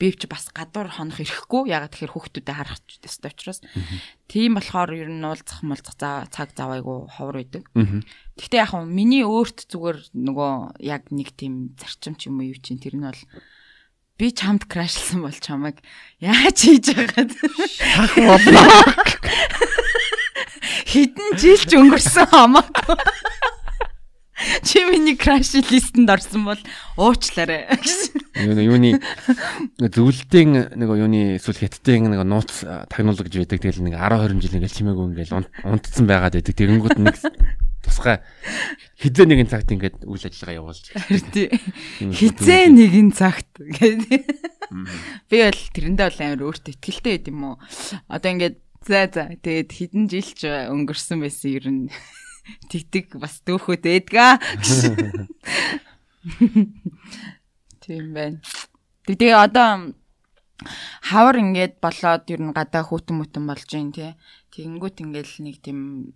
би 0.02 0.10
ч 0.18 0.26
бас 0.26 0.50
гадуур 0.50 0.90
хонох 0.90 1.22
ирэхгүй. 1.22 1.70
Ягаад 1.70 1.94
тэгэхээр 1.94 2.14
хүүхдүүдэд 2.18 2.58
харах 2.58 2.82
ёстой 3.06 3.30
учраас. 3.38 3.62
Тийм 4.26 4.58
болохоор 4.58 4.90
ер 4.98 5.10
нь 5.14 5.22
уулзах 5.22 5.62
мулзах 5.62 5.94
за- 5.94 6.26
цаг 6.34 6.50
зав 6.58 6.74
айгу 6.74 7.06
ховор 7.06 7.38
байдаг. 7.46 7.70
Гэхдээ 8.42 8.66
яг 8.66 8.74
хөө 8.74 8.90
миний 8.90 9.22
өөрт 9.22 9.70
зүгээр 9.70 10.10
нөгөө 10.10 10.82
яг 10.82 11.14
нэг 11.14 11.38
тийм 11.38 11.78
зарчим 11.78 12.18
ч 12.18 12.34
юм 12.34 12.42
уу 12.42 12.50
юу 12.50 12.58
чинь 12.58 12.82
тэр 12.82 12.98
нь 12.98 13.06
бол 13.06 13.22
би 14.18 14.32
чамд 14.32 14.63
крашлсан 14.72 15.22
бол 15.28 15.36
чамайг 15.36 15.80
яаж 16.24 16.55
хийж 16.63 16.88
байгаад 16.95 17.32
хитэн 20.88 21.30
жил 21.39 21.59
ч 21.59 21.72
өнгөрсөн 21.76 22.28
хамаагүй 22.32 22.95
чи 24.63 24.84
миний 24.88 25.16
краш 25.20 25.51
листэнд 25.68 26.09
орсон 26.11 26.45
бол 26.47 26.61
уучлаарай 26.95 27.68
Юу 28.36 28.55
юуны 28.59 28.99
зөвлөлтийн 29.80 30.76
нэг 30.76 30.89
юуны 30.91 31.36
эсвэл 31.39 31.59
хятадын 31.68 32.11
нэг 32.11 32.24
нууц 32.28 32.63
а, 32.68 32.84
тагнуулга 32.91 33.24
гэж 33.24 33.39
байдаг. 33.47 33.63
Тэгэл 33.63 33.80
нэг 33.88 33.95
10 33.95 34.36
20 34.36 34.43
жил 34.43 34.55
ингээл 34.59 34.76
чимээгүй 34.76 35.05
ингээл 35.16 35.36
унт- 35.39 35.51
унтцсан 35.63 36.03
байгаад 36.03 36.36
байдаг. 36.36 36.51
Тэгэнгүүт 36.51 36.99
нэг 36.99 37.16
тусгай 37.86 38.18
хизээ 38.98 39.26
нэгэн 39.30 39.50
цагт 39.54 39.70
ингээд 39.70 40.02
үйл 40.10 40.26
ажиллагаа 40.26 40.58
явуулж. 40.66 40.86
тий. 41.30 41.48
Хизээ 42.02 42.74
нэгэн 42.74 43.10
цагт 43.14 43.50
гэдэг 43.62 44.24
би 45.30 45.38
бол 45.46 45.62
тэрэндээ 45.78 46.06
бол 46.10 46.20
амар 46.26 46.42
өөртөө 46.50 46.74
ихтэлтэй 46.74 47.12
байд 47.22 47.28
юм 47.30 47.42
уу? 47.54 47.56
Одоо 48.10 48.30
ингээд 48.34 48.58
за 48.86 49.06
за 49.14 49.24
тэгээд 49.38 49.70
хэдэн 49.70 50.04
жил 50.10 50.30
ч 50.34 50.42
өнгөрсөн 50.50 51.22
байсан 51.22 51.50
ер 51.54 51.66
нь. 51.70 51.84
Тэгтэг 52.70 53.18
бас 53.22 53.42
дүүхөд 53.46 53.82
байдгаа 53.86 54.38
тийм 57.82 58.14
байна. 58.14 58.38
Тэг- 59.06 59.20
тэгээ 59.22 59.38
одоо 59.38 59.94
хавар 61.06 61.38
ингээд 61.42 61.78
болоод 61.82 62.26
ер 62.32 62.42
нь 62.42 62.54
гадаа 62.56 62.84
хүүтэн 62.86 63.16
мүтэн 63.22 63.44
болж 63.46 63.66
гин 63.70 63.92
тий. 63.94 64.14
Тэгэнгүүт 64.56 64.98
ингээл 65.04 65.36
нэг 65.46 65.58
тийм 65.62 66.14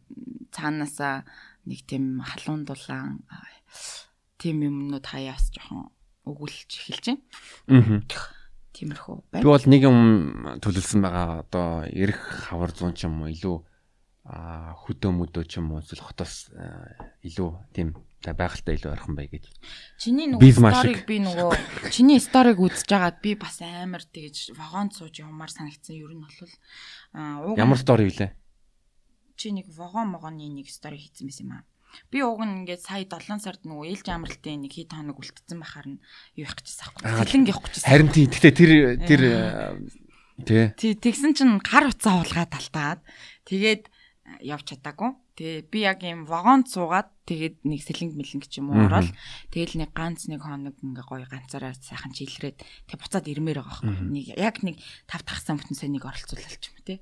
цаанаасаа 0.56 1.26
нэг 1.70 1.86
тийм 1.86 2.20
халуун 2.26 2.66
дулаан 2.66 3.22
тийм 4.42 4.66
юмнууд 4.66 5.06
хаяас 5.06 5.54
жоохон 5.54 5.94
өгүүлж 6.26 6.70
эхэлж 6.82 7.06
байна. 7.14 7.22
Аа. 7.70 8.02
Тиймэрхүү 8.74 9.16
байна. 9.30 9.44
Би 9.44 9.50
бол 9.50 9.66
нэг 9.70 9.82
юм 9.86 10.00
төлөвлөсөн 10.64 11.02
байгаа. 11.04 11.44
Одоо 11.46 11.68
эрэх 11.90 12.20
хавар 12.50 12.74
зүүн 12.74 12.94
ч 12.98 13.06
юм 13.06 13.22
уу 13.22 13.34
илүү 13.34 13.58
а 14.30 14.78
хөдөө 14.78 15.12
мөдөө 15.16 15.44
ч 15.50 15.58
юм 15.58 15.74
уу 15.74 15.82
зөв 15.82 16.06
хотоос 16.06 16.54
илүү 17.26 17.50
тийм 17.74 17.98
та 18.22 18.36
байгальтай 18.38 18.78
илүү 18.78 18.94
ойрхон 18.94 19.18
бай 19.18 19.26
гэж. 19.32 19.50
Чиний 19.98 20.30
нөгөө 20.30 20.54
сториг 20.54 21.02
би 21.10 21.18
нөгөө 21.24 21.90
чиний 21.90 22.22
сториг 22.22 22.62
үзэж 22.62 22.86
байгаад 22.94 23.18
би 23.24 23.34
бас 23.40 23.58
амар 23.64 24.06
тэгэж 24.06 24.54
вагонд 24.54 24.94
сууж 24.94 25.24
юмар 25.24 25.50
санагдсан. 25.50 25.98
Ер 25.98 26.14
нь 26.14 26.22
бол 26.22 27.58
ямар 27.58 27.80
стори 27.80 28.06
вүлээ? 28.06 28.30
Чи 29.40 29.56
нэг 29.56 29.72
вагон 29.72 30.12
могоны 30.12 30.52
нэг 30.52 30.68
стори 30.68 31.00
хийсэн 31.00 31.32
байсан 31.32 31.48
юм 31.48 31.54
аа. 31.56 31.64
Би 32.12 32.20
уг 32.20 32.44
нь 32.44 32.68
ингээд 32.68 32.84
сая 32.84 33.08
7 33.08 33.40
сард 33.40 33.64
нөгөө 33.64 33.88
ээлж 33.88 34.08
амралтын 34.12 34.68
нэг 34.68 34.74
хэд 34.76 34.92
хоног 34.92 35.16
үлдсэн 35.16 35.64
бахаар 35.64 35.88
нь 35.96 36.00
юу 36.36 36.44
явах 36.44 36.60
гэжсэн 36.60 36.84
аахгүй. 36.92 37.02
Сэлэнг 37.08 37.48
явах 37.48 37.64
гэжсэн. 37.72 37.88
Харин 37.88 38.12
тий 38.12 38.28
тэгтээ 38.28 38.54
тэр 38.54 38.72
тэр 39.00 39.22
тий. 40.44 40.64
Тий 40.76 40.94
тэгсэн 41.00 41.32
чинь 41.40 41.56
гар 41.64 41.88
утсаа 41.88 42.20
уулгаад 42.20 42.52
талтаад 42.52 43.00
тэгээд 43.48 43.88
явж 44.44 44.76
чадаагүй. 44.76 45.16
Тэгээ 45.40 45.72
би 45.72 45.80
яг 45.88 46.04
юм 46.04 46.28
вагонд 46.28 46.68
суугаад 46.68 47.10
тэгээд 47.24 47.64
нэг 47.64 47.80
сэлэнг 47.80 48.14
мэлэнг 48.20 48.46
ч 48.52 48.60
юм 48.60 48.76
уу 48.76 48.86
ороод 48.86 49.10
тэгэл 49.56 49.80
нэг 49.80 49.96
ганц 49.96 50.28
нэг 50.28 50.44
хоног 50.44 50.76
ингээ 50.84 51.06
гоё 51.08 51.26
ганцаараа 51.26 51.74
сайхан 51.80 52.12
чилрээд 52.12 52.60
тэг 52.60 52.98
буцаад 53.00 53.26
ирмээр 53.26 53.64
байгаа 53.64 53.88
байхгүй. 53.88 54.04
Нэг 54.04 54.26
яг 54.36 54.60
нэг 54.68 54.78
тав 55.08 55.24
тахсан 55.24 55.58
бүтэн 55.58 55.80
сайныг 55.80 56.04
оролцуулалч 56.04 56.64
юм 56.70 56.78
те. 56.84 57.00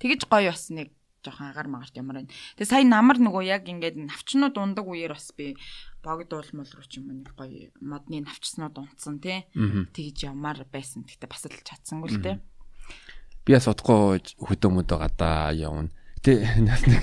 Тэгэж 0.00 0.26
гоё 0.26 0.48
бас 0.48 0.72
нэг 0.72 0.96
жоохон 1.24 1.50
агаар 1.50 1.68
магарт 1.72 1.96
ямар 1.96 2.20
байна. 2.20 2.32
Тэгээ 2.60 2.70
сая 2.70 2.84
намар 2.84 3.18
нөгөө 3.18 3.42
яг 3.48 3.64
ингээд 3.64 3.96
навчнууд 3.96 4.54
ундаг 4.60 4.84
үеэр 4.84 5.16
бас 5.16 5.32
би 5.32 5.56
богдуулмал 6.04 6.68
руу 6.68 6.84
ч 6.84 7.00
юм 7.00 7.08
уу 7.08 7.16
нэг 7.24 7.32
гоё 7.32 7.72
модны 7.80 8.20
навчснууд 8.20 8.76
унтсан 8.76 9.18
тий. 9.24 9.48
Тэгж 9.56 10.28
ямар 10.28 10.62
байсан. 10.68 11.08
Гэтэ 11.08 11.26
бас 11.26 11.48
л 11.48 11.56
чадсангүй 11.64 12.08
л 12.12 12.20
тий. 12.20 12.36
Би 13.48 13.56
бас 13.56 13.68
утгагүй 13.68 14.20
хөдөөмөдөө 14.44 14.98
гадаа 15.00 15.56
явна. 15.56 15.88
Гэтэ 16.20 16.60
нас 16.60 16.84
нэг 16.84 17.02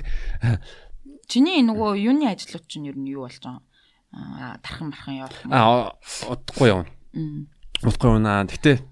чиний 1.32 1.66
нөгөө 1.66 1.98
юуны 1.98 2.30
ажлууд 2.30 2.66
чинь 2.70 2.90
ер 2.94 2.98
нь 2.98 3.10
юу 3.10 3.26
болж 3.26 3.42
байгаа? 3.42 3.66
Аа 4.14 4.60
тархан 4.62 4.94
мархан 4.94 5.16
явах. 5.18 5.42
Аа 5.50 5.98
утгагүй 6.30 6.70
явна. 6.70 6.90
Утгагүй 7.82 8.22
явна. 8.22 8.46
Гэтэ 8.46 8.86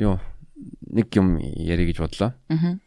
юу 0.00 0.16
нэг 0.88 1.12
юм 1.12 1.36
ярих 1.40 1.92
гэж 1.92 1.98
бодлоо. 2.00 2.32
Аа 2.48 2.80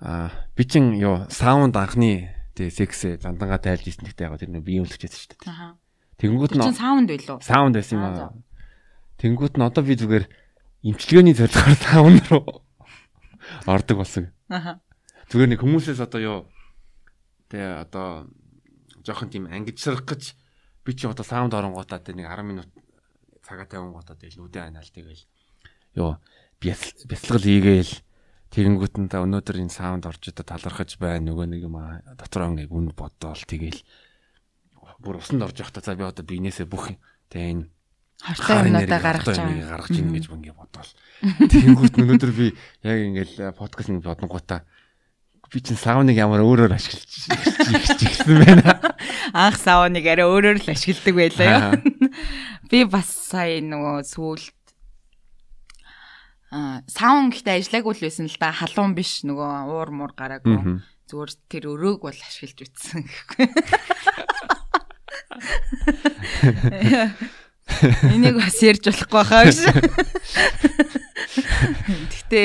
Аа 0.00 0.32
би 0.56 0.64
чин 0.64 0.96
юу 0.96 1.28
саунд 1.28 1.76
анхны 1.76 2.32
тэгээ 2.56 2.72
сексээ 2.72 3.12
зандангаа 3.20 3.60
тайлж 3.60 3.84
ирсэн 3.84 4.08
гэхдээ 4.08 4.26
яг 4.26 4.40
тэр 4.40 4.52
нэг 4.52 4.64
бие 4.64 4.80
өлгчээсэн 4.80 5.20
шүү 5.20 5.30
дээ. 5.36 5.52
Аа. 5.52 5.76
Тэнгүүд 6.16 6.52
нь 6.56 6.72
саунд 6.72 7.08
байлоо. 7.12 7.38
Саунд 7.44 7.76
байсан 7.76 7.96
юм 8.00 8.04
аа. 8.04 8.32
Тэнгүүд 9.20 9.54
нь 9.60 9.66
одоо 9.68 9.82
би 9.84 9.94
зүгээр 10.00 10.24
имчилгээний 10.88 11.36
зорилгоор 11.36 11.76
саунд 11.84 12.24
руу 12.32 12.64
ордог 13.68 13.96
болсон. 14.00 14.32
Аа. 14.48 14.80
Зүгээр 15.28 15.52
нэг 15.52 15.60
хүмүүсээс 15.60 16.00
одоо 16.00 16.20
юу 16.20 16.38
тэгээ 17.52 17.84
одоо 17.84 18.28
жоохон 19.04 19.28
тийм 19.28 19.52
ангижсарах 19.52 20.08
гэж 20.08 20.32
би 20.84 20.90
чи 20.96 21.04
одоо 21.04 21.24
саунд 21.24 21.52
оронгуудаа 21.52 22.00
тэ 22.00 22.16
нэг 22.16 22.24
10 22.24 22.40
минут 22.48 22.70
цагаа 23.44 23.68
тавингуудаа 23.68 24.16
тэгэл 24.16 24.40
нүдэн 24.40 24.72
анаал 24.72 24.88
тэгэл 24.88 25.24
юу 25.96 26.16
бясалгал 26.60 27.44
хийгээл 27.44 27.92
Тэгэнгүүт 28.50 28.94
нь 28.98 29.06
та 29.06 29.22
өнөөдөр 29.22 29.62
энэ 29.62 29.70
саунд 29.70 30.10
орж 30.10 30.34
одоо 30.34 30.42
талархаж 30.42 30.98
байна 30.98 31.30
нөгөө 31.30 31.46
нэг 31.54 31.62
юм 31.70 31.78
дотор 32.18 32.50
нэг 32.50 32.70
үн 32.74 32.90
бодоол 32.90 33.42
тэгэл. 33.46 33.78
Бүр 34.98 35.22
усанд 35.22 35.46
орж 35.46 35.62
явахдаа 35.62 35.86
за 35.86 35.94
би 35.94 36.02
одоо 36.02 36.26
биенээсээ 36.26 36.66
бүх 36.66 36.90
тэгээ 37.30 37.50
энэ 37.54 37.64
хартай 38.20 38.68
юмнуудаа 38.68 39.00
гаргаж 39.00 39.38
байгаа 39.38 39.70
гаргаж 39.70 39.94
ийн 39.96 40.10
гэж 40.12 40.24
ингээ 40.28 40.58
бодоол. 40.58 40.90
Тэгэнгүүт 41.46 41.94
өнөөдөр 41.94 42.32
би 42.34 42.46
яг 42.82 42.98
ингээл 43.06 43.54
подкаст 43.54 43.88
нэг 43.94 44.02
бодонгуудаа 44.02 44.66
би 45.50 45.58
чинь 45.58 45.78
сауныг 45.78 46.14
ямар 46.14 46.44
өөрөөр 46.46 46.74
ашиглаж 46.74 47.10
ирсэн 48.06 48.38
байна. 48.38 48.94
Анх 49.34 49.58
сауныг 49.58 50.06
арай 50.06 50.26
өөрөөр 50.26 50.62
л 50.62 50.70
ашигладаг 50.70 51.14
байлаа. 51.14 51.74
Юу. 51.74 52.10
Би 52.70 52.86
бас 52.86 53.10
сая 53.10 53.58
нөгөө 53.58 54.06
сүүлд 54.06 54.54
саун 56.50 57.30
гэхдээ 57.30 57.62
ажиллаагүй 57.62 57.94
л 57.94 58.04
байсан 58.06 58.26
л 58.26 58.38
да. 58.42 58.50
Халуун 58.50 58.98
биш 58.98 59.22
нөгөө 59.22 59.70
уур 59.70 59.90
муур 59.94 60.12
гараагүй. 60.18 60.82
Зүгээр 61.06 61.30
тэр 61.46 61.70
өрөөг 61.70 62.02
бол 62.06 62.14
ашиглаж 62.14 62.66
үтсэн 62.66 63.06
гэхгүй. 63.06 63.46
Энийг 68.10 68.42
бас 68.42 68.58
ярьж 68.66 68.90
болохгүй 68.90 69.24
хаа 69.24 69.46
гэж. 69.46 69.58
Гэтэ 72.10 72.40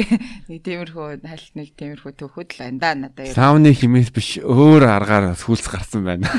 нэг 0.50 0.60
тиймэрхүү 0.62 1.26
хальт 1.26 1.54
нэг 1.58 1.74
тиймэрхүү 1.74 2.12
төвхөд 2.14 2.54
л 2.56 2.62
байна 2.62 2.80
да 2.80 2.94
надаа 2.94 3.34
сауны 3.34 3.74
химээс 3.74 4.14
биш 4.14 4.38
өөр 4.40 4.86
аргаар 4.86 5.34
сүлс 5.34 5.66
гарсан 5.66 6.06
байна. 6.06 6.30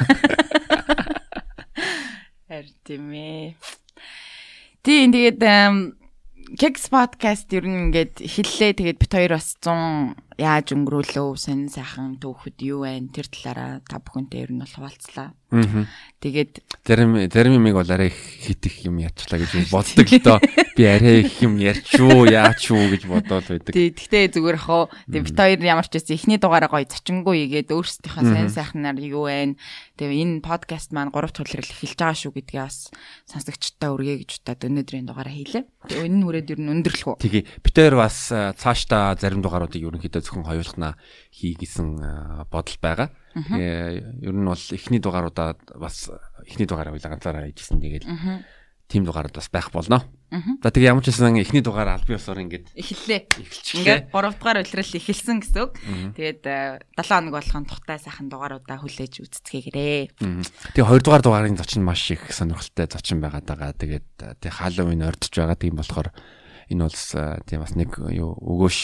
Харин 2.47 2.79
тийм 2.87 3.11
ээ. 3.11 3.59
Тийм 4.87 5.11
тэгээд 5.11 5.43
Keks 6.55 6.87
podcast 6.95 7.51
ер 7.51 7.67
нь 7.67 7.91
ингээд 7.91 8.23
хэллээ. 8.23 8.79
Тэгээд 8.79 8.99
бит 9.03 9.11
хоёр 9.11 9.35
бас 9.35 9.59
100 9.59 10.15
яаж 10.37 10.77
өнгөрөөлөө, 10.77 11.37
сонин 11.41 11.73
сайхан 11.73 12.21
түүхэд 12.21 12.61
юу 12.69 12.85
вэ? 12.85 13.09
Тэр 13.09 13.27
талаараа 13.33 13.81
та 13.89 13.97
бүхэнтэй 14.05 14.45
ер 14.45 14.53
нь 14.53 14.61
бол 14.61 14.69
хуваалцлаа. 14.69 15.33
Аа. 15.33 15.87
Тэгээд 16.21 16.61
зарим 16.83 17.17
зарим 17.31 17.57
юмыг 17.57 17.79
бол 17.79 17.87
арай 17.89 18.11
хит 18.11 18.67
их 18.67 18.85
юм 18.85 18.99
ярьчлаа 18.99 19.41
гэж 19.41 19.71
боддог 19.71 20.09
л 20.11 20.21
доо. 20.21 20.39
Би 20.77 20.85
арай 20.85 21.23
их 21.25 21.41
юм 21.41 21.57
ярьчуу, 21.57 22.27
яач 22.29 22.69
юу 22.69 22.85
гэж 22.91 23.07
бодоод 23.07 23.47
байдаг. 23.47 23.73
Тий, 23.73 23.95
гэхдээ 23.95 24.35
зүгээр 24.35 24.59
хаа. 24.61 24.91
Тэгээд 25.09 25.25
бит 25.25 25.39
хоёр 25.39 25.61
ямар 25.63 25.87
ч 25.89 25.97
байсан 25.97 26.19
эхний 26.19 26.37
дугаараа 26.37 26.69
гоё 26.69 26.85
зочингуу 26.85 27.33
игээд 27.33 27.73
өөрсдийнхөө 27.73 28.25
сонин 28.27 28.53
сайхнаар 28.53 28.99
юу 29.01 29.31
вэ? 29.31 29.57
Тэгээ 29.97 30.21
энэ 30.21 30.45
подкаст 30.45 30.93
маань 30.93 31.15
3 31.15 31.33
төлрөл 31.33 31.73
эхэлж 31.73 31.97
байгаа 31.97 32.19
шүү 32.21 32.33
гэдгээ 32.37 32.61
бас 32.61 32.93
сонсогчтой 33.31 33.89
өргөе 33.95 34.17
гэж 34.27 34.31
удаад 34.45 34.61
өнөөдрийн 34.69 35.07
дугаараа 35.09 35.33
хийлээ. 35.33 35.65
Тэгээ 35.89 36.05
энэ 36.11 36.19
нүрээд 36.21 36.53
ер 36.53 36.61
нь 36.61 36.73
өндөрлөх 36.77 37.09
үү? 37.17 37.23
Тэгээ 37.25 37.45
бит 37.65 37.77
хоёр 37.79 37.97
бас 37.97 38.17
цаашдаа 38.29 39.17
зарим 39.17 39.41
дугааруудыг 39.41 39.81
ерөнхийдөө 39.81 40.26
зөвхөн 40.27 40.43
хоёулахнаа 40.43 40.99
хий 41.31 41.55
гэсэн 41.55 42.03
бодол 42.51 42.79
байгаа. 42.83 43.15
Тэгээ 43.39 44.27
ер 44.27 44.35
нь 44.35 44.51
бол 44.51 44.65
эхний 44.75 44.99
дугааруудаа 44.99 45.55
бас 45.79 46.11
эхний 46.43 46.67
дугаараа 46.67 46.91
уйлаа 46.91 47.15
ганцаараа 47.15 47.47
хийжсэн. 47.47 47.79
Тэгээд 47.79 48.05
тим 48.89 49.05
дугаарууд 49.05 49.35
бас 49.35 49.51
байх 49.51 49.71
болно. 49.71 50.03
За 50.31 50.71
тэгээ 50.71 50.91
ямар 50.91 51.03
ч 51.03 51.11
байсан 51.11 51.39
эхний 51.39 51.63
дугаар 51.63 51.99
аль 51.99 52.07
бие 52.07 52.19
усаар 52.19 52.43
ингээд 52.43 52.75
эхэллээ. 52.75 53.21
Ингээд 53.83 54.11
3 54.11 54.35
дугаар 54.35 54.59
улирал 54.63 54.95
эхэлсэн 54.99 55.39
гэсэн 55.43 55.63
үг. 55.63 55.75
Тэгээд 56.19 56.43
7 56.95 57.07
хоног 57.07 57.35
болгон 57.35 57.67
тухтай 57.67 57.99
сайхан 57.99 58.31
дугааруудаа 58.31 58.79
хүлээж 58.83 59.23
үзцгээгээрээ. 59.23 60.19
Тэгээ 60.75 60.87
2 60.87 61.03
дугаар 61.03 61.23
дугаарын 61.23 61.59
зочин 61.59 61.83
маш 61.83 62.11
их 62.11 62.27
сонирхолтой 62.31 62.87
зочин 62.91 63.19
байгаад 63.23 63.47
байгаа. 63.47 63.75
Тэгээд 63.75 64.09
тэг 64.43 64.53
Халлоуин 64.55 65.03
ордож 65.03 65.31
байгаа. 65.35 65.59
Тийм 65.59 65.79
болохоор 65.79 66.11
энэ 66.71 66.83
бол 66.83 66.99
тийм 67.47 67.61
бас 67.63 67.75
нэг 67.79 67.91
юу 68.11 68.35
өгөөш 68.35 68.79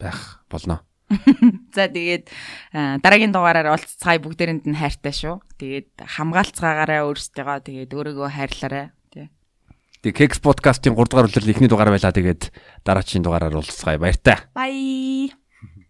байх 0.00 0.44
болно. 0.48 0.80
За 1.76 1.86
тэгээд 1.86 2.30
дараагийн 2.74 3.30
дугаараар 3.30 3.70
уулзцгаая 3.74 4.18
бүгдээрэнд 4.18 4.66
нь 4.66 4.78
хайртай 4.78 5.14
шүү. 5.14 5.38
Тэгээд 5.60 6.02
хамгаалцгаагаараа 6.02 7.06
өөрсдөө 7.06 7.62
тэгээд 7.62 7.94
өөрийгөө 7.94 8.28
хайрлаарай. 8.34 8.90
Тий. 9.14 9.30
Тэгээд 10.02 10.18
Kex 10.18 10.32
podcast-ийн 10.42 10.98
3 10.98 11.06
дугаар 11.06 11.30
үлрэл 11.30 11.52
эхний 11.54 11.70
дугаар 11.70 11.94
байлаа. 11.94 12.10
Тэгээд 12.10 12.50
дараагийн 12.82 13.22
дугаараар 13.22 13.54
уулзцгаая. 13.54 14.02
Баяртай. 14.02 14.42
Bye. 14.50 15.45